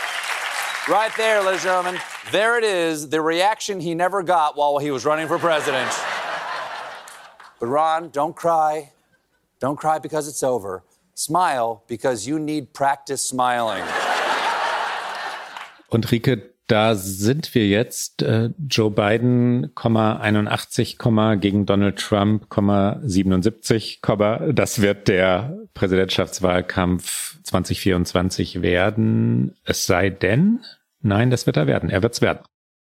Right 0.88 1.12
there, 1.16 1.40
ladies 1.44 1.64
and 1.64 1.70
gentlemen. 1.70 2.00
There 2.32 2.58
it 2.58 2.64
is, 2.64 3.08
the 3.10 3.20
reaction 3.20 3.78
he 3.78 3.94
never 3.94 4.24
got 4.24 4.56
while 4.56 4.78
he 4.78 4.90
was 4.90 5.04
running 5.04 5.28
for 5.28 5.38
president. 5.38 5.88
But 7.60 7.68
Ron, 7.68 8.08
don't 8.08 8.34
cry. 8.34 8.90
Don't 9.60 9.76
cry 9.76 10.00
because 10.00 10.26
it's 10.26 10.42
over. 10.42 10.82
Smile 11.14 11.84
because 11.86 12.26
you 12.26 12.40
need 12.40 12.74
practice 12.74 13.22
smiling. 13.24 13.84
Und 15.92 16.04
Rike, 16.10 16.50
da 16.68 16.94
sind 16.94 17.54
wir 17.54 17.66
jetzt. 17.66 18.22
Äh, 18.22 18.50
Joe 18.68 18.90
Biden, 18.90 19.72
81, 19.74 20.98
gegen 21.40 21.66
Donald 21.66 21.98
Trump, 21.98 22.46
77, 23.02 24.00
das 24.52 24.80
wird 24.80 25.08
der 25.08 25.58
Präsidentschaftswahlkampf 25.74 27.42
2024 27.42 28.62
werden. 28.62 29.56
Es 29.64 29.86
sei 29.86 30.10
denn, 30.10 30.60
nein, 31.00 31.30
das 31.30 31.46
wird 31.46 31.56
er 31.56 31.66
werden. 31.66 31.90
Er 31.90 32.02
wird's 32.02 32.20
werden. 32.20 32.40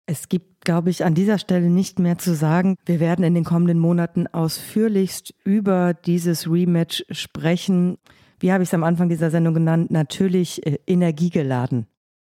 Es 0.07 0.29
gibt, 0.29 0.64
glaube 0.64 0.91
ich, 0.91 1.05
an 1.05 1.14
dieser 1.14 1.39
Stelle 1.39 1.68
nicht 1.68 1.99
mehr 1.99 2.16
zu 2.16 2.35
sagen. 2.35 2.77
Wir 2.87 3.01
werden 3.01 3.24
in 3.24 3.35
den 3.35 3.45
kommenden 3.45 3.79
Monaten 3.79 4.27
ausführlichst 4.29 5.35
über 5.45 5.95
dieses 5.95 6.49
Rematch 6.51 7.05
sprechen. 7.11 7.99
Wie 8.39 8.53
habe 8.53 8.62
ich 8.62 8.68
es 8.68 8.74
am 8.74 8.85
Anfang 8.85 9.09
dieser 9.09 9.31
Sendung 9.31 9.55
genannt? 9.55 9.91
Natürlich 9.91 10.64
äh, 10.64 10.79
energiegeladen. 10.87 11.87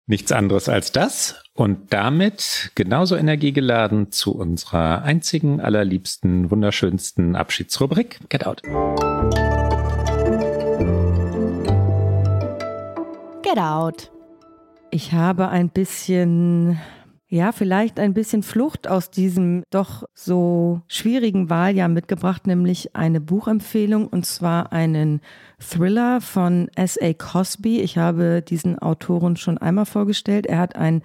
Nichts 0.07 0.33
anderes 0.33 0.69
als 0.69 0.93
das 0.93 1.43
und 1.55 1.95
damit 1.95 2.73
genauso 2.75 3.17
energiegeladen 3.17 4.13
zu 4.13 4.37
unserer 4.37 5.03
einzigen, 5.03 5.63
allerliebsten, 5.63 6.51
wunderschönsten 6.51 7.35
Abschiedsrubrik 7.35 8.21
Get 8.29 8.47
Out. 8.47 8.61
Get 13.43 13.57
Out. 13.57 14.11
Ich 14.91 15.13
habe 15.15 15.49
ein 15.49 15.71
bisschen 15.71 16.79
ja, 17.35 17.51
vielleicht 17.51 17.99
ein 17.99 18.15
bisschen 18.15 18.45
Flucht 18.45 18.87
aus 18.87 19.11
diesem 19.11 19.65
doch 19.71 20.05
so 20.15 20.83
schwierigen 20.87 21.51
Wahljahr 21.51 21.89
mitgebracht, 21.89 22.47
nämlich 22.47 22.95
eine 22.95 23.21
Buchempfehlung 23.21 24.07
und 24.07 24.25
zwar 24.25 24.73
einen 24.73 25.21
Thriller 25.59 26.21
von 26.21 26.69
S.A. 26.77 27.13
Cosby. 27.13 27.81
Ich 27.81 27.99
habe 27.99 28.41
diesen 28.41 28.79
Autoren 28.79 29.37
schon 29.37 29.59
einmal 29.59 29.85
vorgestellt. 29.85 30.47
Er 30.47 30.59
hat 30.59 30.77
ein 30.77 31.03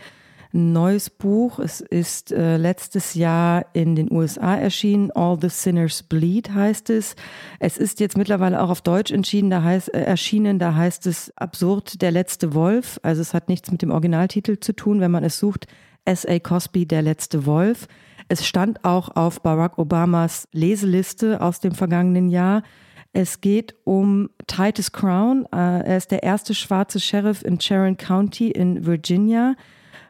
neues 0.51 1.09
Buch. 1.09 1.57
Es 1.57 1.81
ist 1.81 2.31
äh, 2.31 2.57
letztes 2.57 3.15
Jahr 3.15 3.65
in 3.73 3.95
den 3.95 4.11
USA 4.11 4.55
erschienen. 4.55 5.09
All 5.09 5.35
the 5.41 5.49
Sinners 5.49 6.03
Bleed 6.03 6.53
heißt 6.53 6.91
es. 6.91 7.15
Es 7.57 7.79
ist 7.79 7.99
jetzt 7.99 8.17
mittlerweile 8.17 8.61
auch 8.61 8.69
auf 8.69 8.81
Deutsch 8.81 9.09
entschieden, 9.11 9.49
da 9.49 9.63
heißt, 9.63 9.95
äh, 9.95 10.03
erschienen. 10.03 10.59
Da 10.59 10.75
heißt 10.75 11.07
es 11.07 11.35
Absurd 11.37 12.03
der 12.03 12.11
letzte 12.11 12.53
Wolf. 12.53 12.99
Also 13.01 13.19
es 13.19 13.33
hat 13.33 13.49
nichts 13.49 13.71
mit 13.71 13.81
dem 13.81 13.89
Originaltitel 13.89 14.59
zu 14.59 14.75
tun. 14.75 15.01
Wenn 15.01 15.09
man 15.09 15.23
es 15.23 15.39
sucht, 15.39 15.65
S.A. 16.05 16.39
Cosby, 16.39 16.85
Der 16.85 17.01
letzte 17.01 17.45
Wolf. 17.45 17.87
Es 18.27 18.45
stand 18.45 18.85
auch 18.85 19.15
auf 19.15 19.41
Barack 19.41 19.77
Obamas 19.77 20.47
Leseliste 20.51 21.41
aus 21.41 21.59
dem 21.59 21.73
vergangenen 21.73 22.29
Jahr. 22.29 22.63
Es 23.11 23.41
geht 23.41 23.75
um 23.85 24.29
Titus 24.45 24.91
Crown. 24.91 25.45
Äh, 25.51 25.81
er 25.87 25.97
ist 25.97 26.11
der 26.11 26.23
erste 26.23 26.53
schwarze 26.53 26.99
Sheriff 26.99 27.43
in 27.43 27.59
Sharon 27.59 27.97
County 27.97 28.51
in 28.51 28.85
Virginia. 28.85 29.55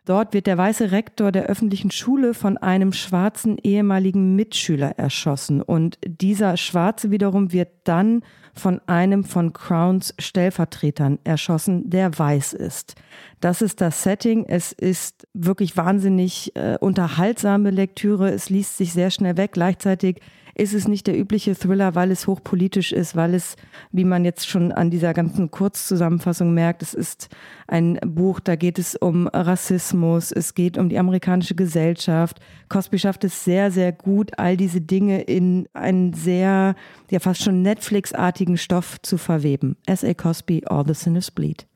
Dort 0.09 0.33
wird 0.33 0.47
der 0.47 0.57
weiße 0.57 0.89
Rektor 0.89 1.31
der 1.31 1.43
öffentlichen 1.43 1.91
Schule 1.91 2.33
von 2.33 2.57
einem 2.57 2.93
schwarzen 2.93 3.59
ehemaligen 3.59 4.35
Mitschüler 4.35 4.97
erschossen. 4.97 5.61
Und 5.61 5.99
dieser 6.03 6.57
Schwarze 6.57 7.11
wiederum 7.11 7.53
wird 7.53 7.69
dann 7.83 8.23
von 8.55 8.81
einem 8.87 9.23
von 9.23 9.53
Crowns 9.53 10.15
Stellvertretern 10.17 11.19
erschossen, 11.25 11.91
der 11.91 12.17
weiß 12.17 12.53
ist. 12.53 12.95
Das 13.39 13.61
ist 13.61 13.81
das 13.81 14.01
Setting. 14.01 14.45
Es 14.47 14.71
ist 14.71 15.27
wirklich 15.35 15.77
wahnsinnig 15.77 16.55
äh, 16.55 16.79
unterhaltsame 16.79 17.69
Lektüre. 17.69 18.31
Es 18.31 18.49
liest 18.49 18.77
sich 18.77 18.93
sehr 18.93 19.11
schnell 19.11 19.37
weg. 19.37 19.51
Gleichzeitig 19.53 20.21
ist 20.59 20.73
es 20.73 20.87
nicht 20.87 21.07
der 21.07 21.17
übliche 21.17 21.55
Thriller, 21.55 21.95
weil 21.95 22.11
es 22.11 22.27
hochpolitisch 22.27 22.91
ist, 22.91 23.15
weil 23.15 23.33
es, 23.33 23.55
wie 23.91 24.03
man 24.03 24.25
jetzt 24.25 24.47
schon 24.47 24.71
an 24.71 24.91
dieser 24.91 25.13
ganzen 25.13 25.51
Kurzzusammenfassung 25.51 26.53
merkt, 26.53 26.81
es 26.81 26.93
ist 26.93 27.29
ein 27.67 27.97
Buch, 28.05 28.39
da 28.39 28.55
geht 28.55 28.77
es 28.77 28.95
um 28.95 29.27
Rassismus, 29.27 30.31
es 30.31 30.53
geht 30.53 30.77
um 30.77 30.89
die 30.89 30.99
amerikanische 30.99 31.55
Gesellschaft. 31.55 32.39
Cosby 32.67 32.99
schafft 32.99 33.23
es 33.23 33.43
sehr, 33.43 33.71
sehr 33.71 33.91
gut, 33.91 34.37
all 34.37 34.57
diese 34.57 34.81
Dinge 34.81 35.21
in 35.21 35.67
einen 35.73 36.13
sehr, 36.13 36.75
ja 37.09 37.19
fast 37.19 37.41
schon 37.41 37.61
Netflix-artigen 37.61 38.57
Stoff 38.57 39.01
zu 39.01 39.17
verweben. 39.17 39.77
S.A. 39.85 40.13
Cosby, 40.13 40.63
All 40.65 40.83
the 40.85 40.93
Sinners 40.93 41.31
Bleed. 41.31 41.67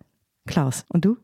Klaus, 0.45 0.86
und 0.89 1.05
du? 1.05 1.17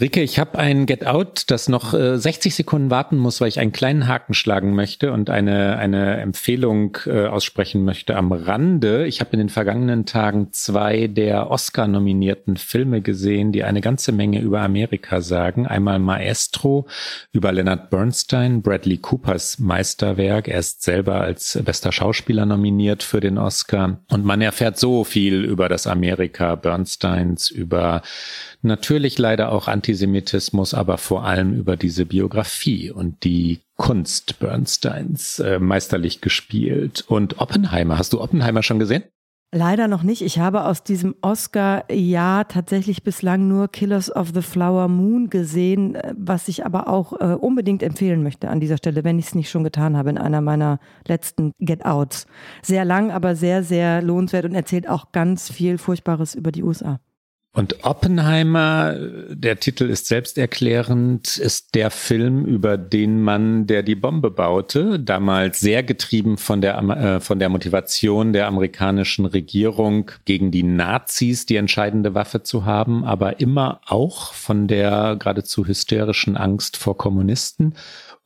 Rike, 0.00 0.22
ich 0.22 0.40
habe 0.40 0.58
ein 0.58 0.86
Get 0.86 1.06
Out, 1.06 1.44
das 1.52 1.68
noch 1.68 1.94
äh, 1.94 2.18
60 2.18 2.52
Sekunden 2.52 2.90
warten 2.90 3.16
muss, 3.16 3.40
weil 3.40 3.46
ich 3.46 3.60
einen 3.60 3.70
kleinen 3.70 4.08
Haken 4.08 4.34
schlagen 4.34 4.74
möchte 4.74 5.12
und 5.12 5.30
eine, 5.30 5.76
eine 5.76 6.16
Empfehlung 6.16 6.98
äh, 7.06 7.26
aussprechen 7.26 7.84
möchte 7.84 8.16
am 8.16 8.32
Rande. 8.32 9.06
Ich 9.06 9.20
habe 9.20 9.30
in 9.34 9.38
den 9.38 9.50
vergangenen 9.50 10.04
Tagen 10.04 10.48
zwei 10.50 11.06
der 11.06 11.48
Oscar-nominierten 11.48 12.56
Filme 12.56 13.02
gesehen, 13.02 13.52
die 13.52 13.62
eine 13.62 13.80
ganze 13.80 14.10
Menge 14.10 14.40
über 14.40 14.62
Amerika 14.62 15.20
sagen. 15.20 15.68
Einmal 15.68 16.00
Maestro 16.00 16.88
über 17.30 17.52
Leonard 17.52 17.90
Bernstein, 17.90 18.62
Bradley 18.62 18.98
Coopers 18.98 19.60
Meisterwerk. 19.60 20.48
Er 20.48 20.58
ist 20.58 20.82
selber 20.82 21.20
als 21.20 21.56
bester 21.64 21.92
Schauspieler 21.92 22.46
nominiert 22.46 23.04
für 23.04 23.20
den 23.20 23.38
Oscar. 23.38 24.00
Und 24.10 24.24
man 24.24 24.40
erfährt 24.40 24.76
so 24.76 25.04
viel 25.04 25.44
über 25.44 25.68
das 25.68 25.86
Amerika 25.86 26.56
Bernsteins, 26.56 27.48
über 27.48 28.02
natürlich 28.64 29.18
leider 29.18 29.52
auch 29.52 29.68
Antisemitismus, 29.68 30.74
aber 30.74 30.98
vor 30.98 31.24
allem 31.24 31.54
über 31.54 31.76
diese 31.76 32.06
Biografie 32.06 32.90
und 32.90 33.24
die 33.24 33.60
Kunst 33.76 34.38
Bernsteins 34.38 35.38
äh, 35.38 35.58
meisterlich 35.58 36.20
gespielt. 36.20 37.04
Und 37.06 37.40
Oppenheimer, 37.40 37.98
hast 37.98 38.12
du 38.12 38.20
Oppenheimer 38.20 38.62
schon 38.62 38.78
gesehen? 38.78 39.04
Leider 39.56 39.86
noch 39.86 40.02
nicht. 40.02 40.22
Ich 40.22 40.40
habe 40.40 40.64
aus 40.64 40.82
diesem 40.82 41.14
Oscar-Jahr 41.22 42.48
tatsächlich 42.48 43.04
bislang 43.04 43.46
nur 43.46 43.68
Killers 43.68 44.10
of 44.10 44.32
the 44.34 44.42
Flower 44.42 44.88
Moon 44.88 45.30
gesehen, 45.30 45.94
äh, 45.94 46.12
was 46.16 46.48
ich 46.48 46.66
aber 46.66 46.88
auch 46.88 47.12
äh, 47.12 47.34
unbedingt 47.34 47.84
empfehlen 47.84 48.24
möchte 48.24 48.48
an 48.48 48.58
dieser 48.58 48.78
Stelle, 48.78 49.04
wenn 49.04 49.18
ich 49.20 49.26
es 49.26 49.34
nicht 49.36 49.50
schon 49.50 49.62
getan 49.62 49.96
habe 49.96 50.10
in 50.10 50.18
einer 50.18 50.40
meiner 50.40 50.80
letzten 51.06 51.52
Get 51.60 51.84
Outs. 51.84 52.26
Sehr 52.62 52.84
lang, 52.84 53.12
aber 53.12 53.36
sehr, 53.36 53.62
sehr 53.62 54.02
lohnenswert 54.02 54.44
und 54.44 54.56
erzählt 54.56 54.88
auch 54.88 55.12
ganz 55.12 55.52
viel 55.52 55.78
Furchtbares 55.78 56.34
über 56.34 56.50
die 56.50 56.64
USA. 56.64 56.98
Und 57.56 57.84
Oppenheimer, 57.84 58.96
der 59.30 59.60
Titel 59.60 59.84
ist 59.84 60.08
selbsterklärend, 60.08 61.36
ist 61.36 61.76
der 61.76 61.92
Film 61.92 62.44
über 62.46 62.76
den 62.76 63.22
Mann, 63.22 63.68
der 63.68 63.84
die 63.84 63.94
Bombe 63.94 64.32
baute, 64.32 64.98
damals 64.98 65.60
sehr 65.60 65.84
getrieben 65.84 66.36
von 66.36 66.60
der, 66.60 66.76
äh, 66.78 67.20
von 67.20 67.38
der 67.38 67.48
Motivation 67.50 68.32
der 68.32 68.48
amerikanischen 68.48 69.24
Regierung 69.24 70.10
gegen 70.24 70.50
die 70.50 70.64
Nazis 70.64 71.46
die 71.46 71.54
entscheidende 71.54 72.12
Waffe 72.12 72.42
zu 72.42 72.64
haben, 72.64 73.04
aber 73.04 73.38
immer 73.38 73.80
auch 73.86 74.32
von 74.32 74.66
der 74.66 75.14
geradezu 75.16 75.64
hysterischen 75.64 76.36
Angst 76.36 76.76
vor 76.76 76.98
Kommunisten 76.98 77.74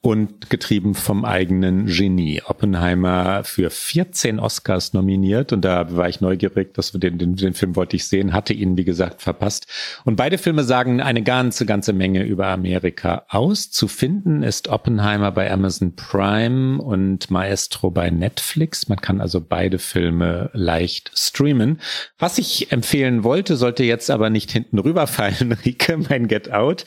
und 0.01 0.49
getrieben 0.49 0.95
vom 0.95 1.25
eigenen 1.25 1.87
Genie. 1.87 2.41
Oppenheimer 2.47 3.43
für 3.43 3.69
14 3.69 4.39
Oscars 4.39 4.93
nominiert 4.93 5.53
und 5.53 5.65
da 5.65 5.97
war 5.97 6.09
ich 6.09 6.21
neugierig, 6.21 6.73
dass 6.75 6.93
wir 6.93 7.01
den, 7.01 7.19
den, 7.19 7.35
den 7.35 7.53
Film 7.53 7.75
wollte 7.75 7.97
ich 7.97 8.07
sehen, 8.07 8.33
hatte 8.33 8.53
ihn 8.53 8.77
wie 8.77 8.85
gesagt 8.85 9.23
verpasst. 9.23 9.67
Und 10.05 10.15
beide 10.15 10.39
Filme 10.39 10.63
sagen 10.63 11.01
eine 11.01 11.23
ganze, 11.23 11.67
ganze 11.67 11.93
Menge 11.93 12.23
über 12.23 12.47
Amerika 12.47 13.25
aus. 13.29 13.73
Zu 13.73 13.89
finden 13.89 14.45
ist 14.45 14.69
Oppenheimer 14.69 15.33
bei 15.33 15.51
Amazon 15.51 15.97
Prime 15.97 16.81
und 16.81 17.29
Maestro 17.33 17.91
bei 17.91 18.11
Netflix. 18.11 18.89
Man 18.89 19.01
kann 19.01 19.21
also 19.21 19.41
beide 19.41 19.81
Filme 19.81 20.51
leicht 20.53 21.11
streamen. 21.17 21.81
Was 22.21 22.39
ich 22.39 22.71
empfehlen 22.71 23.25
wollte, 23.25 23.57
sollte 23.57 23.83
jetzt 23.83 24.13
aber 24.13 24.31
nicht 24.31 24.53
hinten 24.53 24.79
rüberfallen, 24.79 25.53
Rike, 25.65 25.99
mein 26.09 26.29
Get 26.29 26.53
Out 26.53 26.85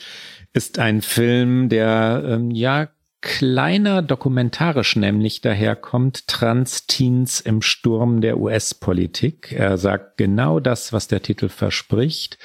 ist 0.52 0.78
ein 0.78 1.02
Film, 1.02 1.68
der 1.68 2.24
ähm, 2.26 2.50
ja 2.50 2.88
kleiner 3.22 4.02
dokumentarisch 4.02 4.96
nämlich 4.96 5.40
daherkommt, 5.40 6.26
Trans-Teens 6.26 7.40
im 7.40 7.62
Sturm 7.62 8.20
der 8.20 8.38
US-Politik. 8.38 9.52
Er 9.52 9.78
sagt 9.78 10.16
genau 10.16 10.58
das, 10.58 10.92
was 10.92 11.06
der 11.06 11.22
Titel 11.22 11.48
verspricht. 11.48 12.38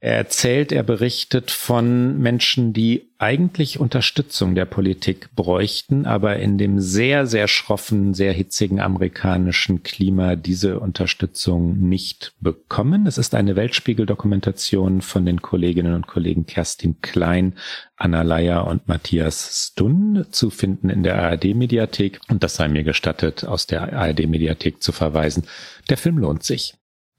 Er 0.00 0.14
erzählt, 0.14 0.70
er 0.70 0.84
berichtet 0.84 1.50
von 1.50 2.18
Menschen, 2.20 2.72
die 2.72 3.08
eigentlich 3.18 3.80
Unterstützung 3.80 4.54
der 4.54 4.64
Politik 4.64 5.34
bräuchten, 5.34 6.06
aber 6.06 6.36
in 6.36 6.56
dem 6.56 6.78
sehr, 6.78 7.26
sehr 7.26 7.48
schroffen, 7.48 8.14
sehr 8.14 8.32
hitzigen 8.32 8.78
amerikanischen 8.78 9.82
Klima 9.82 10.36
diese 10.36 10.78
Unterstützung 10.78 11.78
nicht 11.80 12.32
bekommen. 12.38 13.08
Es 13.08 13.18
ist 13.18 13.34
eine 13.34 13.56
Weltspiegel-Dokumentation 13.56 15.02
von 15.02 15.26
den 15.26 15.42
Kolleginnen 15.42 15.94
und 15.94 16.06
Kollegen 16.06 16.46
Kerstin 16.46 17.00
Klein, 17.02 17.54
Anna 17.96 18.22
Leier 18.22 18.68
und 18.68 18.86
Matthias 18.86 19.72
Stun 19.72 20.26
zu 20.30 20.50
finden 20.50 20.90
in 20.90 21.02
der 21.02 21.20
ARD-Mediathek. 21.20 22.20
Und 22.28 22.44
das 22.44 22.54
sei 22.54 22.68
mir 22.68 22.84
gestattet, 22.84 23.44
aus 23.44 23.66
der 23.66 23.92
ARD-Mediathek 23.92 24.80
zu 24.80 24.92
verweisen. 24.92 25.42
Der 25.90 25.96
Film 25.96 26.18
lohnt 26.18 26.44
sich. 26.44 26.74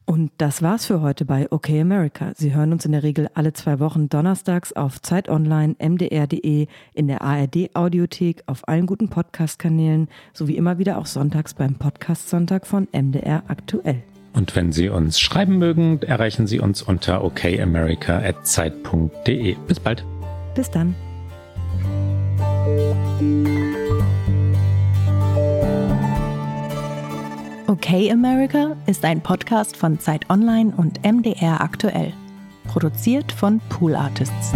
Und 0.09 0.31
das 0.39 0.63
war's 0.63 0.87
für 0.87 1.01
heute 1.01 1.23
bei 1.23 1.51
OK 1.51 1.69
America. 1.69 2.31
Sie 2.35 2.55
hören 2.55 2.73
uns 2.73 2.83
in 2.83 2.93
der 2.93 3.03
Regel 3.03 3.29
alle 3.35 3.53
zwei 3.53 3.79
Wochen 3.79 4.09
donnerstags 4.09 4.73
auf 4.73 4.99
Zeit 5.03 5.29
Online, 5.29 5.75
mdr.de, 5.77 6.65
in 6.95 7.07
der 7.07 7.21
ARD 7.21 7.75
Audiothek, 7.75 8.41
auf 8.47 8.67
allen 8.67 8.87
guten 8.87 9.09
Podcast-Kanälen 9.09 10.07
sowie 10.33 10.55
immer 10.55 10.79
wieder 10.79 10.97
auch 10.97 11.05
sonntags 11.05 11.53
beim 11.53 11.75
Podcast 11.75 12.27
Sonntag 12.27 12.65
von 12.65 12.87
MDR 12.91 13.43
aktuell. 13.49 14.01
Und 14.33 14.55
wenn 14.55 14.71
Sie 14.71 14.89
uns 14.89 15.19
schreiben 15.19 15.59
mögen, 15.59 16.01
erreichen 16.01 16.47
Sie 16.47 16.59
uns 16.59 16.81
unter 16.81 17.23
okamerica@zeit.de. 17.23 19.57
Bis 19.67 19.79
bald. 19.79 20.03
Bis 20.55 20.71
dann. 20.71 20.95
Okay 27.69 28.11
America 28.11 28.75
ist 28.87 29.05
ein 29.05 29.21
Podcast 29.21 29.77
von 29.77 29.99
Zeit 29.99 30.27
Online 30.31 30.73
und 30.75 31.05
MDR 31.05 31.61
aktuell. 31.61 32.13
Produziert 32.63 33.31
von 33.31 33.61
Pool 33.69 33.95
Artists. 33.95 34.53